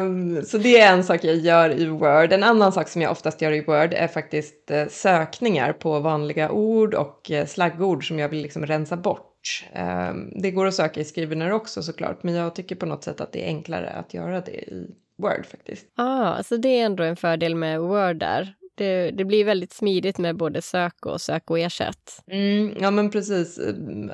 um, 0.02 0.44
så 0.46 0.58
det 0.58 0.80
är 0.80 0.94
en 0.94 1.04
sak 1.04 1.24
jag 1.24 1.36
gör 1.36 1.70
i 1.70 1.86
Word. 1.86 2.34
En 2.34 2.44
annan 2.44 2.72
sak 2.72 2.88
som 2.88 3.02
jag 3.02 3.12
oftast 3.12 3.42
gör 3.42 3.52
i 3.52 3.62
Word 3.62 3.94
är 3.94 4.08
faktiskt 4.08 4.72
uh, 4.72 4.88
sökningar 4.90 5.74
på 5.74 6.00
vanliga 6.00 6.52
ord 6.52 6.94
och 6.94 7.32
uh, 7.32 7.46
slaggord 7.46 8.08
som 8.08 8.20
jag 8.20 8.30
vill 8.30 8.42
liksom 8.42 8.66
rensa 8.66 8.98
bort. 8.98 9.66
Um, 10.10 10.42
det 10.42 10.52
går 10.52 10.66
att 10.66 10.76
söka 10.76 11.00
i 11.00 11.06
Scrivener 11.06 11.52
också 11.52 11.84
såklart, 11.84 12.24
men 12.24 12.34
jag 12.34 12.56
tycker 12.56 12.76
på 12.76 12.86
något 12.86 13.04
sätt 13.04 13.22
att 13.22 13.32
det 13.32 13.44
är 13.44 13.48
enklare 13.48 13.90
att 13.90 14.14
göra 14.14 14.42
det 14.42 14.52
i 14.52 14.96
Word 15.18 15.46
faktiskt. 15.46 15.86
Ah, 15.96 16.44
så 16.44 16.58
det 16.58 16.80
är 16.80 16.86
ändå 16.86 17.04
en 17.04 17.16
fördel 17.16 17.56
med 17.56 17.82
Word 17.82 18.16
där. 18.16 18.56
Det, 18.76 19.12
det, 19.12 19.26
blir 19.26 19.46
väldigt 19.46 19.74
smidigt 19.74 20.18
med 20.18 20.38
både 20.38 20.62
sök 20.62 21.06
och 21.06 21.22
sök 21.22 21.52
och 21.52 21.60
ersätt. 21.60 22.24
Mm, 22.28 22.74
ja 22.80 22.92
men 22.92 23.10
precis. 23.10 23.60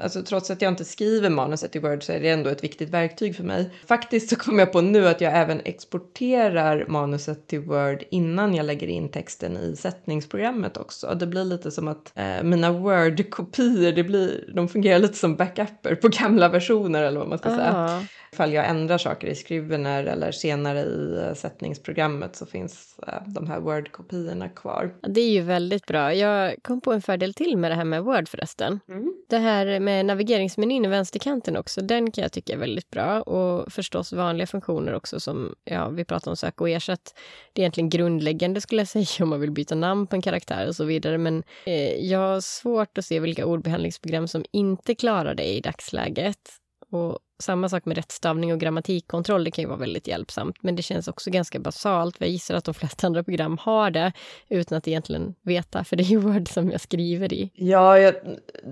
Alltså, 0.01 0.21
trots 0.23 0.51
att 0.51 0.61
jag 0.61 0.71
inte 0.71 0.85
skriver 0.85 1.29
manuset 1.29 1.75
i 1.75 1.79
Word 1.79 2.03
så 2.03 2.11
är 2.11 2.19
det 2.19 2.29
ändå 2.29 2.49
ett 2.49 2.63
viktigt 2.63 2.89
verktyg 2.89 3.35
för 3.35 3.43
mig. 3.43 3.69
Faktiskt 3.87 4.29
så 4.29 4.35
kom 4.35 4.59
jag 4.59 4.71
på 4.71 4.81
nu 4.81 5.07
att 5.07 5.21
jag 5.21 5.37
även 5.37 5.61
exporterar 5.65 6.85
manuset 6.87 7.47
till 7.47 7.59
Word 7.59 8.03
innan 8.11 8.55
jag 8.55 8.65
lägger 8.65 8.87
in 8.87 9.09
texten 9.09 9.57
i 9.57 9.75
sättningsprogrammet 9.75 10.77
också. 10.77 11.15
Det 11.15 11.27
blir 11.27 11.45
lite 11.45 11.71
som 11.71 11.87
att 11.87 12.11
eh, 12.15 12.43
mina 12.43 12.71
Word-kopior, 12.71 14.53
de 14.53 14.69
fungerar 14.69 14.99
lite 14.99 15.13
som 15.13 15.35
backuper 15.35 15.95
på 15.95 16.07
gamla 16.07 16.49
versioner 16.49 17.03
eller 17.03 17.19
vad 17.19 17.29
man 17.29 17.37
ska 17.37 17.49
säga. 17.49 17.73
Ah. 17.75 18.01
Ifall 18.31 18.53
jag 18.53 18.69
ändrar 18.69 18.97
saker 18.97 19.27
i 19.27 19.35
Scrivener 19.35 20.03
eller 20.03 20.31
senare 20.31 20.79
i 20.79 21.25
eh, 21.27 21.33
sättningsprogrammet 21.33 22.35
så 22.35 22.45
finns 22.45 22.99
eh, 23.07 23.13
de 23.25 23.47
här 23.47 23.59
Word-kopiorna 23.59 24.48
kvar. 24.55 24.95
Det 25.01 25.21
är 25.21 25.31
ju 25.31 25.41
väldigt 25.41 25.85
bra. 25.85 26.13
Jag 26.13 26.55
kom 26.63 26.81
på 26.81 26.93
en 26.93 27.01
fördel 27.01 27.33
till 27.33 27.57
med 27.57 27.71
det 27.71 27.75
här 27.75 27.83
med 27.83 28.03
Word 28.03 28.29
förresten. 28.29 28.79
Mm. 28.89 29.13
Det 29.29 29.37
här 29.37 29.79
med 29.79 30.05
navigeringsmenyn 30.05 30.85
i 30.85 30.87
vänsterkanten 30.87 31.57
också, 31.57 31.81
den 31.81 32.11
kan 32.11 32.21
jag 32.21 32.31
tycka 32.31 32.53
är 32.53 32.57
väldigt 32.57 32.89
bra. 32.89 33.21
Och 33.21 33.71
förstås 33.71 34.13
vanliga 34.13 34.47
funktioner 34.47 34.93
också 34.93 35.19
som, 35.19 35.55
ja, 35.63 35.89
vi 35.89 36.05
pratar 36.05 36.31
om 36.31 36.37
sök 36.37 36.61
och 36.61 36.69
ersätt. 36.69 37.15
Det 37.53 37.61
är 37.61 37.63
egentligen 37.63 37.89
grundläggande 37.89 38.61
skulle 38.61 38.81
jag 38.81 38.87
säga 39.05 39.23
om 39.23 39.29
man 39.29 39.41
vill 39.41 39.51
byta 39.51 39.75
namn 39.75 40.07
på 40.07 40.15
en 40.15 40.21
karaktär 40.21 40.67
och 40.67 40.75
så 40.75 40.83
vidare. 40.83 41.17
Men 41.17 41.43
eh, 41.65 42.05
jag 42.05 42.19
har 42.19 42.41
svårt 42.41 42.97
att 42.97 43.05
se 43.05 43.19
vilka 43.19 43.45
ordbehandlingsprogram 43.45 44.27
som 44.27 44.45
inte 44.51 44.95
klarar 44.95 45.35
det 45.35 45.45
i 45.45 45.61
dagsläget. 45.61 46.49
Och 46.91 47.19
samma 47.39 47.69
sak 47.69 47.85
med 47.85 47.97
rättstavning 47.97 48.53
och 48.53 48.59
grammatikkontroll, 48.59 49.43
det 49.43 49.51
kan 49.51 49.61
ju 49.61 49.67
vara 49.67 49.79
väldigt 49.79 50.07
hjälpsamt. 50.07 50.55
Men 50.61 50.75
det 50.75 50.81
känns 50.81 51.07
också 51.07 51.29
ganska 51.29 51.59
basalt, 51.59 52.15
jag 52.19 52.29
gissar 52.29 52.55
att 52.55 52.65
de 52.65 52.73
flesta 52.73 53.07
andra 53.07 53.23
program 53.23 53.57
har 53.61 53.91
det 53.91 54.11
utan 54.49 54.77
att 54.77 54.87
egentligen 54.87 55.35
veta, 55.41 55.83
för 55.83 55.95
det 55.95 56.03
är 56.03 56.05
ju 56.05 56.17
Word 56.17 56.47
som 56.47 56.71
jag 56.71 56.81
skriver 56.81 57.33
i. 57.33 57.51
Ja, 57.53 57.99
jag 57.99 58.15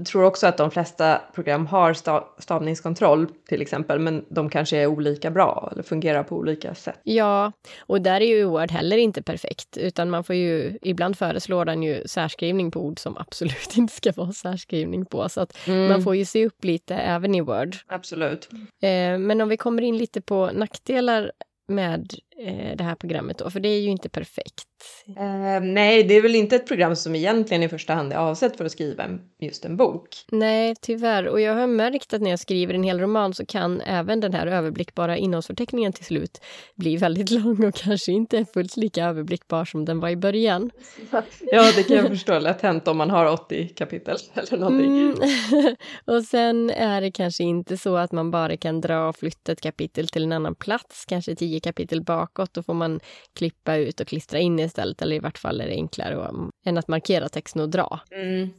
tror 0.05 0.23
också 0.23 0.47
att 0.47 0.57
de 0.57 0.71
flesta 0.71 1.21
program 1.35 1.67
har 1.67 1.93
stavningskontroll 2.41 3.27
till 3.47 3.61
exempel, 3.61 3.99
men 3.99 4.25
de 4.29 4.49
kanske 4.49 4.77
är 4.77 4.87
olika 4.87 5.31
bra 5.31 5.69
eller 5.71 5.83
fungerar 5.83 6.23
på 6.23 6.35
olika 6.35 6.75
sätt. 6.75 6.99
Ja, 7.03 7.51
och 7.79 8.01
där 8.01 8.21
är 8.21 8.25
ju 8.25 8.43
Word 8.43 8.71
heller 8.71 8.97
inte 8.97 9.21
perfekt, 9.21 9.77
utan 9.77 10.09
man 10.09 10.23
får 10.23 10.35
ju, 10.35 10.77
ibland 10.81 11.17
föreslår 11.17 11.65
den 11.65 11.83
ju 11.83 12.03
särskrivning 12.05 12.71
på 12.71 12.81
ord 12.81 12.99
som 12.99 13.17
absolut 13.17 13.67
inte 13.77 13.93
ska 13.93 14.11
vara 14.15 14.31
särskrivning 14.31 15.05
på, 15.05 15.29
så 15.29 15.41
att 15.41 15.67
mm. 15.67 15.87
man 15.87 16.03
får 16.03 16.15
ju 16.15 16.25
se 16.25 16.45
upp 16.45 16.63
lite 16.63 16.95
även 16.95 17.35
i 17.35 17.41
Word. 17.41 17.75
Absolut. 17.87 18.49
Eh, 18.81 19.19
men 19.19 19.41
om 19.41 19.49
vi 19.49 19.57
kommer 19.57 19.81
in 19.81 19.97
lite 19.97 20.21
på 20.21 20.51
nackdelar 20.51 21.31
med 21.67 22.13
det 22.75 22.83
här 22.83 22.95
programmet 22.95 23.37
då? 23.37 23.49
För 23.49 23.59
det 23.59 23.69
är 23.69 23.79
ju 23.79 23.89
inte 23.89 24.09
perfekt. 24.09 24.65
Uh, 25.09 25.59
nej, 25.61 26.03
det 26.03 26.13
är 26.13 26.21
väl 26.21 26.35
inte 26.35 26.55
ett 26.55 26.67
program 26.67 26.95
som 26.95 27.15
egentligen 27.15 27.63
i 27.63 27.69
första 27.69 27.93
hand 27.93 28.13
är 28.13 28.17
avsett 28.17 28.57
för 28.57 28.65
att 28.65 28.71
skriva 28.71 29.03
en, 29.03 29.21
just 29.39 29.65
en 29.65 29.77
bok. 29.77 30.09
Nej, 30.31 30.75
tyvärr. 30.81 31.27
Och 31.27 31.41
jag 31.41 31.55
har 31.55 31.67
märkt 31.67 32.13
att 32.13 32.21
när 32.21 32.29
jag 32.29 32.39
skriver 32.39 32.73
en 32.73 32.83
hel 32.83 32.99
roman 32.99 33.33
så 33.33 33.45
kan 33.45 33.81
även 33.81 34.19
den 34.19 34.33
här 34.33 34.47
överblickbara 34.47 35.17
innehållsförteckningen 35.17 35.93
till 35.93 36.05
slut 36.05 36.41
bli 36.75 36.97
väldigt 36.97 37.31
lång 37.31 37.65
och 37.65 37.75
kanske 37.75 38.11
inte 38.11 38.45
fullt 38.45 38.77
lika 38.77 39.05
överblickbar 39.05 39.65
som 39.65 39.85
den 39.85 39.99
var 39.99 40.09
i 40.09 40.15
början. 40.15 40.71
ja, 41.51 41.71
det 41.75 41.83
kan 41.83 41.97
jag 41.97 42.07
förstå. 42.07 42.39
Lätt 42.39 42.61
hänt 42.61 42.87
om 42.87 42.97
man 42.97 43.09
har 43.09 43.25
80 43.25 43.67
kapitel 43.67 44.17
eller 44.33 44.57
någonting. 44.57 45.01
Mm. 45.01 45.75
och 46.05 46.23
sen 46.23 46.69
är 46.69 47.01
det 47.01 47.11
kanske 47.11 47.43
inte 47.43 47.77
så 47.77 47.95
att 47.95 48.11
man 48.11 48.31
bara 48.31 48.57
kan 48.57 48.81
dra 48.81 49.09
och 49.09 49.15
flytta 49.15 49.51
ett 49.51 49.61
kapitel 49.61 50.07
till 50.07 50.23
en 50.23 50.31
annan 50.31 50.55
plats, 50.55 51.05
kanske 51.05 51.35
tio 51.35 51.59
kapitel 51.59 52.03
bakåt. 52.27 52.53
Då 52.53 52.63
får 52.63 52.73
man 52.73 52.99
klippa 53.35 53.75
ut 53.75 53.99
och 53.99 54.07
klistra 54.07 54.39
in 54.39 54.59
istället, 54.59 55.01
eller 55.01 55.15
i 55.15 55.19
vart 55.19 55.37
fall 55.37 55.61
är 55.61 55.67
det 55.67 55.73
enklare 55.73 56.17
och, 56.17 56.51
än 56.65 56.77
att 56.77 56.87
markera 56.87 57.29
texten 57.29 57.61
och 57.61 57.69
dra. 57.69 57.99
Mm. 58.11 58.49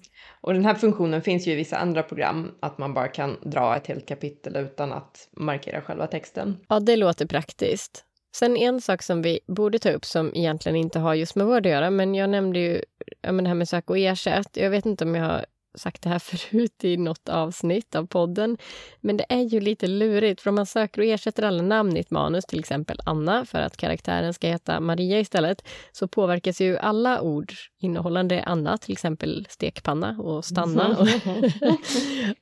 Och 0.41 0.55
den 0.55 0.65
här 0.65 0.75
funktionen 0.75 1.23
finns 1.23 1.47
ju 1.47 1.53
i 1.53 1.55
vissa 1.55 1.77
andra 1.77 2.03
program, 2.03 2.51
att 2.61 2.79
man 2.79 2.95
bara 2.95 3.09
kan 3.09 3.37
dra 3.43 3.77
ett 3.77 3.87
helt 3.87 4.09
kapitel 4.09 4.57
utan 4.57 4.93
att 4.93 5.29
markera 5.37 5.81
själva 5.81 6.07
texten. 6.07 6.57
Ja, 6.69 6.81
det 6.81 6.97
låter 6.97 7.27
praktiskt. 7.27 8.05
Sen 8.37 8.57
en 8.57 8.81
sak 8.81 9.03
som 9.03 9.23
vi 9.23 9.41
borde 9.47 9.79
ta 9.79 9.91
upp 9.91 10.05
som 10.05 10.33
egentligen 10.35 10.77
inte 10.77 10.99
har 10.99 11.15
just 11.15 11.37
med 11.37 11.47
Word 11.47 11.67
att 11.67 11.73
göra, 11.73 11.91
men 11.91 12.15
jag 12.15 12.31
nämnde 12.31 12.59
ju 12.59 12.83
ja, 13.21 13.33
men 13.33 13.45
det 13.45 13.49
här 13.49 13.55
med 13.55 13.69
sök 13.69 13.91
och 13.91 13.99
ersätt. 13.99 14.57
Jag 14.57 14.71
vet 14.71 14.87
inte 14.87 15.05
om 15.05 15.15
jag 15.15 15.45
sagt 15.75 16.03
det 16.03 16.09
här 16.09 16.19
förut 16.19 16.85
i 16.85 16.97
något 16.97 17.29
avsnitt 17.29 17.95
av 17.95 18.07
podden. 18.07 18.57
Men 19.01 19.17
det 19.17 19.27
är 19.29 19.43
ju 19.43 19.61
lite 19.61 19.87
lurigt, 19.87 20.41
för 20.41 20.51
om 20.51 20.55
man 20.55 20.67
söker 20.67 21.01
och 21.03 21.07
ersätter 21.07 21.43
alla 21.43 21.63
namn 21.63 21.97
i 21.97 22.01
ett 22.01 22.11
manus, 22.11 22.45
till 22.45 22.59
exempel 22.59 23.01
Anna, 23.05 23.45
för 23.45 23.59
att 23.59 23.77
karaktären 23.77 24.35
ska 24.35 24.49
heta 24.49 24.81
Maria 24.81 25.21
istället, 25.21 25.69
så 25.93 26.09
påverkas 26.09 26.61
ju 26.61 26.79
alla 26.79 27.21
ord 27.21 27.53
innehållande 27.79 28.43
Anna, 28.47 28.77
till 28.77 28.93
exempel 28.93 29.47
stekpanna 29.51 30.17
och 30.19 30.45
stanna. 30.45 30.89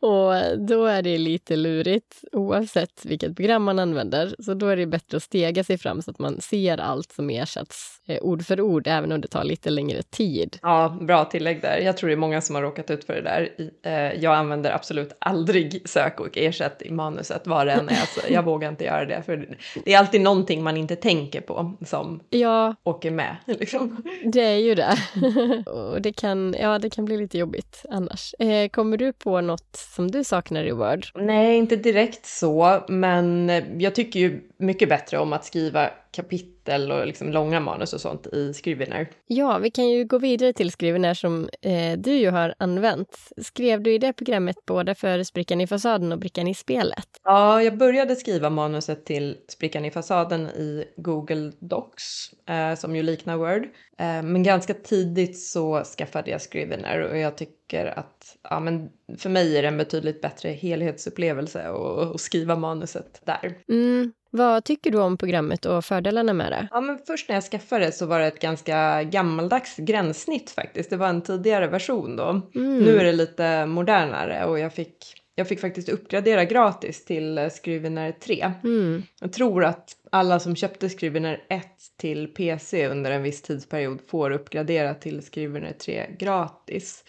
och 0.01 0.59
då 0.69 0.85
är 0.85 1.03
det 1.03 1.19
lite 1.19 1.57
lurigt 1.57 2.25
oavsett 2.33 3.05
vilket 3.05 3.37
program 3.37 3.63
man 3.63 3.79
använder. 3.79 4.35
Så 4.39 4.55
då 4.55 4.67
är 4.67 4.77
det 4.77 4.87
bättre 4.87 5.17
att 5.17 5.23
stega 5.23 5.65
sig 5.65 5.79
fram 5.79 6.03
så 6.03 6.11
att 6.11 6.19
man 6.19 6.41
ser 6.41 6.79
allt 6.79 7.13
som 7.13 7.31
ersätts 7.31 8.01
eh, 8.07 8.23
ord 8.23 8.45
för 8.45 8.61
ord, 8.61 8.87
även 8.87 9.13
om 9.13 9.21
det 9.21 9.29
tar 9.29 9.45
lite 9.45 9.71
längre 9.71 10.03
tid. 10.03 10.59
Ja, 10.63 10.99
bra 11.01 11.25
tillägg 11.25 11.63
där. 11.63 11.79
Jag 11.79 11.97
tror 11.97 12.09
det 12.09 12.15
är 12.15 12.17
många 12.17 12.41
som 12.41 12.55
har 12.55 12.63
råkat 12.63 12.91
ut 12.91 13.05
för 13.05 13.15
det 13.15 13.23
där. 13.23 13.51
Eh, 13.83 14.23
jag 14.23 14.35
använder 14.35 14.71
absolut 14.71 15.17
aldrig 15.19 15.89
sök 15.89 16.21
och 16.21 16.39
ersätt 16.39 16.83
i 16.83 16.91
manuset, 16.91 17.47
vad 17.47 17.67
det 17.67 17.73
än 17.73 17.89
är. 17.89 17.95
Så 17.95 18.21
jag 18.33 18.43
vågar 18.45 18.69
inte 18.69 18.85
göra 18.85 19.05
det, 19.05 19.23
för 19.23 19.57
det 19.85 19.93
är 19.93 19.99
alltid 19.99 20.21
någonting 20.21 20.63
man 20.63 20.77
inte 20.77 20.97
tänker 20.97 21.41
på 21.41 21.73
som 21.87 22.21
ja, 22.31 22.75
åker 22.83 23.11
med. 23.11 23.37
Liksom. 23.47 24.03
Det 24.25 24.41
är 24.41 24.59
ju 24.59 24.75
det. 24.75 24.97
och 25.67 26.03
det 26.03 26.13
kan, 26.13 26.55
ja, 26.61 26.79
det 26.79 26.91
kan 26.91 27.05
bli 27.05 27.17
lite 27.17 27.39
jobbigt 27.39 27.85
annars. 27.91 28.35
Eh, 28.39 28.69
kommer 28.69 28.97
du 28.97 29.13
på 29.13 29.41
något 29.41 29.77
som 29.77 30.11
du 30.11 30.25
saknar 30.25 30.65
i 30.65 30.73
Word? 30.73 31.07
Nej, 31.15 31.57
inte 31.57 31.77
direkt 31.77 32.27
så, 32.27 32.85
men 32.89 33.49
jag 33.79 33.95
tycker 33.95 34.21
ju 34.21 34.41
mycket 34.59 34.89
bättre 34.89 35.19
om 35.19 35.33
att 35.33 35.45
skriva 35.45 35.91
kapitel 36.11 36.93
och 36.93 37.07
liksom 37.07 37.31
långa 37.31 37.61
manus 37.61 37.93
och 37.93 38.01
sånt 38.01 38.27
i 38.27 38.53
Scrivener. 38.53 39.11
Ja, 39.27 39.59
vi 39.59 39.71
kan 39.71 39.89
ju 39.89 40.05
gå 40.05 40.19
vidare 40.19 40.53
till 40.53 40.71
Scrivener 40.71 41.15
som 41.15 41.49
eh, 41.63 41.99
du 41.99 42.13
ju 42.13 42.31
har 42.31 42.55
använt. 42.59 43.19
Skrev 43.37 43.83
du 43.83 43.95
i 43.95 43.99
det 43.99 44.13
programmet 44.13 44.57
både 44.67 44.95
för 44.95 45.23
Sprickan 45.23 45.61
i 45.61 45.67
fasaden 45.67 46.13
och 46.13 46.19
Brickan 46.19 46.49
i 46.49 46.55
spelet? 46.55 47.09
Ja, 47.25 47.63
jag 47.63 47.79
började 47.79 48.17
skriva 48.17 48.51
manuset 48.51 49.05
till 49.05 49.37
Sprickan 49.49 49.85
i 49.85 49.91
fasaden 49.91 50.47
i 50.47 50.85
Google 50.97 51.53
Docs, 51.59 52.31
eh, 52.49 52.75
som 52.75 52.97
ju 52.97 53.03
liknar 53.03 53.37
Word. 53.37 53.63
Eh, 53.99 54.23
men 54.23 54.43
ganska 54.43 54.75
tidigt 54.75 55.39
så 55.39 55.85
skaffade 55.85 56.31
jag 56.31 56.41
Scrivener 56.41 57.01
och 57.01 57.19
jag 57.19 57.37
tycker 57.37 57.87
att 57.87 58.37
ja, 58.43 58.61
men 58.61 58.89
för 59.19 59.31
mig 59.31 59.59
är 59.59 59.63
det 59.63 59.69
en 59.69 59.77
betydligt 59.77 60.21
bättre 60.21 60.49
helhetsupplevelse 60.49 61.69
att 61.69 62.21
skriva 62.21 62.57
manuset 62.57 63.23
där. 63.25 63.59
Mm. 63.69 64.13
Vad 64.37 64.65
tycker 64.65 64.91
du 64.91 64.99
om 64.99 65.17
programmet 65.17 65.67
och 65.67 65.85
fördelarna 65.85 66.33
med 66.33 66.53
det? 66.53 66.69
Ja, 66.71 66.81
men 66.81 66.99
först 67.07 67.29
när 67.29 67.37
jag 67.37 67.45
skaffade 67.45 67.85
det 67.85 67.93
så 67.93 68.07
var 68.07 68.21
det 68.21 68.27
ett 68.27 68.41
ganska 68.41 69.03
gammaldags 69.03 69.77
gränssnitt 69.77 70.51
faktiskt. 70.51 70.91
Det 70.91 70.97
var 70.97 71.09
en 71.09 71.23
tidigare 71.23 71.67
version 71.67 72.17
då. 72.17 72.43
Mm. 72.55 72.79
Nu 72.79 72.99
är 72.99 73.05
det 73.05 73.13
lite 73.13 73.67
modernare 73.67 74.45
och 74.45 74.59
jag 74.59 74.75
fick, 74.75 74.97
jag 75.35 75.49
fick 75.49 75.61
faktiskt 75.61 75.89
uppgradera 75.89 76.45
gratis 76.45 77.05
till 77.05 77.51
Scrivener 77.63 78.13
3. 78.13 78.53
Mm. 78.65 79.03
Jag 79.21 79.33
tror 79.33 79.65
att 79.65 79.97
alla 80.13 80.41
som 80.41 80.57
köpte 80.57 80.89
Scrivener 80.89 81.45
1 81.49 81.65
till 81.99 82.27
PC 82.35 82.89
under 82.89 83.11
en 83.11 83.23
viss 83.23 83.43
tidsperiod 83.43 84.01
får 84.11 84.31
uppgradera 84.31 84.95
till 84.95 85.23
Scrivener 85.23 85.73
3 85.73 86.07
gratis. 86.19 87.05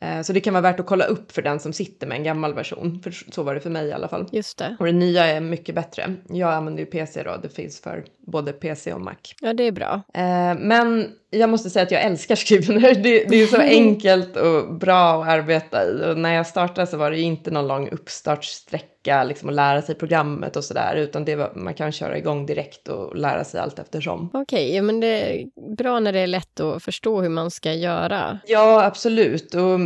Eh, 0.00 0.22
så 0.22 0.32
det 0.32 0.40
kan 0.40 0.54
vara 0.54 0.62
värt 0.62 0.80
att 0.80 0.86
kolla 0.86 1.04
upp 1.04 1.32
för 1.32 1.42
den 1.42 1.60
som 1.60 1.72
sitter 1.72 2.06
med 2.06 2.16
en 2.16 2.24
gammal 2.24 2.54
version. 2.54 3.00
För 3.02 3.10
så 3.10 3.42
var 3.42 3.54
det 3.54 3.60
för 3.60 3.70
mig 3.70 3.86
i 3.86 3.92
alla 3.92 4.08
fall. 4.08 4.26
Just 4.32 4.58
det. 4.58 4.76
Och 4.78 4.86
det 4.86 4.92
nya 4.92 5.24
är 5.24 5.40
mycket 5.40 5.74
bättre. 5.74 6.14
Jag 6.28 6.52
använder 6.52 6.80
ju 6.80 6.86
PC 6.86 7.22
då, 7.22 7.36
det 7.42 7.48
finns 7.48 7.80
för 7.80 8.04
både 8.30 8.52
PC 8.52 8.92
och 8.92 9.00
Mac. 9.00 9.14
Ja, 9.40 9.52
det 9.52 9.62
är 9.62 9.72
bra. 9.72 10.02
Eh, 10.14 10.54
men 10.58 11.12
jag 11.30 11.50
måste 11.50 11.70
säga 11.70 11.82
att 11.82 11.90
jag 11.90 12.02
älskar 12.02 12.36
Scrivener. 12.36 12.94
Det, 13.02 13.24
det 13.28 13.42
är 13.42 13.46
så 13.46 13.60
enkelt 13.60 14.36
och 14.36 14.74
bra 14.74 15.22
att 15.22 15.28
arbeta 15.28 15.84
i. 15.84 16.10
Och 16.10 16.18
när 16.18 16.34
jag 16.34 16.46
startade 16.46 16.86
så 16.86 16.96
var 16.96 17.10
det 17.10 17.20
inte 17.20 17.50
någon 17.50 17.68
lång 17.68 17.88
uppstartssträcka 17.88 19.24
liksom 19.24 19.48
att 19.48 19.54
lära 19.54 19.82
sig 19.82 19.94
programmet 19.94 20.56
och 20.56 20.64
sådär. 20.64 20.96
Utan 20.96 21.24
det 21.24 21.36
var, 21.36 21.52
man 21.54 21.74
kan 21.74 21.92
köra 21.92 22.18
igång 22.18 22.46
direkt 22.46 22.88
och 22.88 23.16
lära 23.16 23.44
sig 23.44 23.60
allt 23.60 23.78
eftersom. 23.78 24.30
Okej, 24.32 24.68
okay, 24.68 24.82
men 24.82 25.00
det 25.00 25.06
är 25.06 25.46
bra 25.76 26.00
när 26.00 26.12
det 26.12 26.20
är 26.20 26.26
lätt 26.26 26.60
att 26.60 26.82
förstå 26.82 27.20
hur 27.20 27.28
man 27.28 27.50
ska 27.50 27.72
göra. 27.72 28.38
Ja, 28.46 28.84
absolut. 28.84 29.54
Och 29.54 29.80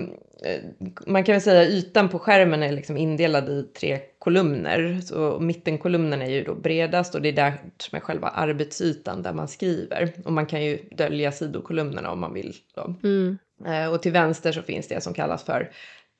man 1.07 1.25
kan 1.25 1.33
väl 1.33 1.43
säga 1.43 1.69
ytan 1.69 2.09
på 2.09 2.19
skärmen 2.19 2.63
är 2.63 2.73
liksom 2.73 2.97
indelad 2.97 3.49
i 3.49 3.63
tre 3.63 4.01
kolumner. 4.19 5.01
Så 5.05 5.39
mittenkolumnen 5.41 6.23
är 6.23 6.31
ju 6.31 6.45
då 6.45 6.55
bredast 6.55 7.15
och 7.15 7.23
det 7.23 7.29
är 7.29 7.33
där 7.33 7.55
som 7.79 7.97
är 7.97 8.01
själva 8.01 8.29
arbetsytan 8.29 9.23
där 9.23 9.33
man 9.33 9.49
skriver. 9.49 10.13
Och 10.25 10.33
man 10.33 10.47
kan 10.47 10.65
ju 10.65 10.79
dölja 10.91 11.33
sidokolumnerna 11.33 12.11
om 12.11 12.21
man 12.21 12.35
vill. 12.35 12.55
Mm. 13.03 13.39
Eh, 13.67 13.93
och 13.93 14.03
till 14.03 14.13
vänster 14.13 14.53
så 14.53 14.63
finns 14.63 14.89
det 14.89 15.01
som 15.01 15.15
kallas 15.15 15.45
för 15.45 15.71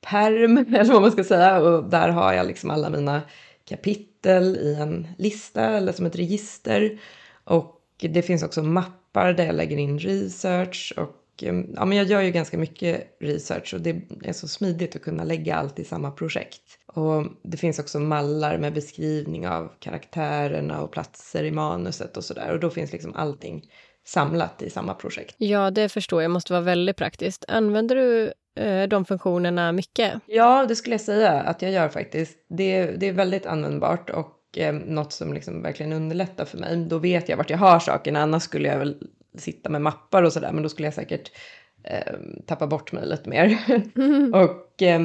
perm, 0.01 0.57
eller 0.75 0.93
vad 0.93 1.01
man 1.01 1.11
ska 1.11 1.23
säga. 1.23 1.61
Och 1.61 1.89
där 1.89 2.09
har 2.09 2.33
jag 2.33 2.47
liksom 2.47 2.69
alla 2.69 2.89
mina 2.89 3.21
kapitel 3.65 4.57
i 4.57 4.75
en 4.75 5.07
lista 5.17 5.61
eller 5.61 5.91
som 5.91 6.05
ett 6.05 6.15
register. 6.15 6.99
Och 7.43 7.79
det 7.99 8.21
finns 8.21 8.43
också 8.43 8.63
mappar 8.63 9.33
där 9.33 9.45
jag 9.45 9.55
lägger 9.55 9.77
in 9.77 9.99
research 9.99 10.93
och 10.97 11.22
ja, 11.41 11.85
men 11.85 11.97
jag 11.97 12.07
gör 12.07 12.21
ju 12.21 12.31
ganska 12.31 12.57
mycket 12.57 13.17
research 13.19 13.73
och 13.73 13.81
det 13.81 14.01
är 14.23 14.33
så 14.33 14.47
smidigt 14.47 14.95
att 14.95 15.01
kunna 15.01 15.23
lägga 15.23 15.55
allt 15.55 15.79
i 15.79 15.83
samma 15.83 16.11
projekt. 16.11 16.61
Och 16.85 17.25
det 17.43 17.57
finns 17.57 17.79
också 17.79 17.99
mallar 17.99 18.57
med 18.57 18.73
beskrivning 18.73 19.47
av 19.47 19.71
karaktärerna 19.79 20.81
och 20.81 20.91
platser 20.91 21.43
i 21.43 21.51
manuset 21.51 22.17
och 22.17 22.23
sådär. 22.23 22.51
Och 22.51 22.59
då 22.59 22.69
finns 22.69 22.91
liksom 22.91 23.15
allting 23.15 23.65
samlat 24.05 24.61
i 24.61 24.69
samma 24.69 24.93
projekt. 24.93 25.35
Ja, 25.37 25.71
det 25.71 25.89
förstår 25.89 26.21
jag. 26.21 26.31
måste 26.31 26.53
vara 26.53 26.61
väldigt 26.61 26.97
praktiskt. 26.97 27.45
Använder 27.47 27.95
du 27.95 28.33
eh, 28.55 28.87
de 28.87 29.05
funktionerna 29.05 29.71
mycket? 29.71 30.13
Ja, 30.25 30.65
det 30.67 30.75
skulle 30.75 30.93
jag 30.93 31.01
säga 31.01 31.31
att 31.31 31.61
jag 31.61 31.71
gör 31.71 31.89
faktiskt. 31.89 32.37
Det, 32.49 32.85
det 32.85 33.07
är 33.07 33.13
väldigt 33.13 33.45
användbart 33.45 34.09
och 34.09 34.57
eh, 34.57 34.73
något 34.73 35.13
som 35.13 35.33
liksom 35.33 35.61
verkligen 35.61 35.93
underlättar 35.93 36.45
för 36.45 36.57
mig. 36.57 36.85
Då 36.85 36.97
vet 36.97 37.29
jag 37.29 37.37
vart 37.37 37.49
jag 37.49 37.57
har 37.57 37.79
sakerna, 37.79 38.21
annars 38.21 38.43
skulle 38.43 38.67
jag 38.67 38.79
väl 38.79 38.97
sitta 39.37 39.69
med 39.69 39.81
mappar 39.81 40.23
och 40.23 40.33
sådär, 40.33 40.51
men 40.51 40.63
då 40.63 40.69
skulle 40.69 40.87
jag 40.87 40.93
säkert 40.93 41.31
eh, 41.83 42.13
tappa 42.45 42.67
bort 42.67 42.91
mig 42.91 43.07
lite 43.07 43.29
mer. 43.29 43.57
Mm. 43.95 44.33
och 44.33 44.81
eh, 44.81 45.01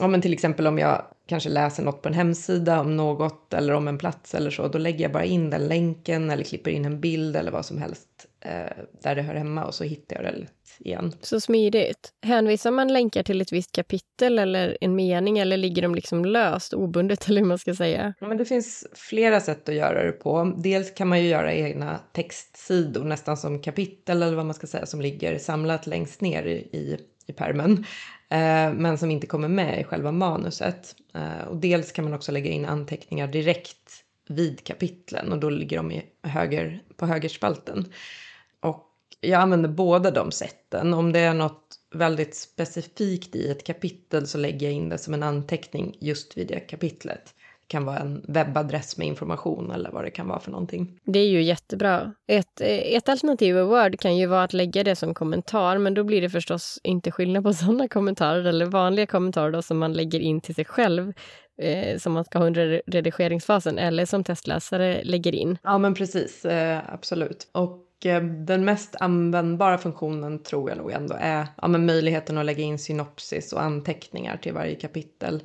ja, 0.00 0.08
men 0.08 0.20
till 0.20 0.32
exempel 0.32 0.66
om 0.66 0.78
jag 0.78 1.04
kanske 1.26 1.48
läser 1.48 1.82
något 1.82 2.02
på 2.02 2.08
en 2.08 2.14
hemsida 2.14 2.80
om 2.80 2.96
något 2.96 3.54
eller 3.54 3.72
om 3.72 3.88
en 3.88 3.98
plats 3.98 4.34
eller 4.34 4.50
så, 4.50 4.68
då 4.68 4.78
lägger 4.78 5.04
jag 5.04 5.12
bara 5.12 5.24
in 5.24 5.50
den 5.50 5.68
länken 5.68 6.30
eller 6.30 6.44
klipper 6.44 6.70
in 6.70 6.84
en 6.84 7.00
bild 7.00 7.36
eller 7.36 7.50
vad 7.50 7.66
som 7.66 7.78
helst 7.78 8.08
eh, 8.40 8.84
där 9.02 9.14
det 9.14 9.22
hör 9.22 9.34
hemma 9.34 9.64
och 9.64 9.74
så 9.74 9.84
hittar 9.84 10.16
jag 10.16 10.24
det 10.24 10.46
igen. 10.80 11.12
Så 11.20 11.40
smidigt. 11.40 12.12
Hänvisar 12.22 12.70
man 12.70 12.92
länkar 12.92 13.22
till 13.22 13.40
ett 13.40 13.52
visst 13.52 13.72
kapitel 13.72 14.38
eller 14.38 14.78
en 14.80 14.94
mening 14.94 15.38
eller 15.38 15.56
ligger 15.56 15.82
de 15.82 15.94
liksom 15.94 16.24
löst, 16.24 16.74
obundet 16.74 17.24
eller 17.28 17.40
hur 17.40 17.48
man 17.48 17.58
ska 17.58 17.74
säga? 17.74 18.14
Men 18.20 18.36
det 18.36 18.44
finns 18.44 18.86
flera 18.94 19.40
sätt 19.40 19.68
att 19.68 19.74
göra 19.74 20.04
det 20.04 20.12
på. 20.12 20.54
Dels 20.58 20.94
kan 20.94 21.08
man 21.08 21.22
ju 21.22 21.28
göra 21.28 21.54
egna 21.54 22.00
textsidor, 22.12 23.04
nästan 23.04 23.36
som 23.36 23.62
kapitel 23.62 24.22
eller 24.22 24.36
vad 24.36 24.46
man 24.46 24.54
ska 24.54 24.66
säga, 24.66 24.86
som 24.86 25.00
ligger 25.00 25.38
samlat 25.38 25.86
längst 25.86 26.20
ner 26.20 26.46
i, 26.46 26.98
i 27.26 27.32
pärmen. 27.32 27.84
Eh, 28.28 28.72
men 28.72 28.98
som 28.98 29.10
inte 29.10 29.26
kommer 29.26 29.48
med 29.48 29.80
i 29.80 29.84
själva 29.84 30.12
manuset. 30.12 30.96
Eh, 31.14 31.48
och 31.48 31.56
dels 31.56 31.92
kan 31.92 32.04
man 32.04 32.14
också 32.14 32.32
lägga 32.32 32.50
in 32.50 32.64
anteckningar 32.64 33.26
direkt 33.26 34.04
vid 34.28 34.64
kapitlen 34.64 35.32
och 35.32 35.38
då 35.38 35.50
ligger 35.50 35.76
de 35.76 35.92
i 35.92 36.02
höger, 36.22 36.82
på 36.96 37.06
högerspalten. 37.06 37.92
Jag 39.20 39.40
använder 39.40 39.68
båda 39.68 40.10
de 40.10 40.32
sätten. 40.32 40.94
Om 40.94 41.12
det 41.12 41.20
är 41.20 41.34
något 41.34 41.76
väldigt 41.94 42.36
specifikt 42.36 43.36
i 43.36 43.50
ett 43.50 43.64
kapitel 43.64 44.26
så 44.26 44.38
lägger 44.38 44.66
jag 44.66 44.74
in 44.74 44.88
det 44.88 44.98
som 44.98 45.14
en 45.14 45.22
anteckning 45.22 45.96
just 46.00 46.38
vid 46.38 46.48
det 46.48 46.60
kapitlet 46.60 47.34
kan 47.70 47.84
vara 47.84 47.98
en 47.98 48.24
webbadress 48.28 48.96
med 48.96 49.06
information 49.06 49.70
eller 49.70 49.90
vad 49.90 50.04
det 50.04 50.10
kan 50.10 50.28
vara 50.28 50.40
för 50.40 50.50
någonting. 50.50 50.98
Det 51.04 51.18
är 51.18 51.28
ju 51.28 51.42
jättebra. 51.42 52.12
Ett, 52.26 52.60
ett 52.60 53.08
alternativ 53.08 53.56
i 53.56 53.62
Word 53.62 54.00
kan 54.00 54.16
ju 54.16 54.26
vara 54.26 54.42
att 54.42 54.52
lägga 54.52 54.84
det 54.84 54.96
som 54.96 55.14
kommentar, 55.14 55.78
men 55.78 55.94
då 55.94 56.04
blir 56.04 56.20
det 56.20 56.30
förstås 56.30 56.78
inte 56.82 57.10
skillnad 57.10 57.44
på 57.44 57.52
sådana 57.54 57.88
kommentarer 57.88 58.44
eller 58.44 58.66
vanliga 58.66 59.06
kommentarer 59.06 59.50
då, 59.50 59.62
som 59.62 59.78
man 59.78 59.92
lägger 59.92 60.20
in 60.20 60.40
till 60.40 60.54
sig 60.54 60.64
själv 60.64 61.12
eh, 61.62 61.98
som 61.98 62.12
man 62.12 62.24
ska 62.24 62.38
ha 62.38 62.46
under 62.46 62.82
redigeringsfasen 62.86 63.78
eller 63.78 64.06
som 64.06 64.24
testläsare 64.24 65.04
lägger 65.04 65.34
in. 65.34 65.58
Ja, 65.62 65.78
men 65.78 65.94
precis. 65.94 66.44
Eh, 66.44 66.80
absolut. 66.92 67.48
Och 67.52 67.86
den 68.46 68.64
mest 68.64 68.96
användbara 69.00 69.78
funktionen 69.78 70.42
tror 70.42 70.70
jag 70.70 70.78
nog 70.78 70.90
ändå 70.92 71.16
är 71.20 71.46
ja, 71.62 71.68
möjligheten 71.68 72.38
att 72.38 72.46
lägga 72.46 72.62
in 72.62 72.78
synopsis 72.78 73.52
och 73.52 73.62
anteckningar 73.62 74.36
till 74.36 74.52
varje 74.52 74.74
kapitel. 74.74 75.42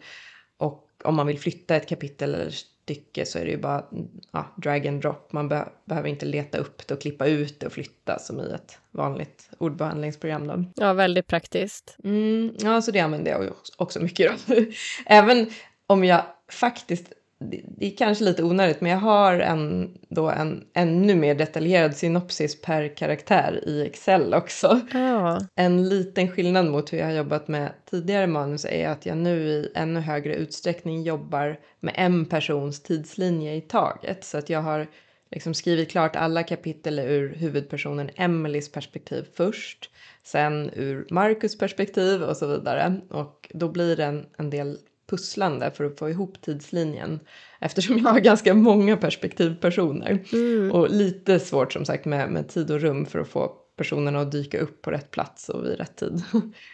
Och 0.57 0.87
om 1.03 1.15
man 1.15 1.27
vill 1.27 1.39
flytta 1.39 1.75
ett 1.75 1.89
kapitel 1.89 2.33
eller 2.33 2.49
stycke 2.49 3.25
så 3.25 3.39
är 3.39 3.45
det 3.45 3.51
ju 3.51 3.57
bara 3.57 3.85
ja, 4.31 4.53
drag 4.55 4.87
and 4.87 5.01
drop. 5.01 5.31
Man 5.31 5.49
be 5.49 5.67
behöver 5.85 6.09
inte 6.09 6.25
leta 6.25 6.57
upp 6.57 6.87
det 6.87 6.93
och 6.93 7.01
klippa 7.01 7.25
ut 7.25 7.59
det 7.59 7.65
och 7.65 7.73
flytta 7.73 8.19
som 8.19 8.39
i 8.39 8.53
ett 8.53 8.79
vanligt 8.91 9.49
ordbehandlingsprogram. 9.57 10.47
Då. 10.47 10.65
Ja, 10.75 10.93
väldigt 10.93 11.27
praktiskt. 11.27 11.97
Mm, 12.03 12.55
ja, 12.59 12.81
så 12.81 12.91
det 12.91 12.99
använder 12.99 13.31
jag 13.31 13.53
också 13.77 13.99
mycket. 13.99 14.47
Då. 14.47 14.55
Även 15.05 15.49
om 15.87 16.03
jag 16.03 16.23
faktiskt 16.51 17.13
det 17.39 17.87
är 17.87 17.97
kanske 17.97 18.23
lite 18.23 18.43
onödigt, 18.43 18.81
men 18.81 18.91
jag 18.91 18.99
har 18.99 19.39
en, 19.39 19.97
då 20.09 20.29
en 20.29 20.63
ännu 20.73 21.15
mer 21.15 21.35
detaljerad 21.35 21.95
synopsis 21.95 22.61
per 22.61 22.95
karaktär 22.95 23.63
i 23.67 23.85
Excel 23.85 24.33
också. 24.33 24.81
Ah. 24.93 25.39
En 25.55 25.89
liten 25.89 26.27
skillnad 26.27 26.65
mot 26.65 26.93
hur 26.93 26.97
jag 26.97 27.05
har 27.05 27.13
jobbat 27.13 27.47
med 27.47 27.71
tidigare 27.91 28.27
manus 28.27 28.65
är 28.65 28.89
att 28.89 29.05
jag 29.05 29.17
nu 29.17 29.47
i 29.47 29.71
ännu 29.75 29.99
högre 29.99 30.35
utsträckning 30.35 31.03
jobbar 31.03 31.59
med 31.79 31.93
en 31.97 32.25
persons 32.25 32.83
tidslinje 32.83 33.55
i 33.55 33.61
taget. 33.61 34.23
Så 34.23 34.37
att 34.37 34.49
jag 34.49 34.61
har 34.61 34.87
liksom 35.31 35.53
skrivit 35.53 35.91
klart 35.91 36.15
alla 36.15 36.43
kapitel 36.43 36.99
ur 36.99 37.35
huvudpersonen 37.35 38.09
Emelies 38.15 38.71
perspektiv 38.71 39.25
först, 39.33 39.89
sen 40.23 40.69
ur 40.73 41.07
Marcus 41.09 41.57
perspektiv 41.57 42.23
och 42.23 42.37
så 42.37 42.47
vidare. 42.47 43.01
Och 43.09 43.51
då 43.53 43.69
blir 43.69 43.95
det 43.95 44.05
en, 44.05 44.25
en 44.37 44.49
del 44.49 44.77
pusslande 45.07 45.71
för 45.71 45.83
att 45.83 45.99
få 45.99 46.09
ihop 46.09 46.41
tidslinjen 46.41 47.19
eftersom 47.59 47.97
jag 47.97 48.09
har 48.09 48.19
ganska 48.19 48.53
många 48.53 48.97
perspektivpersoner 48.97 50.23
mm. 50.33 50.71
och 50.71 50.89
lite 50.89 51.39
svårt 51.39 51.73
som 51.73 51.85
sagt 51.85 52.05
med, 52.05 52.31
med 52.31 52.49
tid 52.49 52.71
och 52.71 52.81
rum 52.81 53.05
för 53.05 53.19
att 53.19 53.27
få 53.27 53.51
personerna 53.77 54.19
att 54.19 54.31
dyka 54.31 54.59
upp 54.59 54.81
på 54.81 54.91
rätt 54.91 55.11
plats 55.11 55.49
och 55.49 55.65
vid 55.65 55.77
rätt 55.77 55.95
tid. 55.95 56.23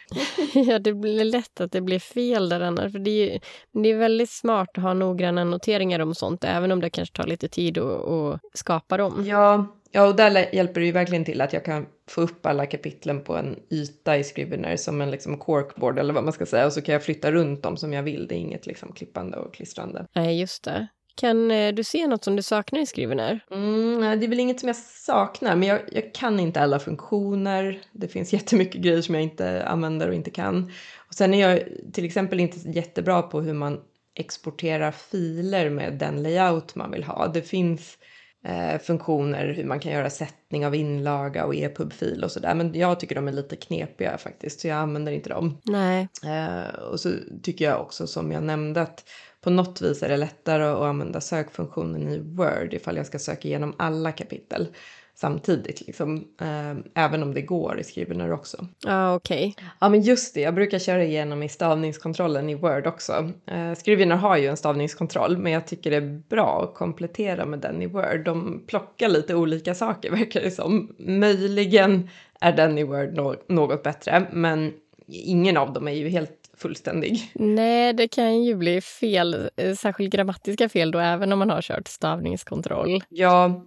ja, 0.54 0.78
det 0.78 0.94
blir 0.94 1.24
lätt 1.24 1.60
att 1.60 1.72
det 1.72 1.80
blir 1.80 1.98
fel 1.98 2.48
där 2.48 2.60
annars. 2.60 2.92
För 2.92 2.98
det, 2.98 3.34
är, 3.34 3.40
det 3.82 3.88
är 3.88 3.96
väldigt 3.96 4.30
smart 4.30 4.68
att 4.74 4.82
ha 4.82 4.94
noggranna 4.94 5.44
noteringar 5.44 6.00
om 6.00 6.14
sånt, 6.14 6.44
även 6.44 6.72
om 6.72 6.80
det 6.80 6.90
kanske 6.90 7.16
tar 7.16 7.26
lite 7.26 7.48
tid 7.48 7.78
att, 7.78 8.08
att 8.08 8.40
skapa 8.54 8.96
dem. 8.96 9.24
Ja, 9.26 9.78
Ja, 9.94 10.06
och 10.06 10.16
där 10.16 10.54
hjälper 10.54 10.80
det 10.80 10.86
ju 10.86 10.92
verkligen 10.92 11.24
till 11.24 11.40
att 11.40 11.52
jag 11.52 11.64
kan 11.64 11.86
få 12.12 12.20
upp 12.20 12.46
alla 12.46 12.66
kapitlen 12.66 13.24
på 13.24 13.36
en 13.36 13.58
yta 13.70 14.16
i 14.16 14.24
Scrivener 14.24 14.76
som 14.76 15.00
en 15.00 15.10
liksom 15.10 15.38
corkboard 15.38 15.98
eller 15.98 16.14
vad 16.14 16.24
man 16.24 16.32
ska 16.32 16.46
säga 16.46 16.66
och 16.66 16.72
så 16.72 16.82
kan 16.82 16.92
jag 16.92 17.04
flytta 17.04 17.32
runt 17.32 17.62
dem 17.62 17.76
som 17.76 17.92
jag 17.92 18.02
vill. 18.02 18.26
Det 18.28 18.34
är 18.34 18.38
inget 18.38 18.66
liksom 18.66 18.92
klippande 18.92 19.36
och 19.36 19.54
klistrande. 19.54 20.06
Nej, 20.14 20.40
just 20.40 20.64
det. 20.64 20.88
Kan 21.14 21.50
eh, 21.50 21.74
du 21.74 21.84
se 21.84 22.06
något 22.06 22.24
som 22.24 22.36
du 22.36 22.42
saknar 22.42 22.80
i 22.80 22.86
Scrivener? 22.86 23.40
Mm, 23.50 24.20
det 24.20 24.26
är 24.26 24.28
väl 24.28 24.40
inget 24.40 24.60
som 24.60 24.66
jag 24.66 24.76
saknar, 24.76 25.56
men 25.56 25.68
jag, 25.68 25.80
jag, 25.92 26.14
kan 26.14 26.40
inte 26.40 26.60
alla 26.60 26.78
funktioner. 26.78 27.80
Det 27.92 28.08
finns 28.08 28.32
jättemycket 28.32 28.80
grejer 28.80 29.02
som 29.02 29.14
jag 29.14 29.24
inte 29.24 29.64
använder 29.64 30.08
och 30.08 30.14
inte 30.14 30.30
kan. 30.30 30.72
Och 31.08 31.14
sen 31.14 31.34
är 31.34 31.48
jag 31.48 31.62
till 31.92 32.04
exempel 32.04 32.40
inte 32.40 32.58
jättebra 32.70 33.22
på 33.22 33.40
hur 33.40 33.54
man 33.54 33.80
exporterar 34.14 34.90
filer 34.90 35.70
med 35.70 35.92
den 35.92 36.22
layout 36.22 36.74
man 36.74 36.90
vill 36.90 37.04
ha. 37.04 37.28
Det 37.28 37.42
finns 37.42 37.98
eh, 38.44 38.80
funktioner, 38.80 39.46
hur 39.46 39.64
man 39.64 39.80
kan 39.80 39.92
göra 39.92 40.10
sättning 40.10 40.66
av 40.66 40.74
inlaga 40.74 41.44
och 41.44 41.54
EPUB-fil 41.54 42.24
och 42.24 42.32
sådär. 42.32 42.54
Men 42.54 42.74
jag 42.74 43.00
tycker 43.00 43.14
de 43.14 43.28
är 43.28 43.32
lite 43.32 43.56
knepiga 43.56 44.18
faktiskt, 44.18 44.60
så 44.60 44.68
jag 44.68 44.76
använder 44.76 45.12
inte 45.12 45.30
dem. 45.30 45.58
Nej. 45.62 46.08
Eh, 46.24 46.74
och 46.74 47.00
så 47.00 47.12
tycker 47.42 47.64
jag 47.64 47.80
också 47.80 48.06
som 48.06 48.32
jag 48.32 48.42
nämnde 48.42 48.82
att 48.82 49.04
på 49.40 49.50
något 49.50 49.82
vis 49.82 50.02
är 50.02 50.08
det 50.08 50.16
lättare 50.16 50.64
att 50.64 50.80
använda 50.80 51.20
sökfunktionen 51.20 52.08
i 52.08 52.18
Word 52.18 52.74
ifall 52.74 52.96
jag 52.96 53.06
ska 53.06 53.18
söka 53.18 53.48
igenom 53.48 53.74
alla 53.78 54.12
kapitel 54.12 54.68
samtidigt, 55.14 55.86
liksom, 55.86 56.16
eh, 56.40 57.04
även 57.04 57.22
om 57.22 57.34
det 57.34 57.42
går 57.42 57.80
i 57.80 57.84
Scrivener 57.84 58.32
också. 58.32 58.66
Ja, 58.84 59.08
ah, 59.08 59.14
okej. 59.14 59.54
Okay. 59.56 59.68
Ja, 59.80 59.88
men 59.88 60.02
just 60.02 60.34
det, 60.34 60.40
jag 60.40 60.54
brukar 60.54 60.78
köra 60.78 61.04
igenom 61.04 61.42
i 61.42 61.48
stavningskontrollen 61.48 62.48
i 62.48 62.54
Word 62.54 62.86
också. 62.86 63.30
Eh, 63.46 63.74
Scrivener 63.74 64.16
har 64.16 64.36
ju 64.36 64.46
en 64.46 64.56
stavningskontroll, 64.56 65.38
men 65.38 65.52
jag 65.52 65.66
tycker 65.66 65.90
det 65.90 65.96
är 65.96 66.22
bra 66.28 66.62
att 66.62 66.74
komplettera 66.74 67.46
med 67.46 67.58
den 67.58 67.82
i 67.82 67.86
Word. 67.86 68.24
De 68.24 68.62
plockar 68.66 69.08
lite 69.08 69.34
olika 69.34 69.74
saker, 69.74 70.10
verkar 70.16 70.40
det 70.40 70.50
som. 70.50 70.94
Möjligen 70.98 72.08
är 72.40 72.52
den 72.52 72.78
i 72.78 72.84
Word 72.84 73.14
no 73.14 73.34
något 73.48 73.82
bättre, 73.82 74.26
men 74.32 74.72
ingen 75.06 75.56
av 75.56 75.72
dem 75.72 75.88
är 75.88 75.92
ju 75.92 76.08
helt 76.08 76.42
fullständig. 76.56 77.30
Nej, 77.34 77.92
det 77.92 78.08
kan 78.08 78.44
ju 78.44 78.54
bli 78.54 78.80
fel, 78.80 79.50
eh, 79.56 79.74
särskilt 79.74 80.12
grammatiska 80.12 80.68
fel 80.68 80.90
då, 80.90 80.98
även 80.98 81.32
om 81.32 81.38
man 81.38 81.50
har 81.50 81.62
kört 81.62 81.88
stavningskontroll. 81.88 83.02
Ja, 83.08 83.64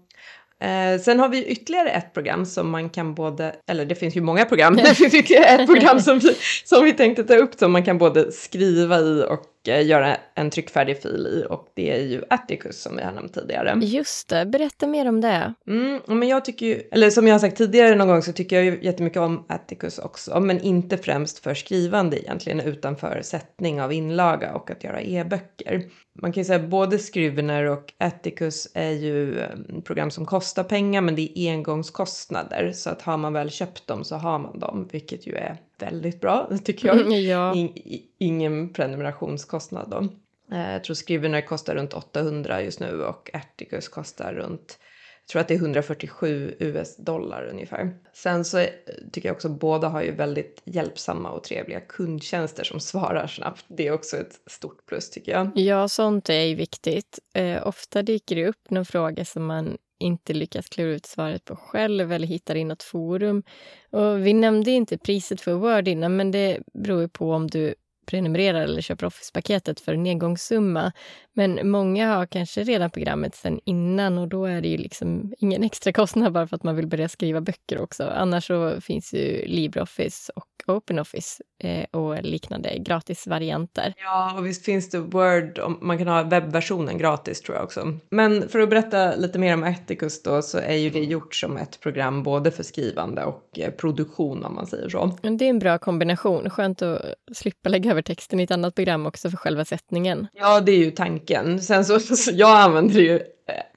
Eh, 0.62 1.02
sen 1.02 1.20
har 1.20 1.30
vi 1.30 1.46
ytterligare 1.46 1.90
ett 1.90 2.14
program 2.14 2.46
som 2.46 2.70
man 2.70 2.90
kan 2.90 3.14
både, 3.16 3.56
eller 3.68 3.86
det 3.86 3.96
finns 3.96 4.16
ju 4.18 4.22
många 4.22 4.46
program, 4.46 4.76
det 4.84 4.96
finns 4.96 5.14
ytterligare 5.14 5.46
ett 5.46 5.66
program 5.68 6.00
som 6.00 6.20
vi, 6.20 6.36
som 6.66 6.84
vi 6.86 6.94
tänkte 6.94 7.24
ta 7.24 7.36
upp 7.36 7.54
som 7.54 7.72
man 7.72 7.84
kan 7.84 7.98
både 7.98 8.32
skriva 8.32 9.00
i 9.00 9.24
och 9.30 9.55
göra 9.68 10.18
en 10.36 10.50
tryckfärdig 10.50 11.02
fil 11.02 11.28
i 11.28 11.46
och 11.50 11.68
det 11.74 11.92
är 11.92 12.04
ju 12.04 12.24
Atticus 12.30 12.82
som 12.82 12.96
vi 12.96 13.04
har 13.04 13.12
nämnt 13.12 13.34
tidigare. 13.34 13.80
Just 13.82 14.30
det, 14.30 14.46
berätta 14.46 14.88
mer 14.88 15.08
om 15.08 15.22
det. 15.22 15.54
Mm, 15.68 16.02
men 16.08 16.28
jag 16.28 16.46
tycker 16.46 16.66
ju, 16.66 16.82
eller 16.92 17.10
som 17.10 17.28
jag 17.28 17.34
har 17.34 17.40
sagt 17.40 17.58
tidigare 17.58 17.96
någon 17.96 18.08
gång 18.08 18.22
så 18.22 18.34
tycker 18.34 18.56
jag 18.56 18.66
ju 18.66 18.80
jättemycket 18.82 19.20
om 19.20 19.46
Atticus 19.50 20.00
också, 20.00 20.40
men 20.40 20.62
inte 20.62 20.98
främst 20.98 21.40
för 21.40 21.54
skrivande 21.54 22.20
egentligen 22.20 22.60
utan 22.60 22.96
för 22.96 23.22
sättning 23.22 23.82
av 23.82 23.94
inlaga 23.94 24.54
och 24.54 24.72
att 24.72 24.84
göra 24.84 25.02
e-böcker. 25.02 25.84
Man 26.22 26.34
kan 26.34 26.42
ju 26.42 26.46
säga 26.46 26.60
både 26.60 26.98
Scrivener 26.98 27.64
och 27.64 27.94
Atticus 27.98 28.72
är 28.74 28.92
ju 28.92 29.40
eh, 29.40 29.50
program 29.84 30.12
som 30.12 30.26
kostar 30.26 30.64
pengar 30.64 31.02
men 31.02 31.16
det 31.16 31.40
är 31.40 31.52
engångskostnader 31.52 32.72
så 32.72 32.90
att 32.90 33.02
har 33.02 33.18
man 33.18 33.34
väl 33.34 33.50
köpt 33.50 33.88
dem 33.88 34.04
så 34.04 34.16
har 34.16 34.40
man 34.40 34.60
dem 34.60 34.90
vilket 34.92 35.28
ju 35.28 35.36
är 35.36 35.58
väldigt 35.78 36.22
bra 36.22 36.50
tycker 36.64 36.88
jag. 36.88 37.12
ja. 37.12 37.56
In, 37.56 37.74
ingen 38.18 38.74
prenumerationskostnad 38.74 39.90
då. 39.90 40.08
Eh, 40.56 40.72
jag 40.72 40.84
tror 40.84 40.96
Scrivener 40.96 41.42
kostar 41.42 41.76
runt 41.76 41.94
800 41.94 42.62
just 42.62 42.80
nu 42.80 43.04
och 43.04 43.30
Articus 43.34 43.90
kostar 43.90 44.34
runt 44.34 44.80
jag 45.26 45.30
tror 45.30 45.42
att 45.42 45.48
det 45.48 45.54
är 45.54 45.60
147 45.60 46.56
US-dollar 46.60 47.48
ungefär. 47.52 47.94
Sen 48.14 48.46
så 48.46 48.66
tycker 49.12 49.30
jag 49.30 49.36
också 49.36 49.50
båda 49.50 49.88
har 49.88 50.02
ju 50.02 50.12
väldigt 50.12 50.62
hjälpsamma 50.66 51.30
och 51.30 51.44
trevliga 51.44 51.80
kundtjänster 51.80 52.64
som 52.64 52.80
svarar 52.80 53.28
snabbt. 53.28 53.66
Det 53.68 53.88
är 53.88 53.92
också 53.92 54.18
ett 54.18 54.40
stort 54.48 54.86
plus 54.86 55.10
tycker 55.10 55.32
jag. 55.32 55.52
Ja, 55.56 55.88
sånt 55.88 56.30
är 56.30 56.44
ju 56.44 56.56
viktigt. 56.56 57.20
Eh, 57.34 57.68
ofta 57.68 58.02
dyker 58.02 58.36
det 58.36 58.48
upp 58.48 58.70
någon 58.70 58.86
fråga 58.86 59.26
som 59.26 59.46
man 59.46 59.78
inte 60.00 60.34
lyckats 60.34 60.70
klura 60.70 60.92
ut 60.92 61.06
svaret 61.06 61.46
på 61.46 61.56
själv 61.56 62.12
eller 62.12 62.28
hittar 62.28 62.56
i 62.56 62.64
något 62.64 62.84
forum. 62.84 63.44
Och 63.90 64.26
vi 64.28 64.34
nämnde 64.34 64.72
inte 64.72 64.98
priset 64.98 65.42
för 65.42 65.54
Word 65.54 65.88
innan, 65.88 66.16
men 66.16 66.32
det 66.32 66.60
beror 66.74 67.08
på 67.08 67.32
om 67.32 67.48
du 67.48 67.76
prenumererar 68.06 68.62
eller 68.62 68.82
köper 68.82 69.06
Office-paketet 69.06 69.80
för 69.80 69.94
en 69.94 70.06
engångssumma. 70.06 70.92
Men 71.34 71.70
många 71.70 72.16
har 72.16 72.26
kanske 72.26 72.64
redan 72.64 72.90
programmet 72.90 73.36
sen 73.36 73.60
innan 73.66 74.18
och 74.18 74.28
då 74.28 74.46
är 74.46 74.62
det 74.62 74.68
ju 74.68 74.78
liksom 74.78 75.34
ingen 75.38 75.64
extra 75.64 75.94
kostnad 75.94 76.34
bara 76.34 76.48
för 76.48 76.56
att 76.56 76.64
man 76.64 76.76
vill 76.76 76.88
börja 76.88 77.10
skriva 77.10 77.42
böcker 77.42 77.82
också. 77.82 78.04
Annars 78.04 78.48
så 78.48 78.82
finns 78.82 79.14
ju 79.14 79.46
LibreOffice 79.46 80.32
och 80.36 80.48
OpenOffice 80.68 81.42
eh, 81.60 81.86
och 81.92 82.24
liknande 82.24 82.78
gratisvarianter. 82.80 83.94
Ja, 83.98 84.36
och 84.38 84.46
visst 84.46 84.66
finns 84.66 84.90
det 84.90 85.00
Word, 85.00 85.60
man 85.82 85.98
kan 85.98 86.08
ha 86.08 86.24
webbversionen 86.24 86.98
gratis 86.98 87.42
tror 87.42 87.58
jag 87.58 87.66
också. 87.66 87.98
Men 88.10 88.50
för 88.50 88.60
att 88.60 88.70
berätta 88.70 89.16
lite 89.16 89.40
mer 89.40 89.54
om 89.54 89.64
Atticus 89.64 90.24
då 90.24 90.42
så 90.42 90.58
är 90.58 90.76
ju 90.76 90.90
det 90.90 91.04
gjort 91.04 91.36
som 91.36 91.58
ett 91.58 91.80
program 91.80 92.24
både 92.24 92.52
för 92.52 92.64
skrivande 92.64 93.24
och 93.24 93.60
eh, 93.60 93.72
produktion 93.72 94.46
om 94.46 94.56
man 94.56 94.68
säger 94.68 94.90
så. 94.90 95.18
Det 95.22 95.46
är 95.46 95.50
en 95.50 95.60
bra 95.60 95.78
kombination, 95.78 96.50
skönt 96.50 96.82
att 96.82 97.02
slippa 97.34 97.70
lägga 97.70 97.94
över 97.96 98.02
texten 98.02 98.40
i 98.40 98.44
ett 98.44 98.52
annat 98.52 98.76
program 98.76 99.06
också 99.06 99.30
för 99.30 99.38
själva 99.38 99.66
sättningen. 99.66 100.28
Ja, 100.34 100.62
det 100.62 100.72
är 100.72 100.78
ju 100.78 100.92
tanken. 100.92 101.62
Sen 101.62 101.86
så, 101.86 102.00
så 102.00 102.32
jag 102.34 102.58
använder 102.60 102.94
det 102.94 103.02
ju 103.02 103.16
eh, 103.16 103.22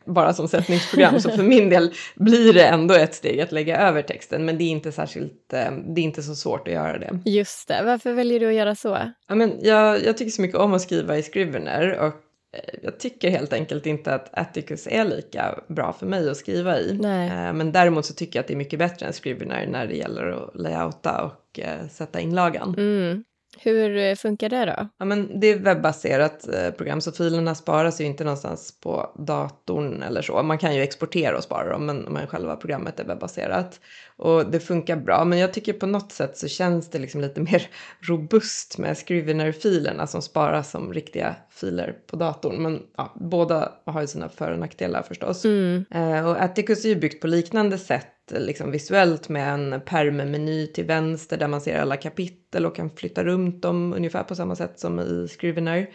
bara 0.07 0.35
som 0.35 0.49
sättningsprogram 0.49 1.21
så 1.21 1.31
för 1.31 1.43
min 1.43 1.71
del 1.71 1.93
blir 2.17 2.53
det 2.53 2.67
ändå 2.67 2.95
ett 2.95 3.15
steg 3.15 3.41
att 3.41 3.53
lägga 3.53 3.79
över 3.81 4.03
texten 4.03 4.45
men 4.45 4.59
det 4.59 4.65
är 4.65 4.71
inte 4.71 4.93
särskilt, 4.93 5.53
eh, 5.53 5.73
det 5.95 6.01
är 6.01 6.05
inte 6.05 6.23
så 6.23 6.35
svårt 6.35 6.69
att 6.69 6.75
göra 6.75 6.99
det. 6.99 7.21
Just 7.25 7.69
det, 7.69 7.83
varför 7.85 8.13
väljer 8.13 8.41
du 8.41 8.49
att 8.49 8.55
göra 8.55 8.75
så? 8.75 8.99
Ja, 9.29 9.35
men 9.35 9.53
jag, 9.61 10.05
jag 10.05 10.17
tycker 10.17 10.31
så 10.31 10.43
mycket 10.43 10.59
om 10.59 10.75
att 10.75 10.83
skriva 10.83 11.19
i 11.19 11.23
Scrivener 11.23 11.99
och 11.99 12.15
eh, 12.57 12.75
jag 12.83 13.01
tycker 13.01 13.31
helt 13.31 13.53
enkelt 13.53 13.87
inte 13.87 14.15
att 14.15 14.39
Atticus 14.39 14.87
är 14.87 15.05
lika 15.05 15.61
bra 15.69 15.93
för 15.93 16.07
mig 16.07 16.31
att 16.31 16.37
skriva 16.37 16.79
i. 16.79 16.99
Nej. 17.01 17.53
Men 17.53 17.73
däremot 17.73 18.07
så 18.07 18.15
tycker 18.15 18.39
jag 18.39 18.43
att 18.43 18.49
det 18.49 18.55
är 18.55 18.59
mycket 18.59 18.79
bättre 18.79 19.07
än 19.07 19.13
Scrivener 19.13 19.67
när 19.67 19.87
det 19.87 19.95
gäller 19.95 20.31
att 20.31 20.51
layouta 20.55 21.23
och 21.25 21.61
sätta 21.91 22.21
inlagan. 22.21 22.75
Mm. 22.79 23.25
Hur 23.61 23.97
eh, 23.97 24.15
funkar 24.15 24.49
det 24.49 24.65
då? 24.65 24.89
Ja, 24.99 25.05
men 25.05 25.41
det 25.41 25.47
är 25.47 25.59
webbaserat 25.59 26.49
eh, 26.55 26.71
program 26.71 27.01
så 27.01 27.13
filerna 27.13 27.55
sparas 27.55 28.01
ju 28.01 28.05
inte 28.05 28.25
någonstans 28.25 28.75
på 28.81 29.11
datorn 29.19 30.03
eller 30.03 30.23
så. 30.23 30.43
Man 30.43 30.59
kan 30.59 30.75
ju 30.75 30.83
exportera 30.83 31.37
och 31.37 31.45
spara 31.45 31.73
dem 31.73 31.87
men, 31.87 31.97
men 31.97 32.27
själva 32.27 32.57
programmet 32.57 33.01
är 33.01 33.05
webbaserat. 33.05 33.81
Och 34.19 34.51
det 34.51 34.61
funkar 34.61 34.97
bra 34.97 35.25
men 35.25 35.39
jag 35.39 35.53
tycker 35.53 35.73
på 35.73 35.87
något 35.87 36.13
sätt 36.13 36.39
så 36.39 36.49
känns 36.49 36.91
det 36.91 36.99
liksom 36.99 37.21
lite 37.21 37.41
mer 37.51 37.69
robust 38.01 38.79
med 38.79 38.99
Scrivener-filerna 38.99 40.07
som 40.07 40.23
sparas 40.23 40.71
som 40.71 40.93
riktiga 40.93 41.37
filer 41.51 41.97
på 42.07 42.17
datorn. 42.17 42.63
Men 42.63 42.83
ja, 42.97 43.13
båda 43.17 43.73
har 43.85 44.01
ju 44.01 44.07
sina 44.07 44.29
för 44.29 44.53
och 44.53 44.59
nackdelar 44.59 45.03
förstås. 45.03 45.45
Mm. 45.45 45.85
Eh, 45.91 46.29
och 46.29 46.43
Atticus 46.43 46.85
är 46.85 46.89
ju 46.89 46.97
byggt 46.97 47.21
på 47.21 47.27
liknande 47.27 47.79
sätt 47.79 48.07
liksom 48.31 48.71
visuellt 48.71 49.29
med 49.29 49.55
en 49.55 49.81
pärmmeny 49.81 50.67
till 50.67 50.85
vänster 50.85 51.37
där 51.37 51.49
man 51.49 51.61
ser 51.61 51.81
alla 51.81 51.97
kapitel 51.97 52.67
och 52.67 52.77
kan 52.77 52.91
flytta 52.91 53.25
runt 53.25 53.63
dem 53.63 53.93
ungefär 53.93 54.23
på 54.23 54.35
samma 54.35 54.57
sätt 54.57 54.81
som 54.81 55.01
i 55.01 55.29
Scrivener. 55.29 55.87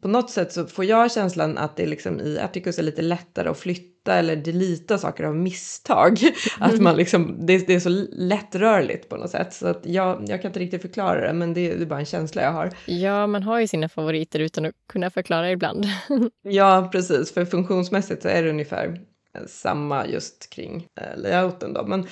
På 0.00 0.08
något 0.08 0.30
sätt 0.30 0.52
så 0.52 0.66
får 0.66 0.84
jag 0.84 1.12
känslan 1.12 1.58
att 1.58 1.76
det 1.76 1.86
liksom 1.86 2.20
i 2.20 2.38
Atticus 2.38 2.78
är 2.78 2.82
lite 2.82 3.02
lättare 3.02 3.48
att 3.48 3.58
flytta 3.58 3.95
eller 4.14 4.36
delita 4.36 4.98
saker 4.98 5.24
av 5.24 5.36
misstag. 5.36 6.18
Att 6.58 6.80
man 6.80 6.96
liksom, 6.96 7.46
det, 7.46 7.66
det, 7.66 7.74
är 7.74 7.80
så 7.80 8.06
lättrörligt 8.12 9.08
på 9.08 9.16
något 9.16 9.30
sätt. 9.30 9.54
Så 9.54 9.66
att 9.66 9.86
jag, 9.86 10.24
jag 10.28 10.42
kan 10.42 10.48
inte 10.48 10.60
riktigt 10.60 10.82
förklara 10.82 11.26
det 11.26 11.32
men 11.32 11.54
det, 11.54 11.74
det 11.74 11.84
är 11.84 11.86
bara 11.86 11.98
en 11.98 12.06
känsla 12.06 12.42
jag 12.42 12.52
har. 12.52 12.70
Ja, 12.86 13.26
man 13.26 13.42
har 13.42 13.60
ju 13.60 13.66
sina 13.66 13.88
favoriter 13.88 14.38
utan 14.38 14.64
att 14.64 14.74
kunna 14.88 15.10
förklara 15.10 15.50
ibland. 15.50 15.86
ja, 16.42 16.88
precis. 16.92 17.34
För 17.34 17.44
funktionsmässigt 17.44 18.22
så 18.22 18.28
är 18.28 18.42
det 18.42 18.50
ungefär 18.50 19.00
samma 19.46 20.06
just 20.06 20.50
kring 20.50 20.86
eh, 21.00 21.18
layouten 21.20 21.72
då. 21.72 21.86
Men 21.86 22.06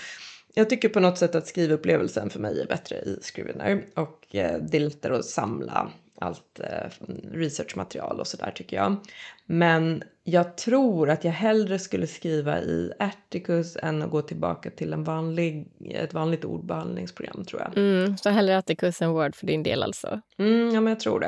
jag 0.54 0.70
tycker 0.70 0.88
på 0.88 1.00
något 1.00 1.18
sätt 1.18 1.34
att 1.34 1.46
skrivupplevelsen 1.46 2.30
för 2.30 2.40
mig 2.40 2.60
är 2.60 2.66
bättre 2.66 2.96
i 2.96 3.18
Scrivener 3.22 3.84
och 3.94 4.36
eh, 4.36 4.58
det 4.60 4.76
är 4.76 4.80
lättare 4.80 5.16
att 5.16 5.24
samla 5.24 5.90
allt 6.20 6.60
eh, 6.60 7.06
researchmaterial 7.32 8.20
och 8.20 8.26
sådär 8.26 8.52
tycker 8.54 8.76
jag. 8.76 8.96
Men 9.46 10.02
jag 10.26 10.56
tror 10.56 11.10
att 11.10 11.24
jag 11.24 11.32
hellre 11.32 11.78
skulle 11.78 12.06
skriva 12.06 12.60
i 12.60 12.92
Atticus 12.98 13.76
än 13.82 14.02
att 14.02 14.10
gå 14.10 14.22
tillbaka 14.22 14.70
till 14.70 14.92
en 14.92 15.04
vanlig, 15.04 15.68
ett 15.90 16.14
vanligt 16.14 16.44
ordbehandlingsprogram 16.44 17.44
tror 17.44 17.62
jag. 17.62 17.78
Mm, 17.78 18.16
så 18.16 18.30
hellre 18.30 18.58
Atticus 18.58 19.02
än 19.02 19.10
Word 19.10 19.34
för 19.34 19.46
din 19.46 19.62
del 19.62 19.82
alltså? 19.82 20.20
Mm, 20.38 20.74
ja, 20.74 20.80
men 20.80 20.86
jag 20.86 21.00
tror 21.00 21.20
det. 21.20 21.26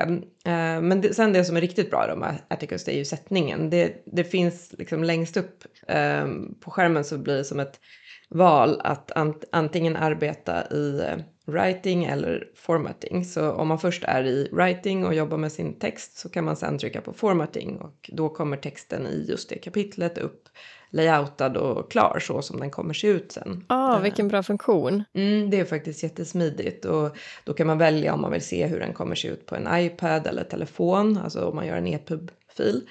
Eh, 0.50 0.80
men 0.80 1.00
det, 1.00 1.14
sen 1.14 1.32
det 1.32 1.44
som 1.44 1.56
är 1.56 1.60
riktigt 1.60 1.90
bra 1.90 2.06
då 2.06 2.16
med 2.16 2.38
Atticus 2.48 2.84
det 2.84 2.94
är 2.94 2.98
ju 2.98 3.04
sättningen. 3.04 3.70
Det, 3.70 4.02
det 4.06 4.24
finns 4.24 4.74
liksom 4.78 5.04
längst 5.04 5.36
upp 5.36 5.64
eh, 5.88 6.26
på 6.60 6.70
skärmen 6.70 7.04
så 7.04 7.18
blir 7.18 7.36
det 7.36 7.44
som 7.44 7.60
ett 7.60 7.80
val 8.28 8.80
att 8.84 9.12
ant, 9.12 9.44
antingen 9.52 9.96
arbeta 9.96 10.70
i 10.70 11.00
eh, 11.00 11.16
writing 11.46 12.04
eller 12.04 12.48
formatting. 12.54 13.24
Så 13.24 13.50
om 13.50 13.68
man 13.68 13.78
först 13.78 14.04
är 14.04 14.24
i 14.24 14.48
writing 14.52 15.06
och 15.06 15.14
jobbar 15.14 15.36
med 15.36 15.52
sin 15.52 15.78
text 15.78 16.18
så 16.18 16.28
kan 16.28 16.44
man 16.44 16.56
sen 16.56 16.78
trycka 16.78 17.00
på 17.00 17.12
formatting 17.12 17.78
och 17.78 18.10
då 18.12 18.28
kommer 18.28 18.56
texten 18.56 19.06
i 19.06 19.26
just 19.28 19.48
det 19.48 19.58
kapitlet 19.58 20.18
upp 20.18 20.48
layoutad 20.90 21.58
och 21.60 21.90
klar 21.90 22.18
så 22.22 22.42
som 22.42 22.60
den 22.60 22.70
kommer 22.70 22.94
se 22.94 23.08
ut 23.08 23.32
sen. 23.32 23.64
Ah, 23.66 23.98
vilken 23.98 24.28
bra 24.28 24.42
funktion. 24.42 25.04
Mm, 25.12 25.50
det 25.50 25.60
är 25.60 25.64
faktiskt 25.64 26.02
jättesmidigt 26.02 26.84
och 26.84 27.16
då 27.44 27.54
kan 27.54 27.66
man 27.66 27.78
välja 27.78 28.14
om 28.14 28.20
man 28.20 28.32
vill 28.32 28.46
se 28.46 28.66
hur 28.66 28.80
den 28.80 28.92
kommer 28.92 29.14
se 29.14 29.28
ut 29.28 29.46
på 29.46 29.56
en 29.56 29.84
iPad 29.84 30.26
eller 30.26 30.44
telefon, 30.44 31.18
alltså 31.24 31.44
om 31.44 31.56
man 31.56 31.66
gör 31.66 31.76
en 31.76 31.86
EPUB-fil. 31.86 32.88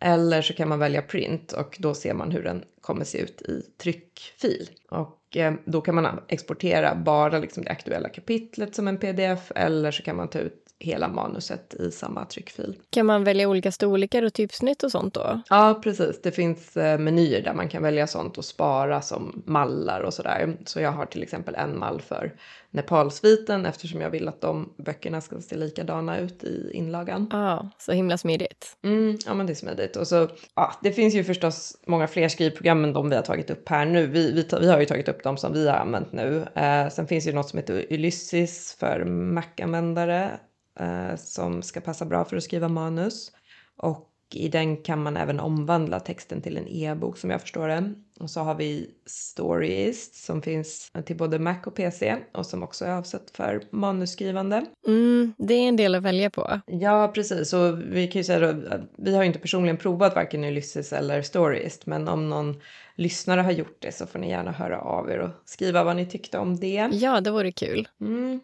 Eller 0.00 0.42
så 0.42 0.52
kan 0.54 0.68
man 0.68 0.78
välja 0.78 1.02
print 1.02 1.52
och 1.52 1.76
då 1.78 1.94
ser 1.94 2.14
man 2.14 2.30
hur 2.30 2.42
den 2.42 2.64
kommer 2.80 3.04
se 3.04 3.18
ut 3.18 3.42
i 3.42 3.62
tryckfil. 3.82 4.70
Och 4.90 4.98
eh, 4.98 5.17
Eh, 5.34 5.52
då 5.64 5.80
kan 5.80 5.94
man 5.94 6.20
exportera 6.28 6.94
bara 6.94 7.38
liksom 7.38 7.64
det 7.64 7.70
aktuella 7.70 8.08
kapitlet 8.08 8.74
som 8.74 8.88
en 8.88 8.98
pdf 8.98 9.52
eller 9.54 9.90
så 9.90 10.02
kan 10.02 10.16
man 10.16 10.28
ta 10.28 10.38
ut 10.38 10.67
hela 10.80 11.08
manuset 11.08 11.74
i 11.74 11.90
samma 11.90 12.24
tryckfil. 12.24 12.78
Kan 12.90 13.06
man 13.06 13.24
välja 13.24 13.48
olika 13.48 13.72
storlekar 13.72 14.22
och 14.22 14.32
typsnitt 14.32 14.82
och 14.82 14.90
sånt 14.90 15.14
då? 15.14 15.42
Ja, 15.48 15.80
precis. 15.82 16.22
Det 16.22 16.32
finns 16.32 16.76
eh, 16.76 16.98
menyer 16.98 17.42
där 17.42 17.54
man 17.54 17.68
kan 17.68 17.82
välja 17.82 18.06
sånt 18.06 18.38
och 18.38 18.44
spara 18.44 19.02
som 19.02 19.42
mallar 19.46 20.00
och 20.00 20.14
sådär. 20.14 20.56
Så 20.64 20.80
jag 20.80 20.92
har 20.92 21.06
till 21.06 21.22
exempel 21.22 21.54
en 21.54 21.78
mall 21.78 22.00
för 22.00 22.32
Nepalsviten 22.70 23.66
eftersom 23.66 24.00
jag 24.00 24.10
vill 24.10 24.28
att 24.28 24.40
de 24.40 24.74
böckerna 24.76 25.20
ska 25.20 25.40
se 25.40 25.56
likadana 25.56 26.18
ut 26.18 26.44
i 26.44 26.70
inlagan. 26.72 27.28
Ja, 27.30 27.38
ah, 27.38 27.70
så 27.78 27.92
himla 27.92 28.18
smidigt. 28.18 28.76
Mm, 28.84 29.18
ja, 29.26 29.34
men 29.34 29.46
det 29.46 29.52
är 29.52 29.54
smidigt. 29.54 29.96
Och 29.96 30.06
så, 30.06 30.28
ja, 30.54 30.74
det 30.82 30.92
finns 30.92 31.14
ju 31.14 31.24
förstås 31.24 31.76
många 31.86 32.06
fler 32.06 32.28
skrivprogram 32.28 32.84
än 32.84 32.92
de 32.92 33.10
vi 33.10 33.16
har 33.16 33.22
tagit 33.22 33.50
upp 33.50 33.68
här 33.68 33.86
nu. 33.86 34.06
Vi, 34.06 34.32
vi, 34.32 34.46
vi 34.60 34.70
har 34.70 34.80
ju 34.80 34.86
tagit 34.86 35.08
upp 35.08 35.22
de 35.22 35.36
som 35.36 35.52
vi 35.52 35.68
har 35.68 35.76
använt 35.76 36.12
nu. 36.12 36.46
Eh, 36.54 36.88
sen 36.88 37.06
finns 37.06 37.26
ju 37.26 37.32
något 37.32 37.48
som 37.48 37.58
heter 37.58 37.86
Ulysses 37.90 38.76
för 38.80 39.04
Mac-användare 39.04 40.38
eh, 40.78 41.16
som 41.16 41.62
ska 41.62 41.80
passa 41.80 42.04
bra 42.04 42.24
för 42.24 42.36
att 42.36 42.42
skriva 42.42 42.68
manus. 42.68 43.32
Och 43.76 44.08
i 44.34 44.48
den 44.48 44.76
kan 44.76 45.02
man 45.02 45.16
även 45.16 45.40
omvandla 45.40 46.00
texten 46.00 46.42
till 46.42 46.56
en 46.56 46.68
e-bok 46.68 47.18
som 47.18 47.30
jag 47.30 47.40
förstår 47.40 47.68
det. 47.68 47.94
Och 48.20 48.30
så 48.30 48.40
har 48.40 48.54
vi 48.54 48.90
Storyist 49.06 50.14
som 50.14 50.42
finns 50.42 50.92
till 51.04 51.16
både 51.16 51.38
Mac 51.38 51.56
och 51.66 51.74
PC 51.74 52.16
och 52.32 52.46
som 52.46 52.62
också 52.62 52.84
är 52.84 52.92
avsett 52.92 53.30
för 53.30 53.62
manusskrivande. 53.70 54.66
Mm, 54.86 55.32
det 55.38 55.54
är 55.54 55.68
en 55.68 55.76
del 55.76 55.94
att 55.94 56.02
välja 56.02 56.30
på. 56.30 56.60
Ja, 56.66 57.10
precis. 57.14 57.52
Och 57.52 57.82
vi 57.82 58.08
kan 58.08 58.20
ju 58.20 58.24
säga 58.24 58.52
då, 58.52 58.80
vi 58.96 59.16
har 59.16 59.24
inte 59.24 59.38
personligen 59.38 59.76
provat 59.76 60.14
varken 60.14 60.44
Ulysses 60.44 60.92
eller 60.92 61.22
Storyist, 61.22 61.86
men 61.86 62.08
om 62.08 62.28
någon 62.28 62.60
lyssnare 62.94 63.40
har 63.40 63.52
gjort 63.52 63.76
det 63.78 63.92
så 63.92 64.06
får 64.06 64.18
ni 64.18 64.30
gärna 64.30 64.52
höra 64.52 64.80
av 64.80 65.10
er 65.10 65.18
och 65.18 65.30
skriva 65.44 65.84
vad 65.84 65.96
ni 65.96 66.06
tyckte 66.06 66.38
om 66.38 66.56
det. 66.56 66.88
Ja, 66.92 67.20
det 67.20 67.30
vore 67.30 67.52
kul. 67.52 67.88
Mm. 68.00 68.40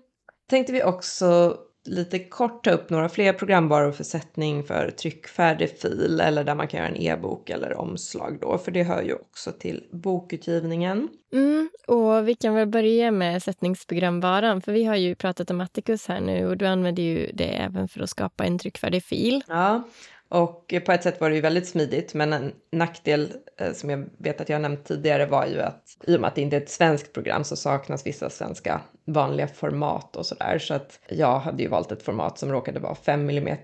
Tänkte 0.50 0.72
vi 0.72 0.82
också 0.82 1.58
lite 1.84 2.18
kort 2.18 2.64
ta 2.64 2.70
upp 2.70 2.90
några 2.90 3.08
fler 3.08 3.32
programvaror 3.32 3.92
för 3.92 4.04
sättning 4.04 4.64
för 4.64 4.90
tryckfärdig 4.90 5.78
fil 5.78 6.20
eller 6.20 6.44
där 6.44 6.54
man 6.54 6.68
kan 6.68 6.78
göra 6.78 6.88
en 6.88 7.02
e-bok 7.02 7.50
eller 7.50 7.78
omslag 7.78 8.38
då, 8.40 8.58
för 8.58 8.72
det 8.72 8.82
hör 8.82 9.02
ju 9.02 9.14
också 9.14 9.52
till 9.52 9.84
bokutgivningen. 9.90 11.08
Mm, 11.32 11.70
och 11.86 12.28
vi 12.28 12.34
kan 12.34 12.54
väl 12.54 12.68
börja 12.68 13.10
med 13.10 13.42
sättningsprogramvaran, 13.42 14.60
för 14.60 14.72
vi 14.72 14.84
har 14.84 14.96
ju 14.96 15.14
pratat 15.14 15.50
om 15.50 15.60
Atticus 15.60 16.06
här 16.06 16.20
nu 16.20 16.46
och 16.46 16.56
du 16.56 16.66
använder 16.66 17.02
ju 17.02 17.30
det 17.34 17.48
även 17.48 17.88
för 17.88 18.00
att 18.00 18.10
skapa 18.10 18.44
en 18.44 18.58
tryckfärdig 18.58 19.02
fil. 19.02 19.42
Ja, 19.48 19.82
och 20.28 20.74
på 20.87 20.92
ett 20.92 21.02
sätt 21.02 21.20
var 21.20 21.30
det 21.30 21.37
ju 21.37 21.42
väldigt 21.42 21.68
smidigt, 21.68 22.14
men 22.14 22.32
en 22.32 22.52
nackdel 22.72 23.32
eh, 23.56 23.72
som 23.72 23.90
jag 23.90 24.04
vet 24.18 24.40
att 24.40 24.48
jag 24.48 24.60
nämnt 24.60 24.84
tidigare 24.84 25.26
var 25.26 25.46
ju 25.46 25.60
att 25.60 25.96
i 26.06 26.16
och 26.16 26.20
med 26.20 26.28
att 26.28 26.34
det 26.34 26.42
inte 26.42 26.56
är 26.56 26.60
ett 26.60 26.70
svenskt 26.70 27.12
program 27.12 27.44
så 27.44 27.56
saknas 27.56 28.06
vissa 28.06 28.30
svenska 28.30 28.80
vanliga 29.04 29.48
format 29.48 30.16
och 30.16 30.26
sådär. 30.26 30.58
Så 30.58 30.74
att 30.74 31.00
jag 31.08 31.38
hade 31.38 31.62
ju 31.62 31.68
valt 31.68 31.92
ett 31.92 32.02
format 32.02 32.38
som 32.38 32.52
råkade 32.52 32.80
vara 32.80 32.94
5 32.94 33.30
mm 33.30 33.58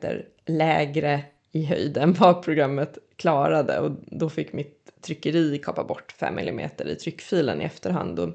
lägre 0.46 1.24
i 1.52 1.64
höjd 1.64 1.96
än 1.96 2.12
vad 2.12 2.42
programmet 2.42 2.98
klarade 3.16 3.78
och 3.78 3.90
då 4.06 4.28
fick 4.28 4.52
mitt 4.52 5.02
tryckeri 5.02 5.58
kapa 5.58 5.84
bort 5.84 6.12
5 6.12 6.38
mm 6.38 6.70
i 6.86 6.94
tryckfilen 6.94 7.62
i 7.62 7.64
efterhand. 7.64 8.18
Och 8.18 8.28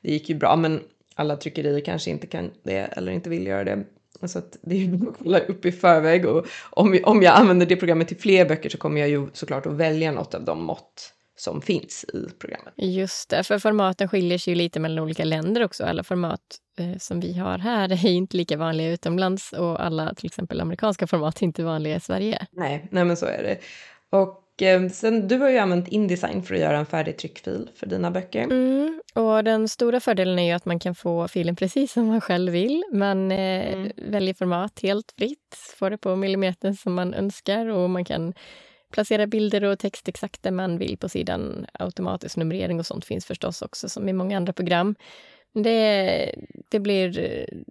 det 0.00 0.12
gick 0.12 0.28
ju 0.28 0.34
bra, 0.34 0.56
men 0.56 0.80
alla 1.14 1.36
tryckerier 1.36 1.80
kanske 1.80 2.10
inte 2.10 2.26
kan 2.26 2.50
det 2.62 2.78
eller 2.78 3.12
inte 3.12 3.30
vill 3.30 3.46
göra 3.46 3.64
det. 3.64 3.84
Så 4.28 4.38
att 4.38 4.56
det 4.62 4.74
är 4.74 4.78
ju 4.78 5.08
att 5.08 5.18
kolla 5.18 5.38
upp 5.38 5.66
i 5.66 5.72
förväg 5.72 6.26
och 6.26 6.46
om, 6.70 6.98
om 7.04 7.22
jag 7.22 7.34
använder 7.34 7.66
det 7.66 7.76
programmet 7.76 8.08
till 8.08 8.16
fler 8.16 8.44
böcker 8.44 8.70
så 8.70 8.78
kommer 8.78 9.00
jag 9.00 9.10
ju 9.10 9.26
såklart 9.32 9.66
att 9.66 9.72
välja 9.72 10.12
något 10.12 10.34
av 10.34 10.44
de 10.44 10.64
mått 10.64 11.12
som 11.36 11.62
finns 11.62 12.04
i 12.04 12.28
programmet. 12.38 12.74
Just 12.76 13.28
det, 13.30 13.44
för 13.44 13.58
formaten 13.58 14.08
skiljer 14.08 14.38
sig 14.38 14.52
ju 14.52 14.58
lite 14.58 14.80
mellan 14.80 15.04
olika 15.04 15.24
länder 15.24 15.64
också. 15.64 15.84
Alla 15.84 16.02
format 16.02 16.40
eh, 16.78 16.98
som 16.98 17.20
vi 17.20 17.38
har 17.38 17.58
här 17.58 17.92
är 18.06 18.10
inte 18.10 18.36
lika 18.36 18.56
vanliga 18.56 18.88
utomlands 18.88 19.52
och 19.52 19.84
alla 19.84 20.14
till 20.14 20.26
exempel 20.26 20.60
amerikanska 20.60 21.06
format 21.06 21.42
är 21.42 21.44
inte 21.44 21.64
vanliga 21.64 21.96
i 21.96 22.00
Sverige. 22.00 22.46
Nej, 22.50 22.88
nej 22.90 23.04
men 23.04 23.16
så 23.16 23.26
är 23.26 23.42
det. 23.42 23.58
Och 24.18 24.41
sen, 24.92 25.28
du 25.28 25.38
har 25.38 25.48
ju 25.48 25.58
använt 25.58 25.88
Indesign 25.88 26.42
för 26.42 26.54
att 26.54 26.60
göra 26.60 26.78
en 26.78 26.86
färdig 26.86 27.16
tryckfil 27.16 27.70
för 27.74 27.86
dina 27.86 28.10
böcker. 28.10 28.42
Mm, 28.42 29.00
och 29.14 29.44
den 29.44 29.68
stora 29.68 30.00
fördelen 30.00 30.38
är 30.38 30.46
ju 30.46 30.52
att 30.52 30.64
man 30.64 30.78
kan 30.78 30.94
få 30.94 31.28
filen 31.28 31.56
precis 31.56 31.92
som 31.92 32.06
man 32.06 32.20
själv 32.20 32.52
vill. 32.52 32.84
Man 32.92 33.32
eh, 33.32 33.72
mm. 33.72 33.92
väljer 33.96 34.34
format 34.34 34.80
helt 34.82 35.12
fritt, 35.18 35.56
får 35.78 35.90
det 35.90 35.98
på 35.98 36.16
millimetern 36.16 36.74
som 36.74 36.94
man 36.94 37.14
önskar 37.14 37.66
och 37.66 37.90
man 37.90 38.04
kan 38.04 38.34
placera 38.92 39.26
bilder 39.26 39.64
och 39.64 39.78
text 39.78 40.08
exakt 40.08 40.42
där 40.42 40.50
man 40.50 40.78
vill 40.78 40.96
på 40.96 41.08
sidan. 41.08 41.66
Automatisk 41.72 42.36
numrering 42.36 42.78
och 42.78 42.86
sånt 42.86 43.04
finns 43.04 43.26
förstås 43.26 43.62
också 43.62 43.88
som 43.88 44.08
i 44.08 44.12
många 44.12 44.36
andra 44.36 44.52
program. 44.52 44.94
Det, 45.54 46.34
det 46.68 46.80
blir 46.80 47.12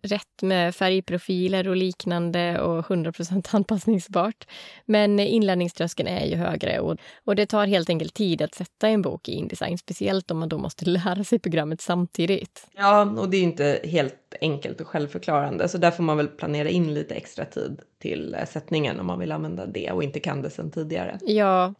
rätt 0.04 0.42
med 0.42 0.76
färgprofiler 0.76 1.68
och 1.68 1.76
liknande 1.76 2.62
och 2.62 2.92
100 2.92 3.14
anpassningsbart. 3.52 4.48
Men 4.86 5.20
inlärningströskeln 5.20 6.08
är 6.08 6.26
ju 6.26 6.36
högre 6.36 6.80
och, 6.80 6.98
och 7.26 7.36
det 7.36 7.46
tar 7.46 7.66
helt 7.66 7.90
enkelt 7.90 8.14
tid 8.14 8.42
att 8.42 8.56
sätta 8.56 8.88
en 8.88 9.02
bok 9.02 9.30
i 9.30 9.32
Indesign, 9.32 9.78
speciellt 9.78 10.32
om 10.32 10.40
man 10.40 10.50
då 10.50 10.58
måste 10.58 10.86
lära 10.90 11.24
sig 11.24 11.40
programmet 11.40 11.82
samtidigt. 11.82 12.68
Ja, 12.74 13.02
och 13.02 13.30
det 13.30 13.38
är 13.38 13.44
inte 13.44 13.80
helt 13.84 14.16
enkelt 14.42 14.82
och 14.82 14.88
självförklarande, 14.88 15.70
så 15.70 15.78
där 15.78 15.92
får 15.92 16.04
man 16.04 16.18
väl 16.18 16.28
planera 16.28 16.70
in 16.70 16.94
lite 16.94 17.16
extra 17.16 17.46
tid 17.46 17.82
till 18.00 18.36
sättningen 18.48 19.00
om 19.00 19.08
man 19.08 19.20
vill 19.20 19.32
använda 19.32 19.66
det 19.66 19.92
och 19.92 20.04
inte 20.04 20.20
kan 20.20 20.42
det 20.42 20.50
sedan 20.50 20.72
tidigare. 20.72 21.20
Ja, 21.22 21.74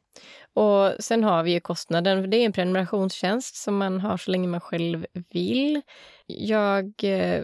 och 0.54 0.92
sen 1.00 1.24
har 1.24 1.44
vi 1.44 1.52
ju 1.52 1.60
kostnaden. 1.60 2.30
Det 2.30 2.38
är 2.38 2.46
en 2.46 2.54
prenumerationstjänst 2.54 3.56
som 3.56 3.78
man 3.78 4.00
har 4.00 4.18
så 4.18 4.32
länge 4.32 4.48
man 4.48 4.62
själv 4.62 5.06
vill. 5.30 5.82
Jag 6.28 6.94
eh, 7.04 7.44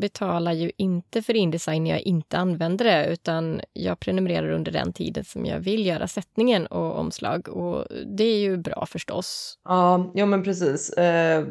betalar 0.00 0.52
ju 0.52 0.72
inte 0.76 1.22
för 1.22 1.36
Indesign 1.36 1.84
när 1.84 1.90
jag 1.90 2.00
inte 2.00 2.38
använder 2.38 2.84
det 2.84 3.12
utan 3.12 3.60
jag 3.72 4.00
prenumererar 4.00 4.50
under 4.50 4.72
den 4.72 4.92
tiden 4.92 5.24
som 5.24 5.46
jag 5.46 5.60
vill 5.60 5.86
göra 5.86 6.08
sättningen 6.08 6.66
och 6.66 6.98
omslag. 6.98 7.48
Och 7.48 7.86
det 8.06 8.24
är 8.24 8.38
ju 8.38 8.56
bra 8.56 8.86
förstås. 8.86 9.58
Ja, 9.64 10.10
ja 10.14 10.26
men 10.26 10.42
precis. 10.42 10.90
Eh, 10.92 11.44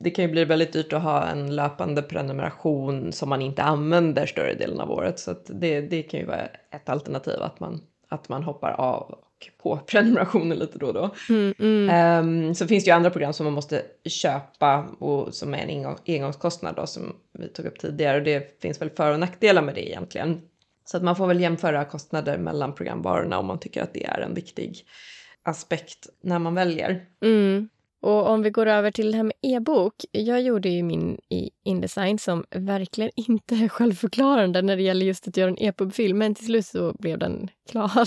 det 0.00 0.10
kan 0.10 0.24
ju 0.24 0.30
bli 0.30 0.44
väldigt 0.44 0.72
dyrt 0.72 0.92
att 0.92 1.02
ha 1.02 1.26
en 1.26 1.56
löpande 1.56 2.02
prenumeration 2.02 3.12
som 3.12 3.28
man 3.28 3.42
inte 3.42 3.62
använder 3.62 4.26
större 4.26 4.54
delen 4.54 4.80
av 4.80 4.90
året. 4.90 5.18
Så 5.18 5.34
det, 5.46 5.80
det 5.80 6.02
kan 6.02 6.20
ju 6.20 6.26
vara 6.26 6.46
ett 6.70 6.88
alternativ 6.88 7.42
att 7.42 7.60
man, 7.60 7.80
att 8.08 8.28
man 8.28 8.42
hoppar 8.42 8.70
av 8.70 9.18
på 9.62 9.76
prenumerationer 9.86 10.56
lite 10.56 10.78
då 10.78 10.86
och 10.86 10.94
då. 10.94 11.14
Mm, 11.28 11.54
mm. 11.58 12.48
Um, 12.48 12.54
så 12.54 12.66
finns 12.66 12.84
det 12.84 12.90
ju 12.90 12.94
andra 12.94 13.10
program 13.10 13.32
som 13.32 13.44
man 13.44 13.52
måste 13.52 13.82
köpa 14.04 14.86
och 14.98 15.34
som 15.34 15.54
är 15.54 15.58
en 15.58 15.68
engång, 15.68 15.96
engångskostnad 16.06 16.76
då 16.76 16.86
som 16.86 17.16
vi 17.38 17.48
tog 17.48 17.66
upp 17.66 17.78
tidigare 17.78 18.16
och 18.16 18.24
det 18.24 18.60
finns 18.62 18.80
väl 18.80 18.90
för 18.90 19.12
och 19.12 19.20
nackdelar 19.20 19.62
med 19.62 19.74
det 19.74 19.88
egentligen. 19.88 20.40
Så 20.84 20.96
att 20.96 21.02
man 21.02 21.16
får 21.16 21.26
väl 21.26 21.40
jämföra 21.40 21.84
kostnader 21.84 22.38
mellan 22.38 22.74
programvarorna 22.74 23.38
om 23.38 23.46
man 23.46 23.60
tycker 23.60 23.82
att 23.82 23.94
det 23.94 24.04
är 24.04 24.20
en 24.20 24.34
viktig 24.34 24.84
aspekt 25.42 26.08
när 26.22 26.38
man 26.38 26.54
väljer. 26.54 27.06
Mm. 27.22 27.68
Och 28.00 28.28
om 28.28 28.42
vi 28.42 28.50
går 28.50 28.66
över 28.66 28.90
till 28.90 29.10
det 29.10 29.16
här 29.16 29.24
med 29.24 29.36
e-bok. 29.42 29.94
Jag 30.12 30.42
gjorde 30.42 30.68
ju 30.68 30.82
min 30.82 31.18
i 31.28 31.50
Indesign 31.64 32.18
som 32.18 32.44
verkligen 32.50 33.10
inte 33.16 33.54
är 33.54 33.68
självförklarande 33.68 34.62
när 34.62 34.76
det 34.76 34.82
gäller 34.82 35.06
just 35.06 35.28
att 35.28 35.36
göra 35.36 35.50
en 35.50 35.62
e-pubfilm, 35.62 36.18
men 36.18 36.34
till 36.34 36.46
slut 36.46 36.66
så 36.66 36.94
blev 36.98 37.18
den 37.18 37.50
klar. 37.70 37.90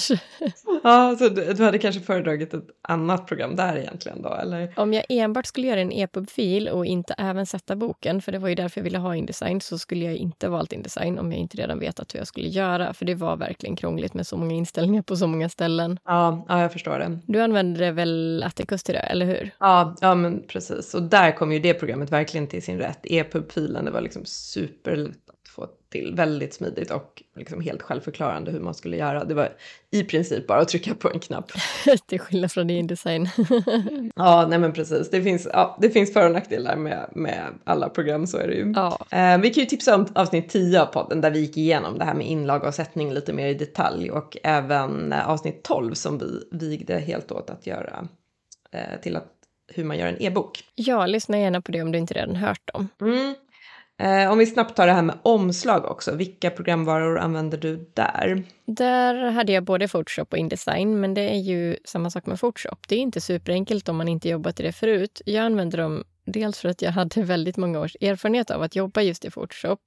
ja, 0.83 1.15
så 1.19 1.29
du, 1.29 1.53
du, 1.53 1.63
hade 1.63 1.77
kanske 1.77 2.01
föredragit 2.01 2.53
ett 2.53 2.67
annat 2.81 3.27
program 3.27 3.55
där 3.55 3.77
egentligen 3.77 4.21
då, 4.21 4.33
eller? 4.33 4.73
Om 4.75 4.93
jag 4.93 5.05
enbart 5.09 5.45
skulle 5.45 5.67
göra 5.67 5.79
en 5.79 5.91
e-pubfil 5.91 6.69
och 6.69 6.85
inte 6.85 7.15
även 7.17 7.45
sätta 7.45 7.75
boken, 7.75 8.21
för 8.21 8.31
det 8.31 8.39
var 8.39 8.49
ju 8.49 8.55
därför 8.55 8.79
jag 8.79 8.83
ville 8.83 8.97
ha 8.97 9.15
Indesign, 9.15 9.61
så 9.61 9.77
skulle 9.77 10.05
jag 10.05 10.15
inte 10.15 10.49
valt 10.49 10.73
Indesign 10.73 11.19
om 11.19 11.31
jag 11.31 11.39
inte 11.39 11.57
redan 11.57 11.79
vetat 11.79 12.13
hur 12.13 12.19
jag 12.19 12.27
skulle 12.27 12.47
göra, 12.47 12.93
för 12.93 13.05
det 13.05 13.15
var 13.15 13.37
verkligen 13.37 13.75
krångligt 13.75 14.13
med 14.13 14.27
så 14.27 14.37
många 14.37 14.53
inställningar 14.53 15.01
på 15.01 15.15
så 15.15 15.27
många 15.27 15.49
ställen. 15.49 15.99
Ja, 16.05 16.45
ja 16.47 16.61
jag 16.61 16.73
förstår 16.73 16.99
det. 16.99 17.19
Du 17.25 17.41
använde 17.41 17.91
väl 17.91 18.43
Atticus 18.47 18.83
till 18.83 18.93
det, 18.93 18.99
eller 18.99 19.25
hur? 19.25 19.51
Ja, 19.59 19.82
ja 20.01 20.15
men 20.15 20.43
precis. 20.47 20.93
Och 20.93 21.03
där 21.03 21.31
kom 21.31 21.51
ju 21.51 21.59
det 21.59 21.73
programmet 21.73 22.11
verkligen 22.11 22.47
till 22.47 22.63
sin 22.63 22.77
rätt. 22.77 22.99
E-pubfilen, 23.03 23.85
det 23.85 23.91
var 23.91 24.01
liksom 24.01 24.25
superlätt 24.25 25.17
få 25.55 25.67
till. 25.89 26.13
Väldigt 26.15 26.53
smidigt 26.53 26.91
och 26.91 27.23
liksom 27.35 27.61
helt 27.61 27.81
självförklarande 27.81 28.51
hur 28.51 28.59
man 28.59 28.73
skulle 28.73 28.97
göra. 28.97 29.23
Det 29.23 29.33
var 29.33 29.49
i 29.91 30.03
princip 30.03 30.47
bara 30.47 30.61
att 30.61 30.67
trycka 30.67 30.95
på 30.95 31.09
en 31.09 31.19
knapp. 31.19 31.51
Till 32.07 32.19
skillnad 32.19 32.51
från 32.51 32.69
InDesign. 32.69 33.29
ja, 34.15 34.47
nej 34.49 34.59
men 34.59 34.73
precis. 34.73 35.09
Det 35.09 35.21
finns, 35.21 35.47
ja, 35.53 35.77
det 35.81 35.89
finns 35.89 36.13
för 36.13 36.25
och 36.25 36.31
nackdelar 36.31 36.75
med, 36.75 37.09
med 37.15 37.43
alla 37.63 37.89
program, 37.89 38.27
så 38.27 38.37
är 38.37 38.47
det 38.47 38.53
ju. 38.53 38.73
Ja. 38.75 38.99
Eh, 39.11 39.41
vi 39.41 39.49
kan 39.49 39.63
ju 39.63 39.69
tipsa 39.69 39.95
om 39.95 40.07
avsnitt 40.15 40.49
10 40.49 40.81
av 40.81 40.85
podden 40.85 41.21
där 41.21 41.31
vi 41.31 41.39
gick 41.39 41.57
igenom 41.57 41.97
det 41.97 42.05
här 42.05 42.13
med 42.13 42.27
inlag 42.27 42.63
och 42.63 42.73
sättning 42.73 43.13
lite 43.13 43.33
mer 43.33 43.47
i 43.47 43.53
detalj 43.53 44.11
och 44.11 44.37
även 44.43 45.13
eh, 45.13 45.29
avsnitt 45.29 45.63
12 45.63 45.93
som 45.93 46.17
vi 46.17 46.47
vigde 46.51 46.99
helt 46.99 47.31
åt 47.31 47.49
att 47.49 47.67
göra 47.67 48.07
eh, 48.71 49.01
till 49.01 49.15
att 49.15 49.32
hur 49.67 49.83
man 49.83 49.97
gör 49.97 50.07
en 50.07 50.21
e-bok. 50.21 50.63
Ja, 50.75 51.05
lyssna 51.05 51.39
gärna 51.39 51.61
på 51.61 51.71
det 51.71 51.81
om 51.81 51.91
du 51.91 51.97
inte 51.97 52.13
redan 52.13 52.35
hört 52.35 52.69
dem. 52.73 52.89
Mm. 53.01 53.35
Eh, 54.01 54.31
om 54.31 54.37
vi 54.37 54.45
snabbt 54.45 54.75
tar 54.75 54.87
det 54.87 54.93
här 54.93 55.01
med 55.01 55.19
omslag 55.23 55.85
också, 55.85 56.15
vilka 56.15 56.49
programvaror 56.49 57.19
använder 57.19 57.57
du 57.57 57.91
där? 57.93 58.43
Där 58.65 59.31
hade 59.31 59.51
jag 59.51 59.63
både 59.63 59.87
Photoshop 59.87 60.33
och 60.33 60.37
Indesign, 60.37 60.99
men 60.99 61.13
det 61.13 61.21
är 61.21 61.39
ju 61.39 61.77
samma 61.85 62.09
sak 62.09 62.25
med 62.25 62.39
Photoshop. 62.39 62.87
Det 62.87 62.95
är 62.95 62.99
inte 62.99 63.21
superenkelt 63.21 63.89
om 63.89 63.95
man 63.95 64.07
inte 64.07 64.29
jobbat 64.29 64.59
i 64.59 64.63
det 64.63 64.71
förut. 64.71 65.21
Jag 65.25 65.45
använder 65.45 65.77
dem 65.77 66.03
dels 66.25 66.59
för 66.59 66.69
att 66.69 66.81
jag 66.81 66.91
hade 66.91 67.21
väldigt 67.23 67.57
många 67.57 67.79
års 67.79 67.95
erfarenhet 68.01 68.51
av 68.51 68.61
att 68.61 68.75
jobba 68.75 69.01
just 69.01 69.25
i 69.25 69.31
Photoshop. 69.31 69.79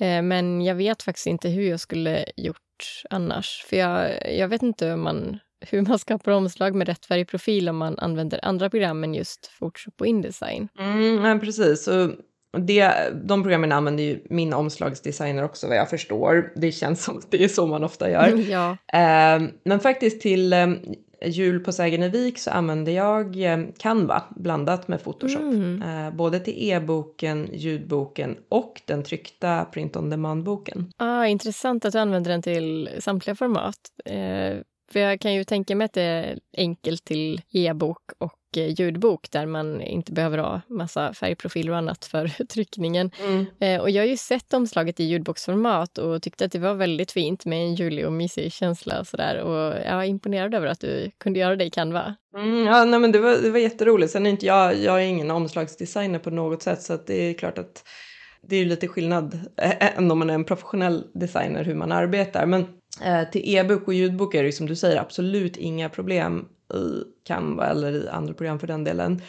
Eh, 0.00 0.22
men 0.22 0.60
jag 0.60 0.74
vet 0.74 1.02
faktiskt 1.02 1.26
inte 1.26 1.48
hur 1.48 1.70
jag 1.70 1.80
skulle 1.80 2.24
gjort 2.36 3.02
annars. 3.10 3.64
För 3.68 3.76
jag, 3.76 4.10
jag 4.36 4.48
vet 4.48 4.62
inte 4.62 4.86
hur 4.86 4.96
man, 4.96 5.38
hur 5.60 5.82
man 5.82 5.98
skapar 5.98 6.32
omslag 6.32 6.74
med 6.74 6.88
rätt 6.88 7.06
färgprofil 7.06 7.68
om 7.68 7.76
man 7.76 7.98
använder 7.98 8.40
andra 8.42 8.70
program 8.70 9.04
än 9.04 9.14
just 9.14 9.50
Photoshop 9.58 10.00
och 10.00 10.06
Indesign. 10.06 10.68
Mm, 10.78 11.40
precis. 11.40 11.88
Och 11.88 12.10
det, 12.60 12.92
de 13.24 13.42
programmen 13.42 13.72
använder 13.72 14.04
ju 14.04 14.20
min 14.30 14.52
omslagsdesigner 14.52 15.44
också 15.44 15.68
vad 15.68 15.76
jag 15.76 15.90
förstår. 15.90 16.52
Det 16.56 16.72
känns 16.72 17.04
som 17.04 17.18
att 17.18 17.30
det 17.30 17.44
är 17.44 17.48
så 17.48 17.66
man 17.66 17.84
ofta 17.84 18.10
gör. 18.10 18.50
ja. 18.50 18.70
Eh, 18.70 19.48
men 19.64 19.80
faktiskt 19.80 20.20
till 20.20 20.52
eh, 20.52 20.66
jul 21.24 21.60
på 21.60 21.72
Sägenevik 21.72 22.38
så 22.38 22.50
använder 22.50 22.92
jag 22.92 23.42
eh, 23.42 23.58
Canva 23.78 24.22
blandat 24.36 24.88
med 24.88 25.04
Photoshop. 25.04 25.42
Mm. 25.42 25.82
Eh, 25.82 26.14
både 26.14 26.40
till 26.40 26.54
e-boken, 26.56 27.48
ljudboken 27.52 28.36
och 28.48 28.82
den 28.84 29.02
tryckta 29.02 29.64
print 29.64 29.96
on 29.96 30.10
demand-boken. 30.10 30.92
Ah, 30.96 31.26
intressant 31.26 31.84
att 31.84 31.92
du 31.92 31.98
använder 31.98 32.30
den 32.30 32.42
till 32.42 32.90
samtliga 32.98 33.34
format. 33.34 33.78
Eh, 34.04 34.58
för 34.92 35.00
jag 35.00 35.20
kan 35.20 35.34
ju 35.34 35.44
tänka 35.44 35.76
mig 35.76 35.84
att 35.84 35.92
det 35.92 36.02
är 36.02 36.38
enkelt 36.56 37.04
till 37.04 37.40
e-bok 37.50 38.02
och 38.18 38.38
Eh, 38.56 38.80
ljudbok 38.80 39.30
där 39.30 39.46
man 39.46 39.80
inte 39.80 40.12
behöver 40.12 40.38
ha 40.38 40.60
massa 40.68 41.14
färgprofiler 41.14 41.72
och 41.72 41.78
annat 41.78 42.04
för 42.04 42.44
tryckningen. 42.48 43.10
Mm. 43.26 43.46
Eh, 43.60 43.80
och 43.80 43.90
jag 43.90 44.02
har 44.02 44.08
ju 44.08 44.16
sett 44.16 44.54
omslaget 44.54 45.00
i 45.00 45.04
ljudboksformat 45.04 45.98
och 45.98 46.22
tyckte 46.22 46.44
att 46.44 46.52
det 46.52 46.58
var 46.58 46.74
väldigt 46.74 47.12
fint 47.12 47.44
med 47.44 47.58
en 47.58 47.74
julig 47.74 48.06
och 48.06 48.12
mysig 48.12 48.52
känsla 48.52 49.00
och 49.00 49.06
sådär. 49.06 49.40
Och 49.40 49.74
jag 49.74 50.02
är 50.02 50.04
imponerad 50.04 50.54
över 50.54 50.66
att 50.66 50.80
du 50.80 51.10
kunde 51.18 51.38
göra 51.38 51.56
det 51.56 51.64
i 51.64 51.70
Canva. 51.70 52.16
Mm, 52.36 52.66
ja, 52.66 52.84
nej, 52.84 53.00
men 53.00 53.12
det 53.12 53.18
var, 53.18 53.36
det 53.42 53.50
var 53.50 53.58
jätteroligt. 53.58 54.12
Sen 54.12 54.26
är 54.26 54.30
inte 54.30 54.46
jag, 54.46 54.76
jag 54.76 55.02
är 55.02 55.06
ingen 55.06 55.30
omslagsdesigner 55.30 56.18
på 56.18 56.30
något 56.30 56.62
sätt 56.62 56.82
så 56.82 56.96
det 57.06 57.14
är 57.14 57.34
klart 57.34 57.58
att 57.58 57.84
det 58.42 58.56
är 58.56 58.64
lite 58.64 58.88
skillnad 58.88 59.40
än 59.80 60.10
om 60.10 60.18
man 60.18 60.30
är 60.30 60.34
en 60.34 60.44
professionell 60.44 61.04
designer 61.14 61.64
hur 61.64 61.74
man 61.74 61.92
arbetar. 61.92 62.46
Men 62.46 62.66
till 63.32 63.42
e-bok 63.44 63.88
och 63.88 63.94
ljudbok 63.94 64.34
är 64.34 64.42
det 64.42 64.52
som 64.52 64.66
du 64.66 64.76
säger 64.76 65.00
absolut 65.00 65.56
inga 65.56 65.88
problem 65.88 66.48
i 66.74 67.02
Canva 67.26 67.66
eller 67.66 67.92
i 67.92 68.08
andra 68.08 68.34
program 68.34 68.58
för 68.58 68.66
den 68.66 68.84
delen. 68.84 69.22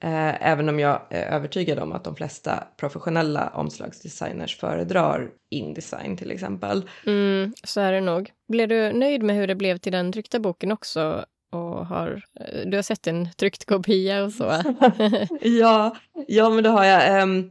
Eh, 0.00 0.48
även 0.48 0.68
om 0.68 0.80
jag 0.80 1.02
är 1.10 1.26
övertygad 1.26 1.78
om 1.78 1.92
att 1.92 2.04
de 2.04 2.16
flesta 2.16 2.64
professionella 2.76 3.48
omslagsdesigners 3.48 4.56
föredrar 4.56 5.30
Indesign 5.50 6.16
till 6.16 6.30
exempel. 6.30 6.82
Mm, 7.06 7.52
så 7.64 7.80
är 7.80 7.92
det 7.92 8.00
nog. 8.00 8.30
Blev 8.48 8.68
du 8.68 8.92
nöjd 8.92 9.22
med 9.22 9.36
hur 9.36 9.46
det 9.46 9.54
blev 9.54 9.78
till 9.78 9.92
den 9.92 10.12
tryckta 10.12 10.38
boken 10.38 10.72
också? 10.72 11.24
Och 11.50 11.86
har, 11.86 12.22
du 12.66 12.76
har 12.76 12.82
sett 12.82 13.06
en 13.06 13.28
tryckt 13.32 13.64
kopia 13.64 14.24
och 14.24 14.32
så? 14.32 14.44
ja, 15.40 15.96
ja, 16.26 16.50
men 16.50 16.64
det 16.64 16.70
har 16.70 16.84
jag. 16.84 17.22
Um, 17.22 17.50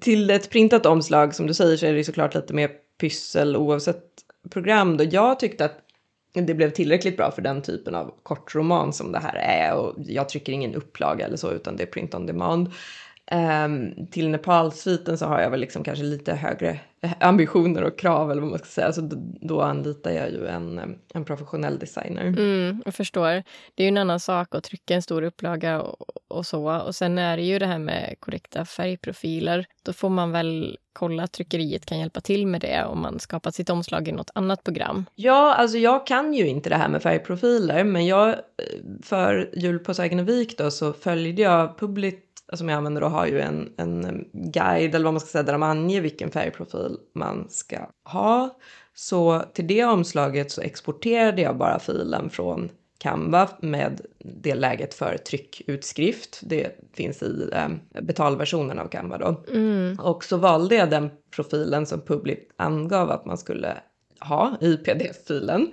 till 0.00 0.30
ett 0.30 0.50
printat 0.50 0.86
omslag 0.86 1.34
som 1.34 1.46
du 1.46 1.54
säger 1.54 1.76
så 1.76 1.86
är 1.86 1.92
det 1.92 2.04
såklart 2.04 2.34
lite 2.34 2.54
mer 2.54 2.70
pyssel 3.00 3.56
oavsett 3.56 4.04
program. 4.50 4.96
Då. 4.96 5.04
Jag 5.04 5.40
tyckte 5.40 5.64
att 5.64 5.84
det 6.32 6.54
blev 6.54 6.70
tillräckligt 6.70 7.16
bra 7.16 7.30
för 7.30 7.42
den 7.42 7.62
typen 7.62 7.94
av 7.94 8.14
kortroman 8.22 8.92
som 8.92 9.12
det 9.12 9.18
här 9.18 9.34
är 9.34 9.74
och 9.74 9.94
jag 9.98 10.28
trycker 10.28 10.52
ingen 10.52 10.74
upplaga 10.74 11.26
eller 11.26 11.36
så 11.36 11.52
utan 11.52 11.76
det 11.76 11.82
är 11.82 11.86
print 11.86 12.14
on 12.14 12.26
demand. 12.26 12.72
Um, 13.30 14.06
till 14.06 14.28
Nepalsviten 14.28 15.18
så 15.18 15.26
har 15.26 15.40
jag 15.40 15.50
väl 15.50 15.60
liksom 15.60 15.84
kanske 15.84 16.04
lite 16.04 16.34
högre 16.34 16.80
ambitioner 17.20 17.84
och 17.84 17.98
krav 17.98 18.30
eller 18.30 18.40
vad 18.40 18.50
man 18.50 18.58
ska 18.58 18.68
säga. 18.68 18.92
Så 18.92 19.10
då 19.40 19.60
anlitar 19.60 20.10
jag 20.10 20.30
ju 20.30 20.46
en, 20.46 20.98
en 21.14 21.24
professionell 21.24 21.78
designer. 21.78 22.24
Mm, 22.24 22.82
jag 22.84 22.94
förstår. 22.94 23.42
Det 23.74 23.82
är 23.82 23.84
ju 23.84 23.88
en 23.88 23.96
annan 23.96 24.20
sak 24.20 24.54
att 24.54 24.64
trycka 24.64 24.94
en 24.94 25.02
stor 25.02 25.22
upplaga 25.22 25.82
och, 25.82 26.06
och 26.28 26.46
så. 26.46 26.80
Och 26.80 26.94
sen 26.94 27.18
är 27.18 27.36
det 27.36 27.42
ju 27.42 27.58
det 27.58 27.66
här 27.66 27.78
med 27.78 28.16
korrekta 28.20 28.64
färgprofiler. 28.64 29.66
Då 29.82 29.92
får 29.92 30.08
man 30.08 30.32
väl 30.32 30.76
kolla 30.92 31.22
att 31.22 31.32
tryckeriet 31.32 31.86
kan 31.86 31.98
hjälpa 31.98 32.20
till 32.20 32.46
med 32.46 32.60
det 32.60 32.84
om 32.84 33.00
man 33.00 33.18
skapat 33.18 33.54
sitt 33.54 33.70
omslag 33.70 34.08
i 34.08 34.12
något 34.12 34.30
annat 34.34 34.64
program. 34.64 35.04
Ja, 35.14 35.54
alltså 35.54 35.78
jag 35.78 36.06
kan 36.06 36.34
ju 36.34 36.46
inte 36.46 36.70
det 36.70 36.76
här 36.76 36.88
med 36.88 37.02
färgprofiler, 37.02 37.84
men 37.84 38.06
jag 38.06 38.34
för 39.02 39.50
Jul 39.52 39.78
på 39.78 39.94
Sägenevik 39.94 40.58
då 40.58 40.70
så 40.70 40.92
följde 40.92 41.42
jag 41.42 41.78
Public 41.78 42.14
som 42.52 42.68
jag 42.68 42.76
använder 42.76 43.00
då 43.00 43.06
har 43.06 43.26
ju 43.26 43.40
en, 43.40 43.72
en 43.76 44.24
guide 44.32 44.94
eller 44.94 45.04
vad 45.04 45.14
man 45.14 45.20
ska 45.20 45.28
säga 45.28 45.42
där 45.42 45.52
de 45.52 45.62
anger 45.62 46.00
vilken 46.00 46.30
färgprofil 46.30 46.96
man 47.14 47.46
ska 47.50 47.78
ha. 48.04 48.58
Så 48.94 49.42
till 49.54 49.66
det 49.66 49.84
omslaget 49.84 50.50
så 50.50 50.60
exporterade 50.60 51.42
jag 51.42 51.56
bara 51.56 51.78
filen 51.78 52.30
från 52.30 52.70
Canva 52.98 53.48
med 53.60 54.00
det 54.18 54.54
läget 54.54 54.94
för 54.94 55.16
tryckutskrift. 55.16 56.40
Det 56.42 56.80
finns 56.92 57.22
i 57.22 57.50
eh, 57.52 58.02
betalversionen 58.02 58.78
av 58.78 58.88
Canva 58.88 59.18
då. 59.18 59.44
Mm. 59.52 59.98
Och 59.98 60.24
så 60.24 60.36
valde 60.36 60.74
jag 60.74 60.90
den 60.90 61.10
profilen 61.30 61.86
som 61.86 62.00
Public 62.00 62.38
angav 62.56 63.10
att 63.10 63.26
man 63.26 63.38
skulle 63.38 63.76
ha 64.20 64.56
i 64.60 64.76
pdf-filen. 64.76 65.72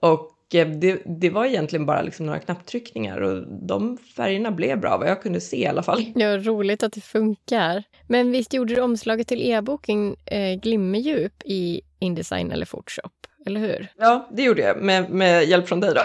Och 0.00 0.33
det, 0.50 1.02
det 1.06 1.30
var 1.30 1.44
egentligen 1.44 1.86
bara 1.86 2.02
liksom 2.02 2.26
några 2.26 2.38
knapptryckningar 2.38 3.20
och 3.20 3.44
de 3.66 3.98
färgerna 4.16 4.50
blev 4.50 4.80
bra 4.80 4.96
vad 4.96 5.08
jag 5.08 5.22
kunde 5.22 5.40
se 5.40 5.56
i 5.56 5.66
alla 5.66 5.82
fall. 5.82 6.04
Ja, 6.14 6.38
roligt 6.38 6.82
att 6.82 6.92
det 6.92 7.00
funkar. 7.00 7.82
Men 8.08 8.30
visst 8.30 8.52
gjorde 8.52 8.74
du 8.74 8.80
omslaget 8.80 9.28
till 9.28 9.50
e-boken 9.50 10.16
eh, 10.26 10.60
Glimmerdjup 10.60 11.42
i 11.44 11.80
Indesign 11.98 12.52
eller 12.52 12.66
Photoshop? 12.66 13.12
Eller 13.46 13.60
hur? 13.60 13.88
Ja, 13.96 14.28
det 14.32 14.42
gjorde 14.42 14.62
jag 14.62 14.82
med, 14.82 15.10
med 15.10 15.44
hjälp 15.44 15.68
från 15.68 15.80
dig 15.80 15.94
då. 15.94 16.00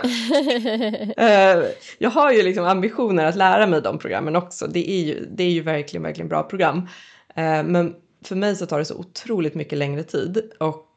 uh, 1.24 1.66
jag 1.98 2.10
har 2.10 2.32
ju 2.32 2.44
liksom 2.44 2.66
ambitioner 2.66 3.26
att 3.26 3.36
lära 3.36 3.68
mig 3.68 3.82
de 3.82 4.00
programmen 4.00 4.36
också. 4.36 4.68
Det 4.68 4.92
är 4.92 5.04
ju, 5.04 5.26
det 5.32 5.44
är 5.44 5.52
ju 5.52 5.62
verkligen, 5.62 6.04
verkligen 6.04 6.30
bra 6.30 6.44
program. 6.44 6.78
Uh, 6.78 7.64
men 7.64 7.96
för 8.26 8.36
mig 8.36 8.56
så 8.56 8.66
tar 8.66 8.80
det 8.80 8.86
så 8.86 8.96
otroligt 8.96 9.56
mycket 9.56 9.78
längre 9.78 10.04
tid 10.04 10.52
och 10.60 10.89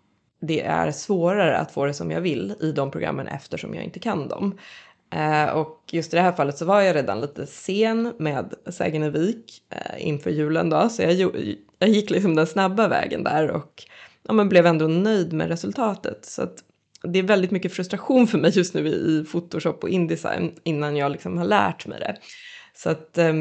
det 0.43 0.61
är 0.61 0.93
svårare 0.93 1.59
att 1.59 1.73
få 1.73 1.87
det 1.87 1.95
som 1.95 2.11
jag 2.11 2.21
vill 2.21 2.55
i 2.61 2.73
de 2.73 2.91
programmen 2.91 3.29
eftersom 3.29 3.75
jag 3.75 3.85
inte 3.85 3.99
kan 3.99 4.29
dem. 4.29 4.59
Eh, 5.11 5.49
och 5.49 5.85
just 5.91 6.13
i 6.13 6.17
det 6.17 6.23
här 6.23 6.33
fallet 6.33 6.59
så 6.59 6.65
var 6.65 6.81
jag 6.81 6.97
redan 6.97 7.21
lite 7.21 7.47
sen 7.47 8.15
med 8.19 8.55
Sägenevik 8.67 9.63
eh, 9.71 10.07
inför 10.07 10.31
julen 10.31 10.71
då, 10.71 10.89
så 10.89 11.03
jag, 11.03 11.33
jag 11.79 11.89
gick 11.89 12.11
liksom 12.11 12.35
den 12.35 12.47
snabba 12.47 12.89
vägen 12.89 13.25
där 13.25 13.51
och 13.51 13.83
ja, 14.23 14.33
men 14.33 14.49
blev 14.49 14.67
ändå 14.67 14.87
nöjd 14.87 15.33
med 15.33 15.49
resultatet. 15.49 16.25
Så 16.25 16.43
att 16.43 16.65
det 17.03 17.19
är 17.19 17.23
väldigt 17.23 17.51
mycket 17.51 17.73
frustration 17.73 18.27
för 18.27 18.39
mig 18.39 18.51
just 18.55 18.75
nu 18.75 18.89
i 18.89 19.25
Photoshop 19.33 19.83
och 19.83 19.91
Indesign 19.91 20.55
innan 20.65 20.97
jag 20.97 21.13
liksom 21.13 21.39
har 21.39 21.45
lärt 21.45 21.87
mig 21.87 22.01
det. 22.01 22.17
Så 22.75 22.91
att 22.91 23.19
eh, 23.19 23.35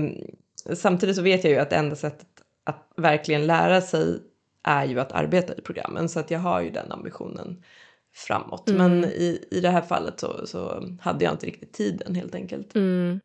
samtidigt 0.73 1.15
så 1.15 1.21
vet 1.21 1.43
jag 1.43 1.53
ju 1.53 1.59
att 1.59 1.69
det 1.69 1.75
enda 1.75 1.95
sättet 1.95 2.27
att 2.63 2.91
verkligen 2.97 3.47
lära 3.47 3.81
sig 3.81 4.19
är 4.63 4.85
ju 4.85 4.99
att 4.99 5.11
arbeta 5.11 5.53
i 5.55 5.61
programmen 5.61 6.09
så 6.09 6.19
att 6.19 6.31
jag 6.31 6.39
har 6.39 6.61
ju 6.61 6.69
den 6.69 6.91
ambitionen 6.91 7.63
framåt. 8.15 8.69
Mm. 8.69 8.77
Men 8.99 9.09
i, 9.09 9.47
i 9.51 9.59
det 9.59 9.69
här 9.69 9.81
fallet 9.81 10.19
så, 10.19 10.47
så 10.47 10.83
hade 11.01 11.25
jag 11.25 11.33
inte 11.33 11.45
riktigt 11.45 11.73
tiden 11.73 12.15
helt 12.15 12.35
enkelt. 12.35 12.75
Mm. 12.75 13.19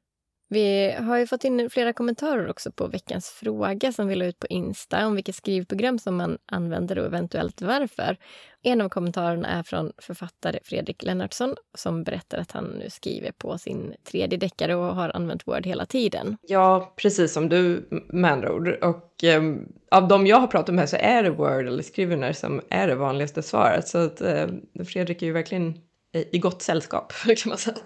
Vi 0.48 0.92
har 0.92 1.16
ju 1.18 1.26
fått 1.26 1.44
in 1.44 1.70
flera 1.70 1.92
kommentarer 1.92 2.48
också 2.48 2.72
på 2.72 2.86
veckans 2.86 3.28
fråga 3.28 3.92
som 3.92 4.08
vi 4.08 4.14
la 4.14 4.24
ut 4.24 4.38
på 4.38 4.46
Insta 4.46 5.06
om 5.06 5.14
vilket 5.14 5.34
skrivprogram 5.34 5.98
som 5.98 6.16
man 6.16 6.38
använder 6.52 6.98
och 6.98 7.06
eventuellt 7.06 7.62
varför. 7.62 8.16
En 8.62 8.80
av 8.80 8.88
kommentarerna 8.88 9.48
är 9.48 9.62
från 9.62 9.92
författare 9.98 10.58
Fredrik 10.64 11.02
Lennartsson 11.02 11.54
som 11.74 12.04
berättar 12.04 12.38
att 12.38 12.52
han 12.52 12.64
nu 12.64 12.90
skriver 12.90 13.32
på 13.32 13.58
sin 13.58 13.94
tredje 14.10 14.38
deckare 14.38 14.74
och 14.74 14.94
har 14.94 15.16
använt 15.16 15.48
Word 15.48 15.66
hela 15.66 15.86
tiden. 15.86 16.36
Ja, 16.42 16.94
precis 16.96 17.32
som 17.32 17.48
du 17.48 17.88
med 17.90 18.32
andra 18.32 18.52
ord. 18.52 18.68
Och 18.68 19.24
eh, 19.24 19.42
av 19.90 20.08
de 20.08 20.26
jag 20.26 20.40
har 20.40 20.46
pratat 20.46 20.74
med 20.74 20.88
så 20.88 20.96
är 20.96 21.22
det 21.22 21.30
Word 21.30 21.66
eller 21.66 21.82
Scrivener 21.82 22.32
som 22.32 22.60
är 22.70 22.88
det 22.88 22.94
vanligaste 22.94 23.42
svaret. 23.42 23.88
Så 23.88 23.98
att 23.98 24.20
eh, 24.20 24.46
Fredrik 24.86 25.22
är 25.22 25.26
ju 25.26 25.32
verkligen 25.32 25.74
i 26.16 26.38
gott 26.38 26.62
sällskap, 26.62 27.12
kan 27.36 27.48
man 27.48 27.58
säga. 27.58 27.76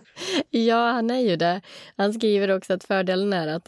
Ja, 0.51 0.93
han 0.93 1.11
är 1.11 1.20
ju 1.20 1.37
det. 1.37 1.61
Han 1.97 2.12
skriver 2.12 2.51
också 2.51 2.72
att 2.72 2.85
fördelen 2.85 3.33
är 3.33 3.49
att 3.49 3.64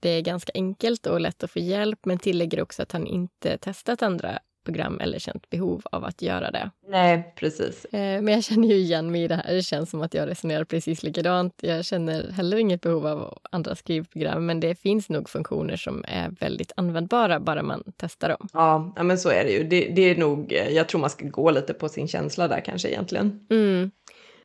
det, 0.00 0.08
är 0.08 0.20
ganska 0.20 0.52
enkelt 0.54 1.06
och 1.06 1.20
lätt 1.20 1.44
att 1.44 1.50
få 1.50 1.58
hjälp, 1.58 1.98
men 2.04 2.18
tillägger 2.18 2.62
också 2.62 2.82
att 2.82 2.92
han 2.92 3.06
inte 3.06 3.58
testat 3.58 4.02
andra 4.02 4.38
program 4.64 5.00
eller 5.00 5.18
känt 5.18 5.50
behov 5.50 5.82
av 5.84 6.04
att 6.04 6.22
göra 6.22 6.50
det. 6.50 6.70
Nej, 6.88 7.32
precis. 7.36 7.84
Eh, 7.84 8.22
men 8.22 8.28
jag 8.28 8.44
känner 8.44 8.68
ju 8.68 8.74
igen 8.74 9.10
mig 9.10 9.22
i 9.22 9.28
det 9.28 9.34
här. 9.34 9.54
Det 9.54 9.62
känns 9.62 9.90
som 9.90 10.02
att 10.02 10.14
jag 10.14 10.28
resonerar 10.28 10.64
precis 10.64 11.02
likadant. 11.02 11.54
Jag 11.62 11.84
känner 11.84 12.30
heller 12.30 12.56
inget 12.56 12.80
behov 12.80 13.06
av 13.06 13.38
andra 13.50 13.74
skrivprogram, 13.74 14.46
men 14.46 14.60
det 14.60 14.74
finns 14.74 15.08
nog 15.08 15.28
funktioner 15.28 15.76
som 15.76 16.04
är 16.08 16.30
väldigt 16.40 16.72
användbara 16.76 17.40
bara 17.40 17.62
man 17.62 17.82
testar 17.96 18.28
dem. 18.28 18.48
Ja, 18.52 18.92
ja 18.96 19.02
men 19.02 19.18
så 19.18 19.28
är 19.28 19.44
det 19.44 19.50
ju. 19.50 19.64
Det, 19.64 19.92
det 19.96 20.02
är 20.02 20.16
nog, 20.16 20.52
jag 20.70 20.88
tror 20.88 21.00
man 21.00 21.10
ska 21.10 21.26
gå 21.26 21.50
lite 21.50 21.74
på 21.74 21.88
sin 21.88 22.08
känsla 22.08 22.48
där 22.48 22.60
kanske 22.60 22.88
egentligen. 22.88 23.46
Mm. 23.50 23.90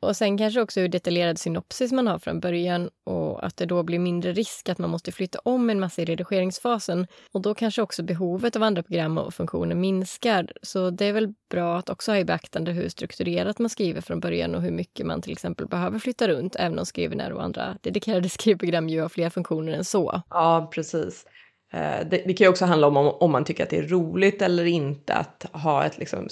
Och 0.00 0.16
sen 0.16 0.38
kanske 0.38 0.60
också 0.60 0.80
hur 0.80 0.88
detaljerad 0.88 1.38
synopsis 1.38 1.92
man 1.92 2.06
har 2.06 2.18
från 2.18 2.40
början 2.40 2.90
och 3.04 3.46
att 3.46 3.56
det 3.56 3.66
då 3.66 3.82
blir 3.82 3.98
mindre 3.98 4.32
risk 4.32 4.68
att 4.68 4.78
man 4.78 4.90
måste 4.90 5.12
flytta 5.12 5.38
om 5.44 5.70
en 5.70 5.80
massa 5.80 6.02
i 6.02 6.04
redigeringsfasen. 6.04 7.06
Och 7.32 7.40
då 7.40 7.54
kanske 7.54 7.82
också 7.82 8.02
behovet 8.02 8.56
av 8.56 8.62
andra 8.62 8.82
program 8.82 9.18
och 9.18 9.34
funktioner 9.34 9.74
minskar. 9.74 10.52
Så 10.62 10.90
det 10.90 11.04
är 11.04 11.12
väl 11.12 11.34
bra 11.50 11.78
att 11.78 11.90
också 11.90 12.12
ha 12.12 12.18
i 12.18 12.24
beaktande 12.24 12.72
hur 12.72 12.88
strukturerat 12.88 13.58
man 13.58 13.70
skriver 13.70 14.00
från 14.00 14.20
början 14.20 14.54
och 14.54 14.62
hur 14.62 14.70
mycket 14.70 15.06
man 15.06 15.22
till 15.22 15.32
exempel 15.32 15.66
behöver 15.66 15.98
flytta 15.98 16.28
runt, 16.28 16.56
även 16.56 16.78
om 16.78 16.86
Scrivener 16.86 17.32
och 17.32 17.42
andra 17.42 17.76
dedikerade 17.80 18.28
skrivprogram 18.28 18.88
ju 18.88 19.00
har 19.00 19.08
fler 19.08 19.30
funktioner 19.30 19.72
än 19.72 19.84
så. 19.84 20.22
Ja, 20.30 20.70
precis. 20.74 21.24
Eh, 21.72 22.08
det, 22.10 22.22
det, 22.26 22.32
kan 22.34 22.44
ju 22.44 22.48
också 22.48 22.64
handla 22.64 22.86
om, 22.86 22.96
om 22.96 23.08
om 23.20 23.30
man 23.30 23.44
tycker 23.44 23.64
att 23.64 23.70
det 23.70 23.78
är 23.78 23.88
roligt 23.88 24.42
eller 24.42 24.64
inte 24.64 25.14
att 25.14 25.46
ha 25.52 25.84
ett 25.84 25.98
liksom 25.98 26.28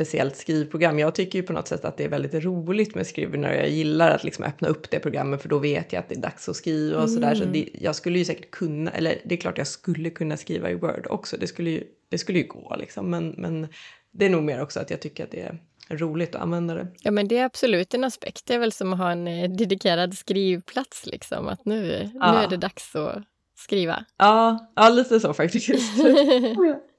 speciellt 0.00 0.36
skrivprogram. 0.36 0.98
Jag 0.98 1.14
tycker 1.14 1.38
ju 1.38 1.42
på 1.42 1.52
något 1.52 1.68
sätt 1.68 1.84
att 1.84 1.96
det 1.96 2.04
är 2.04 2.08
väldigt 2.08 2.44
roligt 2.44 2.94
med 2.94 3.06
skrivningar. 3.06 3.52
Jag 3.52 3.68
gillar 3.68 4.10
att 4.10 4.24
liksom 4.24 4.44
öppna 4.44 4.68
upp 4.68 4.90
det 4.90 4.98
programmet 5.00 5.42
för 5.42 5.48
då 5.48 5.58
vet 5.58 5.92
jag 5.92 6.00
att 6.00 6.08
det 6.08 6.14
är 6.14 6.20
dags 6.20 6.48
att 6.48 6.56
skriva 6.56 6.96
och 6.96 7.08
mm. 7.08 7.14
sådär. 7.14 7.34
Så 7.34 7.44
det, 7.44 7.68
jag 7.80 7.96
skulle 7.96 8.18
ju 8.18 8.24
säkert 8.24 8.50
kunna, 8.50 8.90
eller 8.90 9.18
det 9.24 9.34
är 9.34 9.38
klart 9.38 9.58
jag 9.58 9.66
skulle 9.66 10.10
kunna 10.10 10.36
skriva 10.36 10.70
i 10.70 10.74
Word 10.74 11.06
också. 11.10 11.36
Det 11.36 11.46
skulle 11.46 11.70
ju, 11.70 11.84
det 12.08 12.18
skulle 12.18 12.38
ju 12.38 12.46
gå 12.46 12.76
liksom. 12.78 13.10
Men, 13.10 13.34
men 13.38 13.68
det 14.10 14.26
är 14.26 14.30
nog 14.30 14.42
mer 14.42 14.62
också 14.62 14.80
att 14.80 14.90
jag 14.90 15.00
tycker 15.00 15.24
att 15.24 15.30
det 15.30 15.40
är 15.40 15.58
roligt 15.88 16.34
att 16.34 16.42
använda 16.42 16.74
det. 16.74 16.86
Ja, 17.02 17.10
men 17.10 17.28
det 17.28 17.38
är 17.38 17.44
absolut 17.44 17.94
en 17.94 18.04
aspekt. 18.04 18.46
Det 18.46 18.54
är 18.54 18.58
väl 18.58 18.72
som 18.72 18.92
att 18.92 18.98
ha 18.98 19.10
en 19.10 19.28
eh, 19.28 19.50
dedikerad 19.50 20.14
skrivplats, 20.14 21.06
liksom. 21.06 21.48
Att 21.48 21.64
nu, 21.64 22.10
ja. 22.14 22.32
nu 22.32 22.38
är 22.38 22.48
det 22.48 22.56
dags 22.56 22.96
att 22.96 23.22
skriva. 23.60 24.04
Ja, 24.16 24.70
ja 24.76 24.88
lite 24.88 25.20
så 25.20 25.34
faktiskt. 25.34 25.70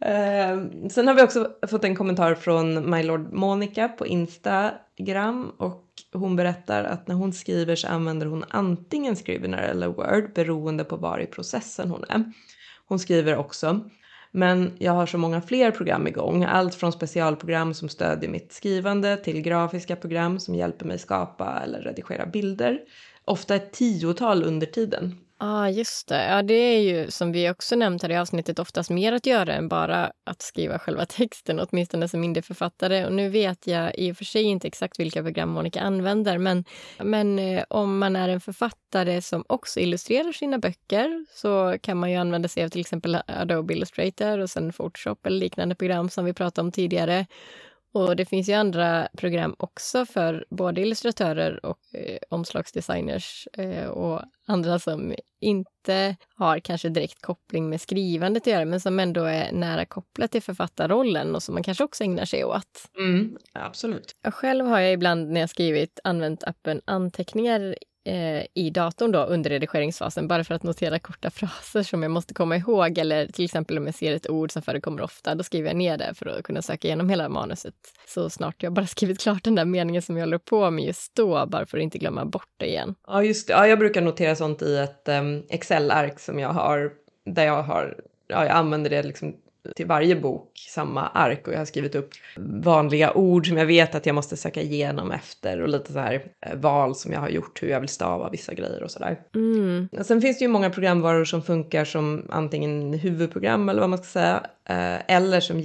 eh, 0.01 0.59
sen 0.89 1.07
har 1.07 1.14
vi 1.14 1.22
också 1.22 1.47
fått 1.68 1.84
en 1.84 1.95
kommentar 1.95 2.36
från 2.36 2.89
My 2.89 3.03
Lord 3.03 3.34
Monica 3.34 3.88
på 3.88 4.07
Instagram 4.07 5.51
och 5.57 5.86
hon 6.14 6.36
berättar 6.36 6.84
att 6.84 7.07
när 7.07 7.16
hon 7.16 7.34
skriver 7.34 7.76
så 7.76 7.88
använder 7.88 8.26
hon 8.26 8.43
antingen 8.49 9.16
Scrivener 9.16 9.64
eller 9.64 9.88
Word 9.88 10.34
beroende 10.36 10.84
på 10.84 10.95
var 10.95 11.20
i 11.20 11.26
processen 11.26 11.89
hon 11.89 12.03
är. 12.09 12.24
Hon 12.88 12.99
skriver 12.99 13.38
också 13.38 13.82
men 14.32 14.72
jag 14.78 14.91
har 14.91 15.05
så 15.05 15.18
många 15.18 15.41
fler 15.41 15.72
program 15.72 16.07
igång, 16.07 16.43
allt 16.43 16.76
från 16.76 16.91
specialprogram 16.91 17.74
som 17.74 17.89
stödjer 17.89 18.30
mitt 18.30 18.53
skrivande 18.53 19.18
till 19.18 19.41
grafiska 19.41 19.95
program 19.95 20.39
som 20.39 20.55
hjälper 20.55 20.86
mig 20.86 20.99
skapa 20.99 21.62
eller 21.64 21.82
redigera 21.82 22.26
bilder. 22.26 22.80
Ofta 23.26 23.55
ett 23.55 23.74
tiotal 23.74 24.43
under 24.43 24.68
tiden. 24.68 25.16
Ja, 25.43 25.47
ah, 25.47 25.69
just 25.69 26.07
det. 26.07 26.25
Ja, 26.25 26.41
det 26.41 26.53
är 26.53 26.79
ju 26.79 27.11
som 27.11 27.31
vi 27.31 27.49
också 27.49 27.75
nämnt 27.75 28.03
här 28.03 28.09
i 28.09 28.17
avsnittet 28.17 28.59
oftast 28.59 28.89
mer 28.89 29.13
att 29.13 29.25
göra 29.25 29.53
än 29.53 29.67
bara 29.67 30.11
att 30.23 30.41
skriva 30.41 30.79
själva 30.79 31.05
texten, 31.09 31.59
åtminstone 31.59 32.07
som 32.07 32.23
indieförfattare. 32.23 33.05
Och 33.05 33.13
nu 33.13 33.29
vet 33.29 33.67
jag 33.67 33.95
i 33.95 34.11
och 34.11 34.17
för 34.17 34.25
sig 34.25 34.43
inte 34.43 34.67
exakt 34.67 34.99
vilka 34.99 35.23
program 35.23 35.49
Monica 35.49 35.81
använder, 35.81 36.37
men, 36.37 36.65
men 36.97 37.39
eh, 37.39 37.63
om 37.69 37.97
man 37.97 38.15
är 38.15 38.29
en 38.29 38.41
författare 38.41 39.21
som 39.21 39.43
också 39.49 39.79
illustrerar 39.79 40.31
sina 40.31 40.57
böcker 40.59 41.25
så 41.35 41.77
kan 41.81 41.97
man 41.97 42.11
ju 42.11 42.17
använda 42.17 42.49
sig 42.49 42.63
av 42.63 42.69
till 42.69 42.81
exempel 42.81 43.17
Adobe 43.27 43.73
Illustrator 43.73 44.39
och 44.39 44.49
sen 44.49 44.73
Photoshop 44.73 45.25
eller 45.25 45.39
liknande 45.39 45.75
program 45.75 46.09
som 46.09 46.25
vi 46.25 46.33
pratade 46.33 46.65
om 46.65 46.71
tidigare. 46.71 47.25
Och 47.93 48.15
det 48.15 48.25
finns 48.25 48.49
ju 48.49 48.53
andra 48.53 49.07
program 49.17 49.55
också 49.59 50.05
för 50.05 50.45
både 50.49 50.81
illustratörer 50.81 51.65
och 51.65 51.79
eh, 51.93 52.17
omslagsdesigners 52.29 53.47
eh, 53.53 53.85
och 53.85 54.21
andra 54.47 54.79
som 54.79 55.15
inte 55.39 56.15
har 56.35 56.59
kanske 56.59 56.89
direkt 56.89 57.21
koppling 57.21 57.69
med 57.69 57.81
skrivandet 57.81 58.43
att 58.43 58.47
göra 58.47 58.65
men 58.65 58.81
som 58.81 58.99
ändå 58.99 59.23
är 59.23 59.51
nära 59.51 59.85
kopplat 59.85 60.31
till 60.31 60.41
författarrollen 60.41 61.35
och 61.35 61.43
som 61.43 61.53
man 61.53 61.63
kanske 61.63 61.83
också 61.83 62.03
ägnar 62.03 62.25
sig 62.25 62.45
åt. 62.45 62.89
Mm, 62.97 63.37
absolut. 63.53 64.15
Jag 64.23 64.33
själv 64.33 64.65
har 64.65 64.79
jag 64.79 64.93
ibland 64.93 65.31
när 65.31 65.41
jag 65.41 65.49
skrivit 65.49 65.99
använt 66.03 66.43
appen 66.43 66.81
Anteckningar 66.85 67.75
eh, 68.05 68.45
i 68.53 68.69
datorn 68.69 69.11
då 69.11 69.23
under 69.23 69.49
redigeringsfasen 69.49 70.27
bara 70.27 70.43
för 70.43 70.55
att 70.55 70.63
notera 70.63 70.99
korta 70.99 71.29
fraser 71.29 71.83
som 71.83 72.03
jag 72.03 72.11
måste 72.11 72.33
komma 72.33 72.57
ihåg. 72.57 72.97
Eller 72.97 73.27
till 73.27 73.45
exempel 73.45 73.77
om 73.77 73.85
jag 73.85 73.95
ser 73.95 74.15
ett 74.15 74.29
ord 74.29 74.51
som 74.51 74.61
förekommer 74.61 75.01
ofta, 75.01 75.35
då 75.35 75.43
skriver 75.43 75.69
jag 75.69 75.77
ner 75.77 75.97
det 75.97 76.13
för 76.15 76.25
att 76.25 76.43
kunna 76.43 76.61
söka 76.61 76.87
igenom 76.87 77.09
hela 77.09 77.29
manuset 77.29 77.75
så 78.07 78.29
snart 78.29 78.63
jag 78.63 78.73
bara 78.73 78.87
skrivit 78.97 79.19
klart 79.19 79.43
den 79.43 79.55
där 79.55 79.65
meningen 79.65 80.01
som 80.01 80.17
jag 80.17 80.25
håller 80.25 80.37
på 80.37 80.71
med 80.71 80.85
just 80.85 81.15
då, 81.15 81.45
bara 81.45 81.65
för 81.65 81.77
att 81.77 81.83
inte 81.83 81.97
glömma 81.97 82.25
bort 82.25 82.53
det 82.57 82.65
igen. 82.65 82.95
Ja, 83.07 83.23
just 83.23 83.47
det. 83.47 83.53
Ja, 83.53 83.67
jag 83.67 83.79
brukar 83.79 84.01
notera 84.01 84.35
sånt 84.35 84.61
i 84.61 84.77
ett 84.77 85.07
um, 85.07 85.43
Excel-ark 85.49 86.19
som 86.19 86.39
jag 86.39 86.49
har, 86.49 86.91
där 87.25 87.45
jag 87.45 87.63
har, 87.63 87.99
ja, 88.27 88.45
jag 88.45 88.55
använder 88.55 88.89
det 88.89 89.03
liksom 89.03 89.35
till 89.76 89.86
varje 89.86 90.16
bok 90.16 90.51
samma 90.70 91.07
ark 91.07 91.47
och 91.47 91.53
jag 91.53 91.57
har 91.57 91.66
skrivit 91.66 91.95
upp 91.95 92.09
vanliga 92.64 93.14
ord 93.14 93.47
som 93.47 93.57
jag 93.57 93.66
vet 93.66 93.95
att 93.95 94.05
jag 94.05 94.16
måste 94.16 94.38
söka 94.38 94.62
igenom 94.62 95.12
efter 95.12 95.62
och 95.62 95.70
lite 95.70 95.93
så 95.93 95.99
här 95.99 96.26
eh, 96.45 96.55
val 96.55 96.95
som 96.95 97.12
jag 97.12 97.20
har 97.20 97.30
gjort 97.30 97.64
hur 97.64 97.68
jag 97.68 97.80
vill 97.80 97.89
stava 97.89 98.30
vissa 98.30 98.53
grejer 98.53 98.84
och 98.84 98.91
sådär. 98.91 99.20
Mm. 99.36 99.89
Sen 100.03 100.22
finns 100.22 100.39
det 100.39 100.45
ju 100.45 100.49
många 100.49 100.70
programvaror 100.70 101.26
som 101.26 101.41
funkar 101.41 101.86
som 101.86 102.26
antingen 102.30 102.93
huvudprogram 102.93 103.70
eller 103.70 103.82
vad 103.82 103.89
man 103.89 103.99
ska 103.99 104.07
säga 104.07 104.43
eh, 104.66 105.16
eller 105.16 105.39
som 105.39 105.59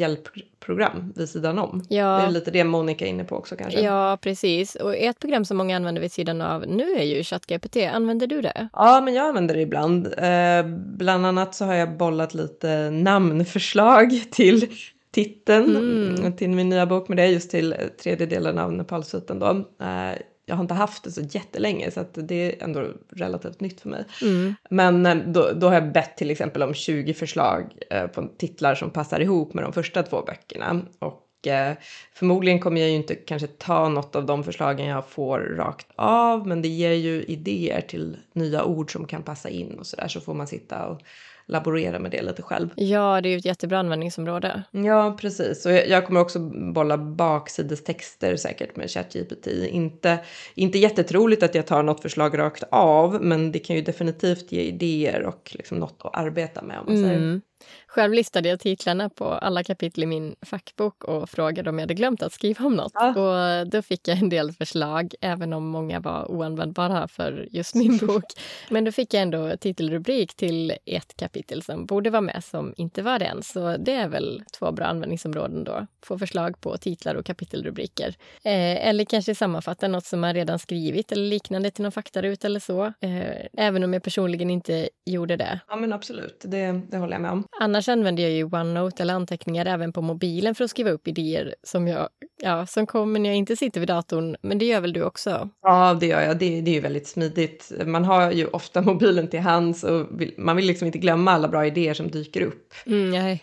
hjälpprogram 0.67 1.13
vid 1.17 1.29
sidan 1.29 1.59
om. 1.59 1.83
Ja. 1.89 2.19
Det 2.19 2.27
är 2.27 2.31
lite 2.31 2.51
det 2.51 2.65
Monica 2.65 3.07
är 3.07 3.09
inne 3.09 3.25
på 3.25 3.37
också 3.37 3.57
kanske. 3.57 3.81
Ja, 3.81 4.19
precis. 4.21 4.75
Och 4.75 4.97
ett 4.97 5.19
program 5.19 5.45
som 5.45 5.57
många 5.57 5.77
använder 5.77 6.03
vid 6.03 6.13
sidan 6.13 6.41
av 6.41 6.65
nu 6.69 6.93
är 6.93 7.05
ju 7.05 7.23
ChatGPT. 7.23 7.77
Använder 7.77 8.27
du 8.27 8.43
det? 8.43 8.69
Ja, 8.73 9.01
men 9.01 9.15
jag 9.15 9.29
använder 9.29 9.55
det 9.55 9.61
ibland. 9.61 10.07
Eh, 10.07 10.67
bland 10.97 11.27
annat 11.27 11.55
så 11.55 11.65
har 11.65 11.75
jag 11.75 11.97
bollat 11.97 12.35
lite 12.35 12.91
namnförslag 12.91 14.11
till 14.31 14.69
titeln 15.13 15.77
mm. 15.77 16.37
till 16.37 16.51
min 16.51 16.69
nya 16.69 16.87
bok, 16.87 17.09
men 17.09 17.17
det 17.17 17.23
är 17.23 17.27
just 17.27 17.51
till 17.51 17.75
tredje 18.03 18.27
delen 18.27 18.59
av 18.59 18.73
Nepalsviten 18.73 19.39
då. 19.39 19.49
Eh, 19.85 20.19
jag 20.49 20.57
har 20.57 20.63
inte 20.63 20.75
haft 20.75 21.05
det 21.05 21.11
så 21.11 21.21
jättelänge 21.21 21.91
så 21.91 22.05
det 22.15 22.35
är 22.35 22.65
ändå 22.65 22.89
relativt 23.09 23.61
nytt 23.61 23.81
för 23.81 23.89
mig. 23.89 24.05
Mm. 24.23 24.55
Men 24.71 25.07
eh, 25.07 25.17
då, 25.17 25.53
då, 25.53 25.67
har 25.67 25.75
jag 25.75 25.93
bett 25.93 26.17
till 26.17 26.31
exempel 26.31 26.63
om 26.63 26.75
20 26.75 27.15
förslag 27.15 27.73
eh, 27.91 28.07
på 28.07 28.29
titlar 28.39 28.75
som 28.75 28.91
passar 28.91 29.21
ihop 29.21 29.55
med 29.55 29.65
de 29.65 29.73
första 29.73 30.03
två 30.03 30.23
böckerna. 30.23 30.81
Och 30.99 31.47
eh, 31.47 31.77
förmodligen 32.15 32.61
kommer 32.61 32.81
jag 32.81 32.91
ju 32.91 32.97
inte 32.97 33.15
kanske 33.15 33.47
ta 33.47 33.89
något 33.89 34.17
av 34.17 34.27
de 34.27 34.45
förslagen 34.45 34.87
jag 34.87 35.09
får 35.09 35.39
rakt 35.39 35.87
av 35.97 36.47
men 36.47 36.63
det 36.63 36.69
ger 36.69 36.93
ju 36.93 37.23
idéer 37.23 37.81
till 37.81 38.17
nya 38.33 38.65
ord 38.65 38.93
som 38.93 39.07
kan 39.07 39.23
passa 39.23 39.49
in 39.49 39.79
och 39.79 39.87
sådär 39.87 40.09
så 40.09 40.21
får 40.21 40.35
man 40.35 40.47
sitta 40.47 40.87
och 40.87 41.01
laborera 41.47 41.99
med 41.99 42.11
det 42.11 42.23
lite 42.23 42.43
själv. 42.43 42.69
Ja, 42.77 43.21
det 43.21 43.29
är 43.29 43.31
ju 43.31 43.37
ett 43.39 43.45
jättebra 43.45 43.79
användningsområde. 43.79 44.63
Ja, 44.71 45.17
precis. 45.21 45.67
Och 45.67 45.73
jag, 45.73 45.89
jag 45.89 46.07
kommer 46.07 46.21
också 46.21 46.39
bolla 46.73 46.99
baksidestexter 46.99 48.37
säkert 48.37 48.77
med 48.77 48.91
ChatGPT. 48.91 49.47
Inte, 49.47 50.19
inte 50.55 50.79
jättetroligt 50.79 51.43
att 51.43 51.55
jag 51.55 51.67
tar 51.67 51.83
något 51.83 52.03
förslag 52.03 52.39
rakt 52.39 52.65
av, 52.71 53.23
men 53.23 53.53
det 53.53 53.59
kan 53.59 53.77
ju 53.77 53.83
definitivt 53.83 54.53
ge 54.53 54.61
idéer 54.61 55.23
och 55.23 55.51
liksom 55.59 55.79
något 55.79 56.01
att 56.05 56.17
arbeta 56.17 56.63
med. 56.63 56.79
Om 56.79 56.85
man 56.87 57.05
säger. 57.05 57.41
Själv 57.87 58.13
listade 58.13 58.49
jag 58.49 58.61
titlarna 58.61 59.09
på 59.09 59.25
alla 59.25 59.65
kapitel 59.65 60.03
i 60.03 60.07
min 60.07 60.37
fackbok 60.43 61.05
och 61.05 61.31
frågade 61.31 61.71
om 61.71 61.79
jag 61.79 61.83
hade 61.83 61.95
glömt 61.95 62.23
att 62.23 62.33
skriva 62.33 62.65
om 62.65 62.75
något. 62.75 62.93
Ja. 62.95 63.09
Och 63.09 63.67
då 63.69 63.83
fick 63.83 64.09
jag 64.09 64.19
en 64.19 64.29
del 64.29 64.53
förslag, 64.53 65.15
även 65.21 65.53
om 65.53 65.67
många 65.69 66.01
var 66.01 66.31
oanvändbara 66.31 67.09
för 67.09 67.49
just 67.51 67.75
min 67.75 67.97
bok. 68.07 68.25
Men 68.71 68.85
då 68.85 68.93
fick 68.93 69.15
jag 69.15 69.23
ändå 69.23 69.57
titelrubrik 69.57 70.35
till 70.35 70.73
ett 70.85 71.17
kapitel 71.17 71.63
som 71.63 71.87
borde 71.87 72.11
vara 72.11 72.21
med, 72.21 72.45
som 72.45 72.75
inte 72.77 73.03
var 73.03 73.19
det 73.19 73.25
än. 73.25 73.43
Så 73.43 73.77
det 73.77 73.93
är 73.93 74.09
väl 74.09 74.43
två 74.59 74.73
bra 74.73 74.87
användningsområden 74.87 75.65
då. 75.65 75.87
Få 76.03 76.19
förslag 76.19 76.61
på 76.61 76.77
titlar 76.77 77.15
och 77.15 77.27
kapitelrubriker. 77.27 78.09
Eh, 78.45 78.89
eller 78.89 79.05
kanske 79.05 79.35
sammanfatta 79.35 79.89
något 79.89 80.05
som 80.07 80.21
man 80.21 80.35
redan 80.35 80.59
skrivit 80.59 81.13
eller 81.13 81.27
liknande 81.27 81.71
till 81.71 81.83
någon 81.83 81.93
faktarut 81.93 82.45
eller 82.45 82.61
så. 82.61 82.85
Eh, 82.85 83.47
även 83.53 83.85
om 83.85 83.93
jag 83.93 84.03
personligen 84.03 84.51
inte 84.51 84.89
gjorde 85.07 85.37
det. 85.37 85.61
Ja 85.69 85.77
men 85.77 85.93
absolut, 85.93 86.45
det, 86.45 86.81
det 86.91 86.97
håller 86.97 87.13
jag 87.13 87.23
med 87.23 87.31
om. 87.31 87.46
Annars 87.61 87.89
använder 87.89 88.23
jag 88.23 88.33
ju 88.33 88.45
OneNote 88.45 89.03
eller 89.03 89.15
anteckningar 89.15 89.67
även 89.67 89.93
på 89.93 90.03
mobilen 90.03 90.55
för 90.55 90.65
att 90.65 90.71
skriva 90.71 90.91
upp 90.91 91.09
idéer 91.09 91.55
som, 91.63 91.89
jag, 91.89 92.09
ja, 92.43 92.67
som 92.67 92.87
kommer 92.87 93.21
när 93.21 93.29
jag 93.29 93.37
inte 93.37 93.57
sitter 93.57 93.81
vid 93.81 93.89
datorn. 93.89 94.37
Men 94.43 94.59
det 94.59 94.65
gör 94.65 94.81
väl 94.81 94.93
du 94.93 95.03
också? 95.03 95.49
Ja, 95.63 95.97
det 96.01 96.07
gör 96.07 96.21
jag. 96.21 96.39
Det, 96.39 96.61
det 96.61 96.71
är 96.71 96.75
ju 96.75 96.81
väldigt 96.81 97.07
smidigt. 97.09 97.73
Man 97.87 98.05
har 98.05 98.33
ju 98.33 98.47
ofta 98.47 98.83
mobilen 98.83 99.29
till 99.29 99.41
hands 99.41 99.85
och 99.85 100.21
vill, 100.21 100.35
man 100.39 100.57
vill 100.57 100.67
liksom 100.67 100.87
inte 100.87 100.99
glömma 100.99 101.33
alla 101.33 101.49
bra 101.49 101.67
idéer 101.67 101.95
som 101.95 102.11
dyker 102.11 102.43
upp. 102.43 102.75
Mm. 102.87 103.39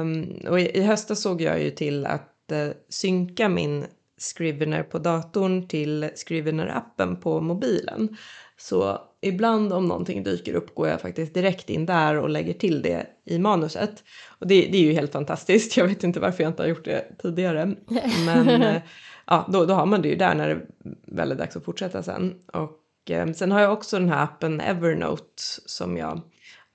Um, 0.00 0.46
och 0.48 0.60
i, 0.60 0.78
i 0.78 0.82
höstas 0.82 1.22
såg 1.22 1.40
jag 1.40 1.62
ju 1.62 1.70
till 1.70 2.06
att 2.06 2.52
uh, 2.52 2.72
synka 2.88 3.48
min 3.48 3.86
Scrivener 4.20 4.82
på 4.82 4.98
datorn 4.98 5.68
till 5.68 6.04
Scrivener-appen 6.04 7.16
på 7.16 7.40
mobilen. 7.40 8.16
Så 8.56 8.98
ibland 9.20 9.72
om 9.72 9.86
någonting 9.86 10.22
dyker 10.22 10.54
upp 10.54 10.74
går 10.74 10.88
jag 10.88 11.00
faktiskt 11.00 11.34
direkt 11.34 11.70
in 11.70 11.86
där 11.86 12.16
och 12.16 12.28
lägger 12.28 12.52
till 12.52 12.82
det 12.82 13.06
i 13.24 13.38
manuset. 13.38 14.04
Och 14.38 14.46
det, 14.46 14.68
det 14.72 14.78
är 14.78 14.82
ju 14.82 14.92
helt 14.92 15.12
fantastiskt. 15.12 15.76
Jag 15.76 15.86
vet 15.86 16.04
inte 16.04 16.20
varför 16.20 16.42
jag 16.42 16.50
inte 16.50 16.62
har 16.62 16.68
gjort 16.68 16.84
det 16.84 17.04
tidigare. 17.22 17.74
Men 18.26 18.62
eh, 18.62 18.82
ja, 19.26 19.48
då, 19.52 19.64
då 19.64 19.74
har 19.74 19.86
man 19.86 20.02
det 20.02 20.08
ju 20.08 20.16
där 20.16 20.34
när 20.34 20.48
det 20.48 20.60
väl 21.06 21.32
är 21.32 21.36
dags 21.36 21.56
att 21.56 21.64
fortsätta 21.64 22.02
sen. 22.02 22.34
Och 22.52 23.10
eh, 23.10 23.32
sen 23.32 23.52
har 23.52 23.60
jag 23.60 23.72
också 23.72 23.98
den 23.98 24.08
här 24.08 24.22
appen 24.24 24.60
Evernote 24.60 25.42
som 25.66 25.96
jag 25.96 26.20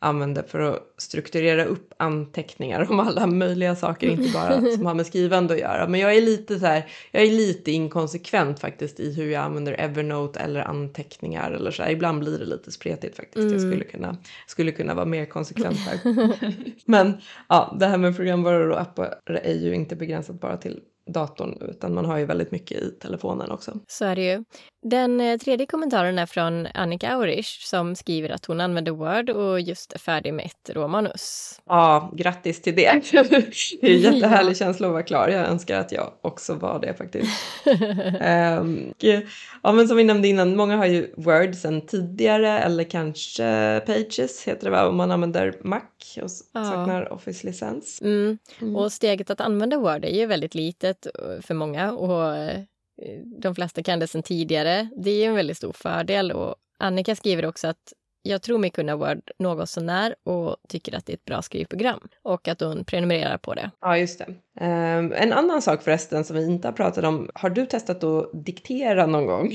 använder 0.03 0.43
för 0.43 0.59
att 0.59 0.79
strukturera 0.97 1.65
upp 1.65 1.93
anteckningar 1.97 2.91
om 2.91 2.99
alla 2.99 3.27
möjliga 3.27 3.75
saker, 3.75 4.07
inte 4.07 4.33
bara 4.33 4.61
som 4.75 4.85
har 4.85 4.93
med 4.93 5.05
skrivande 5.05 5.53
att 5.53 5.59
göra. 5.59 5.87
Men 5.87 5.99
jag 5.99 6.15
är 6.15 6.21
lite 6.21 6.59
så 6.59 6.65
här, 6.65 6.85
jag 7.11 7.23
är 7.23 7.31
lite 7.31 7.71
inkonsekvent 7.71 8.59
faktiskt 8.59 8.99
i 8.99 9.13
hur 9.13 9.31
jag 9.31 9.43
använder 9.43 9.73
Evernote 9.73 10.39
eller 10.39 10.61
anteckningar 10.61 11.51
eller 11.51 11.71
så 11.71 11.83
här. 11.83 11.91
Ibland 11.91 12.19
blir 12.19 12.39
det 12.39 12.45
lite 12.45 12.71
spretigt 12.71 13.15
faktiskt. 13.15 13.37
Mm. 13.37 13.51
Jag 13.51 13.61
skulle 13.61 13.83
kunna, 13.83 14.17
skulle 14.47 14.71
kunna 14.71 14.93
vara 14.93 15.05
mer 15.05 15.25
konsekvent 15.25 15.77
där. 15.85 16.13
Men 16.85 17.13
ja, 17.49 17.75
det 17.79 17.85
här 17.85 17.97
med 17.97 18.15
programvaror 18.15 18.69
och 18.69 18.81
appar 18.81 19.19
är 19.25 19.55
ju 19.55 19.75
inte 19.75 19.95
begränsat 19.95 20.39
bara 20.39 20.57
till 20.57 20.79
datorn 21.07 21.57
utan 21.61 21.93
man 21.93 22.05
har 22.05 22.17
ju 22.17 22.25
väldigt 22.25 22.51
mycket 22.51 22.77
i 22.77 22.91
telefonen 22.91 23.51
också. 23.51 23.79
Så 23.87 24.05
är 24.05 24.15
det 24.15 24.31
ju. 24.31 24.43
Den 24.83 25.21
eh, 25.21 25.37
tredje 25.37 25.65
kommentaren 25.65 26.19
är 26.19 26.25
från 26.25 26.67
Annika 26.73 27.09
Aurich 27.09 27.61
som 27.61 27.95
skriver 27.95 28.29
att 28.29 28.45
hon 28.45 28.61
använder 28.61 28.91
Word 28.91 29.29
och 29.29 29.61
just 29.61 29.93
är 29.93 29.99
färdig 29.99 30.33
med 30.33 30.45
ett 30.45 30.69
råmanus. 30.75 31.59
Ja, 31.65 32.11
grattis 32.15 32.61
till 32.61 32.75
det. 32.75 33.01
det 33.11 33.17
är 33.87 33.95
en 33.95 33.99
jättehärlig 33.99 34.51
ja. 34.51 34.55
känsla 34.55 34.87
att 34.87 34.93
vara 34.93 35.03
klar. 35.03 35.27
Jag 35.27 35.47
önskar 35.47 35.79
att 35.79 35.91
jag 35.91 36.13
också 36.21 36.53
var 36.53 36.79
det 36.79 36.93
faktiskt. 36.93 37.31
um, 38.61 38.93
ja, 39.63 39.71
men 39.71 39.87
som 39.87 39.97
vi 39.97 40.03
nämnde 40.03 40.27
innan, 40.27 40.55
många 40.55 40.77
har 40.77 40.85
ju 40.85 41.13
Word 41.17 41.55
sedan 41.55 41.81
tidigare 41.81 42.59
eller 42.59 42.83
kanske 42.83 43.81
Pages 43.85 44.43
heter 44.47 44.65
det 44.65 44.71
va, 44.71 44.87
om 44.87 44.97
man 44.97 45.11
använder 45.11 45.53
Mac 45.63 45.81
och 46.21 46.29
ja. 46.53 46.63
saknar 46.63 47.13
Office-licens. 47.13 48.01
Mm. 48.01 48.37
Mm. 48.61 48.75
Och 48.75 48.91
steget 48.91 49.29
att 49.29 49.41
använda 49.41 49.77
Word 49.77 50.05
är 50.05 50.15
ju 50.15 50.25
väldigt 50.25 50.55
litet 50.55 51.05
eh, 51.05 51.41
för 51.41 51.53
många 51.53 51.91
och 51.91 52.35
eh, 52.35 52.59
Eh, 53.01 53.19
de 53.41 53.55
flesta 53.55 53.83
kan 53.83 53.99
det 53.99 54.07
sedan 54.07 54.23
tidigare. 54.23 54.89
Det 54.97 55.11
är 55.11 55.29
en 55.29 55.35
väldigt 55.35 55.57
stor 55.57 55.73
fördel 55.73 56.31
och 56.31 56.55
Annika 56.77 57.15
skriver 57.15 57.45
också 57.45 57.67
att 57.67 57.93
jag 58.23 58.41
tror 58.41 58.57
mig 58.57 58.69
kunna 58.69 58.95
Word 58.95 59.31
något 59.39 59.69
sånär 59.69 60.15
och 60.23 60.57
tycker 60.67 60.95
att 60.95 61.05
det 61.05 61.11
är 61.11 61.15
ett 61.15 61.25
bra 61.25 61.41
skrivprogram 61.41 61.99
och 62.21 62.47
att 62.47 62.61
hon 62.61 62.85
prenumererar 62.85 63.37
på 63.37 63.53
det. 63.53 63.71
Ja, 63.81 63.97
just 63.97 64.19
det. 64.19 64.25
Um, 64.65 65.13
en 65.13 65.33
annan 65.33 65.61
sak 65.61 65.83
förresten 65.83 66.23
som 66.23 66.35
vi 66.35 66.45
inte 66.45 66.67
har 66.67 66.73
pratat 66.73 67.03
om. 67.03 67.29
Har 67.35 67.49
du 67.49 67.65
testat 67.65 68.03
att 68.03 68.45
diktera 68.45 69.05
någon 69.05 69.25
gång? 69.25 69.51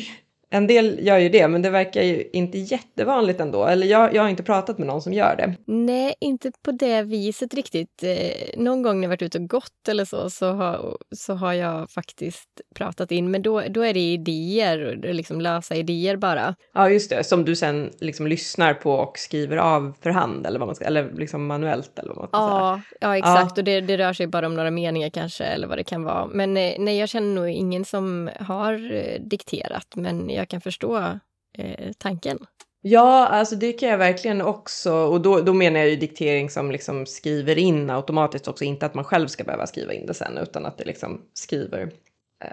En 0.50 0.66
del 0.66 1.06
gör 1.06 1.18
ju 1.18 1.28
det, 1.28 1.48
men 1.48 1.62
det 1.62 1.70
verkar 1.70 2.02
ju 2.02 2.24
inte 2.32 2.58
jättevanligt 2.58 3.40
ändå. 3.40 3.64
Eller 3.64 3.86
jag, 3.86 4.14
jag 4.14 4.22
har 4.22 4.28
inte 4.28 4.42
pratat 4.42 4.78
med 4.78 4.86
någon 4.86 5.02
som 5.02 5.12
gör 5.12 5.36
det. 5.36 5.54
Nej, 5.66 6.14
inte 6.20 6.52
på 6.64 6.72
det 6.72 7.02
viset 7.02 7.54
riktigt. 7.54 8.02
Eh, 8.02 8.60
någon 8.60 8.82
gång 8.82 8.96
när 8.96 9.04
jag 9.04 9.08
varit 9.08 9.22
ute 9.22 9.38
och 9.38 9.48
gått 9.48 9.88
eller 9.88 10.04
så, 10.04 10.30
så 10.30 10.52
har, 10.52 10.96
så 11.16 11.34
har 11.34 11.52
jag 11.52 11.90
faktiskt 11.90 12.48
pratat 12.74 13.12
in. 13.12 13.30
Men 13.30 13.42
då, 13.42 13.62
då 13.70 13.82
är 13.82 13.94
det 13.94 14.00
idéer, 14.00 15.00
liksom 15.12 15.40
lösa 15.40 15.74
idéer 15.76 16.16
bara. 16.16 16.54
Ja, 16.74 16.90
just 16.90 17.10
det. 17.10 17.24
Som 17.24 17.44
du 17.44 17.56
sen 17.56 17.90
liksom 18.00 18.26
lyssnar 18.26 18.74
på 18.74 18.92
och 18.92 19.18
skriver 19.18 19.56
av 19.56 19.92
för 20.02 20.10
hand 20.10 20.46
eller, 20.46 20.58
vad 20.58 20.68
man 20.68 20.74
ska, 20.74 20.84
eller 20.84 21.12
liksom 21.12 21.46
manuellt 21.46 21.98
eller 21.98 22.08
vad 22.08 22.18
man 22.18 22.28
ska 22.28 22.38
ja, 22.38 22.80
säga. 22.88 22.98
Ja, 23.00 23.16
exakt. 23.16 23.52
Ja. 23.56 23.60
Och 23.60 23.64
det, 23.64 23.80
det 23.80 23.96
rör 23.96 24.12
sig 24.12 24.26
bara 24.26 24.46
om 24.46 24.54
några 24.54 24.70
meningar 24.70 25.10
kanske 25.10 25.44
eller 25.44 25.66
vad 25.66 25.78
det 25.78 25.84
kan 25.84 26.04
vara. 26.04 26.26
Men 26.26 26.56
eh, 26.56 26.74
nej, 26.78 26.98
jag 26.98 27.08
känner 27.08 27.34
nog 27.34 27.48
ingen 27.48 27.84
som 27.84 28.30
har 28.40 28.94
eh, 28.94 29.20
dikterat. 29.20 29.86
Men 29.94 30.30
jag 30.38 30.48
kan 30.48 30.60
förstå 30.60 31.18
eh, 31.58 31.92
tanken. 31.98 32.38
Ja, 32.80 33.26
alltså 33.26 33.56
det 33.56 33.72
kan 33.72 33.88
jag 33.88 33.98
verkligen 33.98 34.40
också. 34.40 34.92
Och 34.92 35.20
då, 35.20 35.40
då 35.40 35.52
menar 35.52 35.80
jag 35.80 35.88
ju 35.88 35.96
diktering 35.96 36.50
som 36.50 36.70
liksom 36.70 37.06
skriver 37.06 37.58
in 37.58 37.90
automatiskt 37.90 38.48
också. 38.48 38.64
Inte 38.64 38.86
att 38.86 38.94
man 38.94 39.04
själv 39.04 39.28
ska 39.28 39.44
behöva 39.44 39.66
skriva 39.66 39.92
in 39.92 40.06
det 40.06 40.14
sen 40.14 40.38
utan 40.38 40.66
att 40.66 40.78
det 40.78 40.84
liksom 40.84 41.20
skriver 41.34 41.92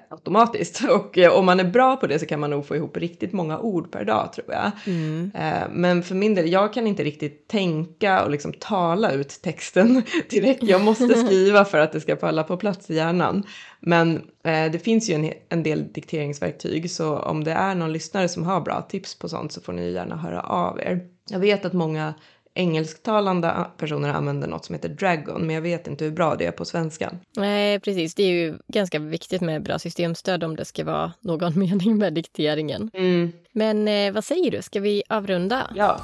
automatiskt. 0.10 0.84
Och 0.90 1.18
eh, 1.18 1.34
om 1.34 1.46
man 1.46 1.60
är 1.60 1.64
bra 1.64 1.96
på 1.96 2.08
det 2.08 2.20
så 2.20 2.26
kan 2.26 2.40
man 2.40 2.50
nog 2.50 2.68
få 2.68 2.76
ihop 2.76 2.98
riktigt 2.98 3.34
många 3.34 3.60
ord 3.60 3.92
per 3.92 4.06
dag 4.06 4.34
tror 4.34 4.48
jag. 4.54 4.72
Mm. 4.86 5.32
Eh, 5.36 5.64
men 5.72 6.04
för 6.04 6.16
min 6.16 6.36
del, 6.36 6.52
jag 6.52 6.74
kan 6.74 6.88
inte 6.88 7.04
riktigt 7.04 7.48
tänka 7.48 8.24
och 8.24 8.32
liksom 8.32 8.54
tala 8.54 9.12
ut 9.12 9.42
texten 9.42 10.04
direkt. 10.30 10.64
Jag 10.64 10.82
måste 10.82 11.16
skriva 11.26 11.66
för 11.66 11.78
att 11.78 11.92
det 11.92 12.02
ska 12.02 12.18
falla 12.18 12.44
på 12.44 12.58
plats 12.58 12.90
i 12.90 12.96
hjärnan. 12.96 13.44
Men 13.80 14.16
eh, 14.44 14.72
det 14.72 14.84
finns 14.84 15.10
ju 15.10 15.14
en, 15.14 15.34
en 15.50 15.64
del 15.64 15.94
dikteringsverktyg 15.94 16.92
så 16.92 17.18
om 17.18 17.44
det 17.44 17.52
är 17.52 17.76
någon 17.76 17.94
lyssnare 17.94 18.28
som 18.28 18.44
har 18.44 18.62
bra 18.62 18.82
tips 18.82 19.20
på 19.20 19.30
sånt 19.30 19.52
så 19.52 19.62
får 19.62 19.74
ni 19.74 19.92
gärna 19.92 20.16
höra 20.16 20.42
av 20.42 20.80
er. 20.80 21.00
Jag 21.30 21.40
vet 21.40 21.66
att 21.66 21.74
många 21.74 22.14
engelsktalande 22.56 23.66
personer 23.78 24.10
använder 24.10 24.48
något 24.48 24.66
som 24.66 24.76
heter 24.76 24.90
Dragon, 24.90 25.42
men 25.42 25.56
jag 25.56 25.62
vet 25.62 25.88
inte 25.88 26.06
hur 26.06 26.12
bra 26.12 26.36
det 26.36 26.46
är 26.46 26.52
på 26.52 26.66
svenska. 26.66 27.12
Nej, 27.36 27.80
precis. 27.80 28.16
Det 28.16 28.24
är 28.24 28.32
ju 28.32 28.58
ganska 28.68 29.00
viktigt 29.00 29.42
med 29.42 29.64
bra 29.64 29.80
systemstöd 29.80 30.44
om 30.44 30.56
det 30.56 30.66
ska 30.66 30.84
vara 30.84 31.14
någon 31.20 31.60
mening 31.60 31.98
med 31.98 32.14
dikteringen. 32.14 32.92
Mm. 32.94 33.32
Men 33.52 33.88
eh, 33.88 34.14
vad 34.14 34.24
säger 34.24 34.52
du, 34.52 34.62
ska 34.62 34.80
vi 34.80 35.04
avrunda? 35.10 35.72
Ja. 35.76 36.02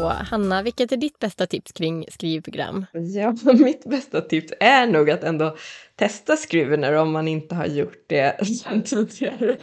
Så, 0.00 0.08
Hanna, 0.08 0.62
vilket 0.62 0.92
är 0.92 0.96
ditt 0.96 1.18
bästa 1.18 1.46
tips 1.46 1.72
kring 1.72 2.06
skrivprogram? 2.08 2.86
ja, 2.92 3.34
mitt 3.44 3.84
bästa 3.84 4.20
tips 4.20 4.52
är 4.60 4.86
nog 4.86 5.10
att 5.10 5.24
ändå 5.24 5.56
testa 5.96 6.36
Scrivener 6.36 6.92
om 6.92 7.12
man 7.12 7.28
inte 7.28 7.54
har 7.54 7.66
gjort 7.66 8.04
det 8.06 8.46
sedan 8.46 8.82
tidigare. 8.84 9.56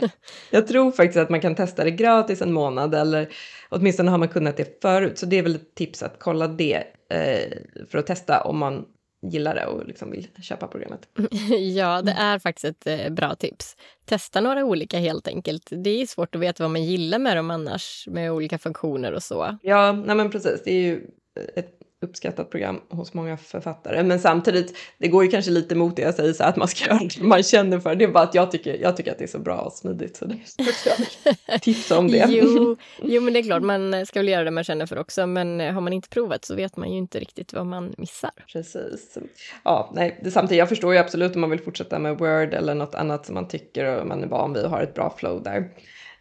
Jag 0.52 0.68
tror 0.68 0.92
faktiskt 0.92 1.18
att 1.18 1.30
man 1.30 1.42
kan 1.42 1.56
testa 1.56 1.84
det 1.84 1.92
gratis 1.92 2.42
en 2.42 2.54
månad 2.54 2.96
eller 2.96 3.30
åtminstone 3.70 4.12
har 4.12 4.18
man 4.18 4.28
kunnat 4.28 4.58
det 4.58 4.82
förut. 4.82 5.18
Så 5.18 5.26
det 5.26 5.38
är 5.38 5.44
väl 5.44 5.56
ett 5.56 5.76
tips 5.76 6.04
att 6.04 6.16
kolla 6.20 6.48
det 6.48 6.84
eh, 7.10 7.58
för 7.90 7.98
att 7.98 8.08
testa 8.08 8.42
om 8.42 8.58
man 8.58 8.86
gillar 9.22 9.56
det 9.56 9.66
och 9.66 9.86
liksom 9.86 10.12
vill 10.12 10.28
köpa 10.42 10.68
programmet. 10.68 11.10
ja, 11.76 12.02
det 12.02 12.12
är 12.12 12.40
faktiskt 12.40 12.66
ett 12.66 12.88
eh, 12.88 13.14
bra 13.14 13.36
tips. 13.36 13.76
Testa 14.06 14.42
några 14.42 14.66
olika 14.66 15.00
helt 15.00 15.28
enkelt. 15.28 15.68
Det 15.72 15.90
är 15.90 16.06
svårt 16.08 16.36
att 16.36 16.42
veta 16.42 16.64
vad 16.64 16.72
man 16.72 16.84
gillar 16.84 17.20
med 17.20 17.38
dem 17.38 17.52
annars, 17.52 18.08
med 18.08 18.32
olika 18.32 18.58
funktioner 18.58 19.12
och 19.12 19.24
så. 19.24 19.58
Ja, 19.62 19.92
nej 19.92 20.16
men 20.16 20.32
precis. 20.32 20.62
Det 20.64 20.72
är 20.72 20.82
ju 20.82 21.08
ett 21.56 21.77
uppskattat 22.02 22.50
program 22.50 22.82
hos 22.90 23.14
många 23.14 23.38
författare. 23.38 24.04
Men 24.04 24.20
samtidigt, 24.20 24.78
det 24.98 25.08
går 25.08 25.24
ju 25.24 25.30
kanske 25.30 25.52
lite 25.52 25.76
emot 25.76 25.96
det 25.96 26.02
jag 26.02 26.14
säger 26.14 26.34
så 26.34 26.44
här, 26.44 26.50
att 26.50 26.56
man 26.56 26.68
ska 26.68 26.86
göra 26.90 27.00
det 27.00 27.24
man 27.24 27.44
känner 27.44 27.80
för. 27.80 27.96
Det 27.96 28.06
är 28.06 28.08
bara 28.08 28.24
att 28.24 28.36
jag 28.36 28.52
tycker, 28.52 28.78
jag 28.82 28.98
tycker 28.98 29.12
att 29.12 29.18
det 29.18 29.24
är 29.24 29.28
så 29.28 29.40
bra 29.40 29.62
och 29.62 29.74
smidigt 29.74 30.18
så 30.18 30.26
det 30.26 30.38
jag 31.48 31.62
tipsa 31.62 31.98
om 31.98 32.08
det. 32.08 32.26
jo, 32.30 32.76
jo, 33.02 33.22
men 33.22 33.34
det 33.34 33.40
är 33.40 33.44
klart, 33.44 33.64
man 33.64 34.06
ska 34.06 34.20
väl 34.20 34.28
göra 34.28 34.44
det 34.44 34.52
man 34.52 34.64
känner 34.64 34.86
för 34.86 34.98
också. 34.98 35.28
Men 35.28 35.60
har 35.60 35.82
man 35.82 35.94
inte 35.94 36.10
provat 36.10 36.46
så 36.46 36.56
vet 36.56 36.78
man 36.78 36.92
ju 36.92 36.98
inte 36.98 37.20
riktigt 37.20 37.54
vad 37.54 37.66
man 37.66 37.96
missar. 37.98 38.32
Precis. 38.54 39.18
Ja, 39.64 39.92
nej, 39.96 40.20
det, 40.24 40.32
samtidigt, 40.32 40.60
jag 40.60 40.70
förstår 40.70 40.94
ju 40.94 41.00
absolut 41.00 41.36
om 41.36 41.42
man 41.42 41.50
vill 41.50 41.62
fortsätta 41.62 42.00
med 42.00 42.18
Word 42.18 42.54
eller 42.54 42.74
något 42.76 42.96
annat 42.96 43.26
som 43.26 43.36
man 43.36 43.48
tycker 43.48 44.00
och 44.00 44.08
man 44.08 44.24
är 44.24 44.28
van 44.28 44.54
vid 44.54 44.64
och 44.64 44.70
har 44.70 44.82
ett 44.82 44.94
bra 44.94 45.16
flow 45.18 45.44
där. 45.44 45.70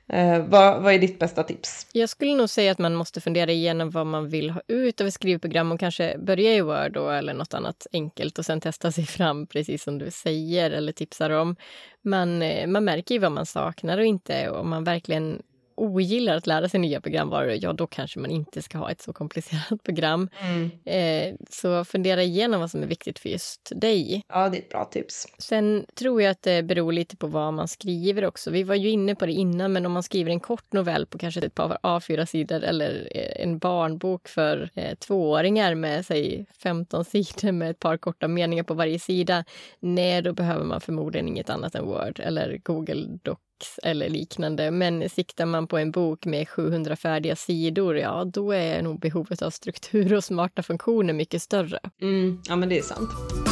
Eh, 0.09 0.45
vad, 0.47 0.83
vad 0.83 0.95
är 0.95 0.99
ditt 0.99 1.19
bästa 1.19 1.43
tips? 1.43 1.87
Jag 1.93 2.09
skulle 2.09 2.35
nog 2.35 2.51
säga 2.51 2.73
att 2.73 2.79
man 2.79 2.95
måste 2.95 3.21
fundera 3.21 3.51
igenom 3.51 3.91
vad 3.91 4.07
man 4.07 4.29
vill 4.29 4.51
ha 4.51 4.61
ut 4.69 5.01
av 5.01 5.07
ett 5.07 5.15
skrivprogram 5.15 5.73
och 5.73 5.81
kanske 5.81 6.19
börja 6.19 6.55
i 6.55 6.61
Word 6.61 6.93
då, 6.93 7.11
eller 7.11 7.35
något 7.35 7.55
annat 7.55 7.87
enkelt 7.93 8.39
och 8.39 8.45
sen 8.45 8.61
testa 8.61 8.93
sig 8.93 9.07
fram, 9.07 9.47
precis 9.47 9.83
som 9.83 9.99
du 9.99 10.11
säger 10.11 10.71
eller 10.71 10.93
tipsar 10.93 11.31
om. 11.31 11.57
Man, 12.03 12.43
eh, 12.43 12.67
man 12.67 12.85
märker 12.85 13.15
ju 13.15 13.19
vad 13.19 13.33
man 13.33 13.47
saknar 13.47 13.99
och 13.99 14.05
inte 14.05 14.51
och 14.51 14.61
om 14.61 14.69
man 14.71 14.85
verkligen 14.85 15.43
ogillar 15.77 16.37
att 16.37 16.47
lära 16.47 16.69
sig 16.69 16.81
nya 16.81 17.01
programvaror, 17.01 17.59
ja 17.61 17.73
då 17.73 17.87
kanske 17.87 18.19
man 18.19 18.31
inte 18.31 18.63
ska 18.63 18.79
ha 18.79 18.91
ett 18.91 19.03
så 19.03 19.13
komplicerat 19.13 19.83
program. 19.85 20.29
Mm. 20.41 20.71
Eh, 20.85 21.35
så 21.51 21.85
fundera 21.85 22.23
igenom 22.23 22.61
vad 22.61 22.71
som 22.71 22.83
är 22.83 22.87
viktigt 22.87 23.19
för 23.19 23.29
just 23.29 23.73
dig. 23.75 24.23
Ja, 24.29 24.49
det 24.49 24.57
är 24.57 24.61
ett 24.61 24.69
bra 24.69 24.85
tips. 24.85 25.27
Sen 25.39 25.87
tror 25.95 26.23
jag 26.23 26.31
att 26.31 26.43
det 26.43 26.63
beror 26.63 26.93
lite 26.93 27.17
på 27.17 27.27
vad 27.27 27.55
man 27.55 27.69
skriver 27.69 28.25
också. 28.25 28.51
Vi 28.51 28.63
var 28.63 28.75
ju 28.75 28.91
inne 28.91 29.15
på 29.15 29.27
det 29.27 29.33
innan, 29.33 29.73
men 29.73 29.87
om 29.87 29.93
man 29.93 30.03
skriver 30.03 30.31
en 30.31 30.41
kort 30.41 30.73
novell 30.73 31.07
på 31.07 31.19
kanske 31.19 31.41
ett 31.41 31.55
par 31.55 31.79
A4-sidor 31.83 32.65
eller 32.65 33.09
eh, 33.15 33.43
en 33.45 33.59
barnbok 33.59 34.29
för 34.29 34.71
eh, 34.75 34.95
tvååringar 34.95 35.75
med 35.75 36.07
säg 36.07 36.47
15 36.63 37.05
sidor 37.05 37.53
med 37.53 37.71
ett 37.71 37.81
par 37.81 37.97
korta 37.97 38.29
meningar 38.29 38.63
på 38.63 38.75
varje 38.75 38.99
sida. 38.99 39.45
Nej, 39.81 40.23
då 40.23 40.33
behöver 40.33 40.65
man 40.65 40.81
förmodligen 40.81 41.29
inget 41.29 41.51
annat 41.51 41.75
än 41.75 41.85
Word 41.85 42.21
eller 42.21 42.59
Google 42.65 43.19
Doc 43.23 43.39
eller 43.83 44.09
liknande. 44.09 44.71
Men 44.71 45.11
siktar 45.11 45.47
man 45.47 45.67
på 45.67 45.79
en 45.79 45.91
bok 45.91 46.27
med 46.27 46.49
700 46.49 46.97
färdiga 46.97 47.37
sidor, 47.37 47.99
ja 47.99 48.25
då 48.25 48.53
är 48.53 48.83
nog 48.83 49.01
behovet 49.01 49.43
av 49.43 49.51
struktur 49.51 50.15
och 50.15 50.25
smarta 50.25 50.63
funktioner 50.63 51.13
mycket 51.13 51.43
större. 51.43 51.79
Mm, 52.01 52.43
ja 52.49 52.57
men 52.57 52.69
det 52.69 52.79
är 52.79 52.83
sant. 52.83 53.46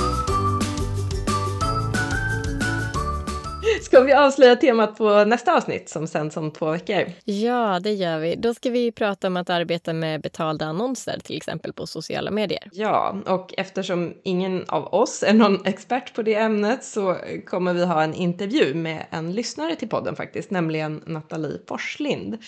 Ska 3.95 4.03
vi 4.03 4.13
avslöja 4.13 4.57
temat 4.57 4.99
på 4.99 5.25
nästa 5.25 5.57
avsnitt 5.57 5.89
som 5.89 6.07
sänds 6.07 6.37
om 6.37 6.51
två 6.51 6.71
veckor? 6.71 7.05
Ja, 7.25 7.81
det 7.81 7.93
gör 7.93 8.19
vi. 8.19 8.37
Då 8.37 8.55
ska 8.55 8.71
vi 8.71 8.93
prata 8.93 9.27
om 9.27 9.37
att 9.37 9.51
arbeta 9.51 9.93
med 9.93 10.21
betalda 10.21 10.67
annonser, 10.67 11.19
till 11.25 11.37
exempel 11.37 11.73
på 11.73 11.87
sociala 11.87 12.31
medier. 12.31 12.69
Ja, 12.73 13.17
och 13.27 13.55
eftersom 13.57 14.15
ingen 14.25 14.65
av 14.69 14.95
oss 14.95 15.23
är 15.23 15.35
någon 15.35 15.67
expert 15.67 16.15
på 16.15 16.23
det 16.23 16.35
ämnet 16.35 16.85
så 16.85 17.17
kommer 17.47 17.75
vi 17.75 17.85
ha 17.85 18.03
en 18.03 18.15
intervju 18.15 18.75
med 18.75 19.07
en 19.11 19.33
lyssnare 19.33 19.77
till 19.77 19.89
podden 19.89 20.17
faktiskt, 20.17 20.51
nämligen 20.51 21.03
Nathalie 21.07 21.59
Forslind. 21.69 22.39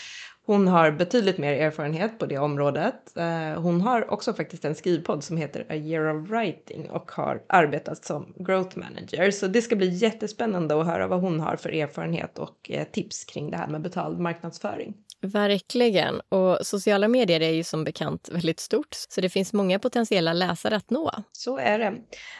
Hon 0.46 0.68
har 0.68 0.90
betydligt 0.90 1.38
mer 1.38 1.52
erfarenhet 1.52 2.18
på 2.18 2.26
det 2.26 2.38
området. 2.38 3.16
Eh, 3.16 3.60
hon 3.62 3.80
har 3.80 4.10
också 4.10 4.34
faktiskt 4.34 4.64
en 4.64 4.74
skrivpodd 4.74 5.24
som 5.24 5.36
heter 5.36 5.66
A 5.68 5.74
year 5.74 6.16
of 6.16 6.30
writing 6.30 6.90
och 6.90 7.10
har 7.10 7.42
arbetat 7.46 8.04
som 8.04 8.34
growth 8.36 8.78
manager. 8.78 9.30
Så 9.30 9.46
det 9.46 9.62
ska 9.62 9.76
bli 9.76 9.88
jättespännande 9.88 10.80
att 10.80 10.86
höra 10.86 11.06
vad 11.06 11.20
hon 11.20 11.40
har 11.40 11.56
för 11.56 11.68
erfarenhet 11.68 12.38
och 12.38 12.70
eh, 12.70 12.84
tips 12.84 13.24
kring 13.24 13.50
det 13.50 13.56
här 13.56 13.68
med 13.68 13.82
betald 13.82 14.18
marknadsföring. 14.18 14.94
Verkligen. 15.20 16.20
Och 16.28 16.66
sociala 16.66 17.08
medier 17.08 17.40
är 17.40 17.50
ju 17.50 17.64
som 17.64 17.84
bekant 17.84 18.28
väldigt 18.32 18.60
stort, 18.60 18.94
så 19.08 19.20
det 19.20 19.28
finns 19.28 19.52
många 19.52 19.78
potentiella 19.78 20.32
läsare 20.32 20.76
att 20.76 20.90
nå. 20.90 21.10
Så 21.32 21.58
är 21.58 21.78
det. 21.78 21.94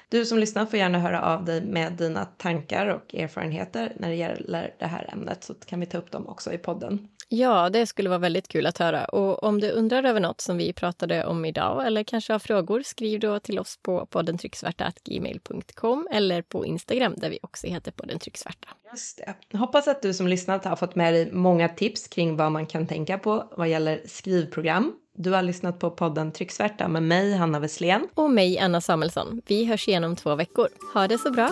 Du 0.09 0.25
som 0.25 0.39
lyssnar 0.39 0.67
får 0.67 0.79
gärna 0.79 0.99
höra 0.99 1.23
av 1.23 1.45
dig 1.45 1.65
med 1.65 1.93
dina 1.93 2.25
tankar 2.25 2.87
och 2.87 3.15
erfarenheter 3.15 3.93
när 3.97 4.09
det 4.09 4.15
gäller 4.15 4.75
det 4.79 4.87
här 4.87 5.11
ämnet 5.13 5.45
så 5.45 5.55
kan 5.55 5.81
vi 5.81 5.87
ta 5.87 5.99
upp 5.99 6.11
dem 6.11 6.29
också 6.29 6.53
i 6.53 6.59
podden. 6.59 7.09
Ja, 7.29 7.71
det 7.71 7.87
skulle 7.87 8.09
vara 8.09 8.19
väldigt 8.19 8.49
kul 8.49 8.67
att 8.67 8.79
höra. 8.79 9.05
Och 9.05 9.43
om 9.43 9.61
du 9.61 9.71
undrar 9.71 10.05
över 10.05 10.21
något 10.21 10.41
som 10.41 10.57
vi 10.57 10.73
pratade 10.73 11.25
om 11.25 11.45
idag 11.45 11.87
eller 11.87 12.03
kanske 12.03 12.33
har 12.33 12.39
frågor, 12.39 12.83
skriv 12.83 13.21
då 13.21 13.41
till 13.41 13.59
oss 13.59 13.79
på 13.83 14.07
poddentrycksvärta.gmail.com 14.07 16.09
eller 16.11 16.43
på 16.43 16.67
Instagram 16.67 17.15
där 17.17 17.31
vi 17.31 17.39
också 17.43 17.67
heter 17.67 17.91
podden 17.91 18.19
trycksvärta. 18.19 18.69
Just 18.93 19.21
det. 19.51 19.59
Hoppas 19.59 19.89
att 19.89 20.03
du 20.03 20.15
som 20.15 20.29
lyssnat 20.29 20.65
har 20.65 20.77
fått 20.77 20.95
med 20.95 21.15
dig 21.15 21.33
många 21.33 21.69
tips 21.69 22.09
kring 22.09 22.37
vad 22.37 22.53
man 22.53 22.67
kan 22.67 22.87
tänka 22.87 23.19
på 23.19 23.53
vad 23.57 23.69
gäller 23.69 24.01
skrivprogram. 24.07 24.93
Du 25.19 25.31
har 25.31 25.43
lyssnat 25.43 25.79
på 25.79 25.91
podden 25.91 26.33
Trycksvärta 26.33 26.89
med 26.89 27.03
mig, 27.03 27.33
Hanna 27.33 27.59
Wesslén. 27.59 28.09
Och 28.15 28.31
mig, 28.31 28.59
Anna 28.59 28.81
Samuelsson. 28.81 29.43
Vi 29.47 29.65
hörs 29.65 29.89
igen 29.89 30.05
om 30.05 30.17
två 30.17 30.35
veckor. 30.35 30.69
Ha 30.95 31.09
det 31.09 31.19
så 31.19 31.31
bra! 31.31 31.51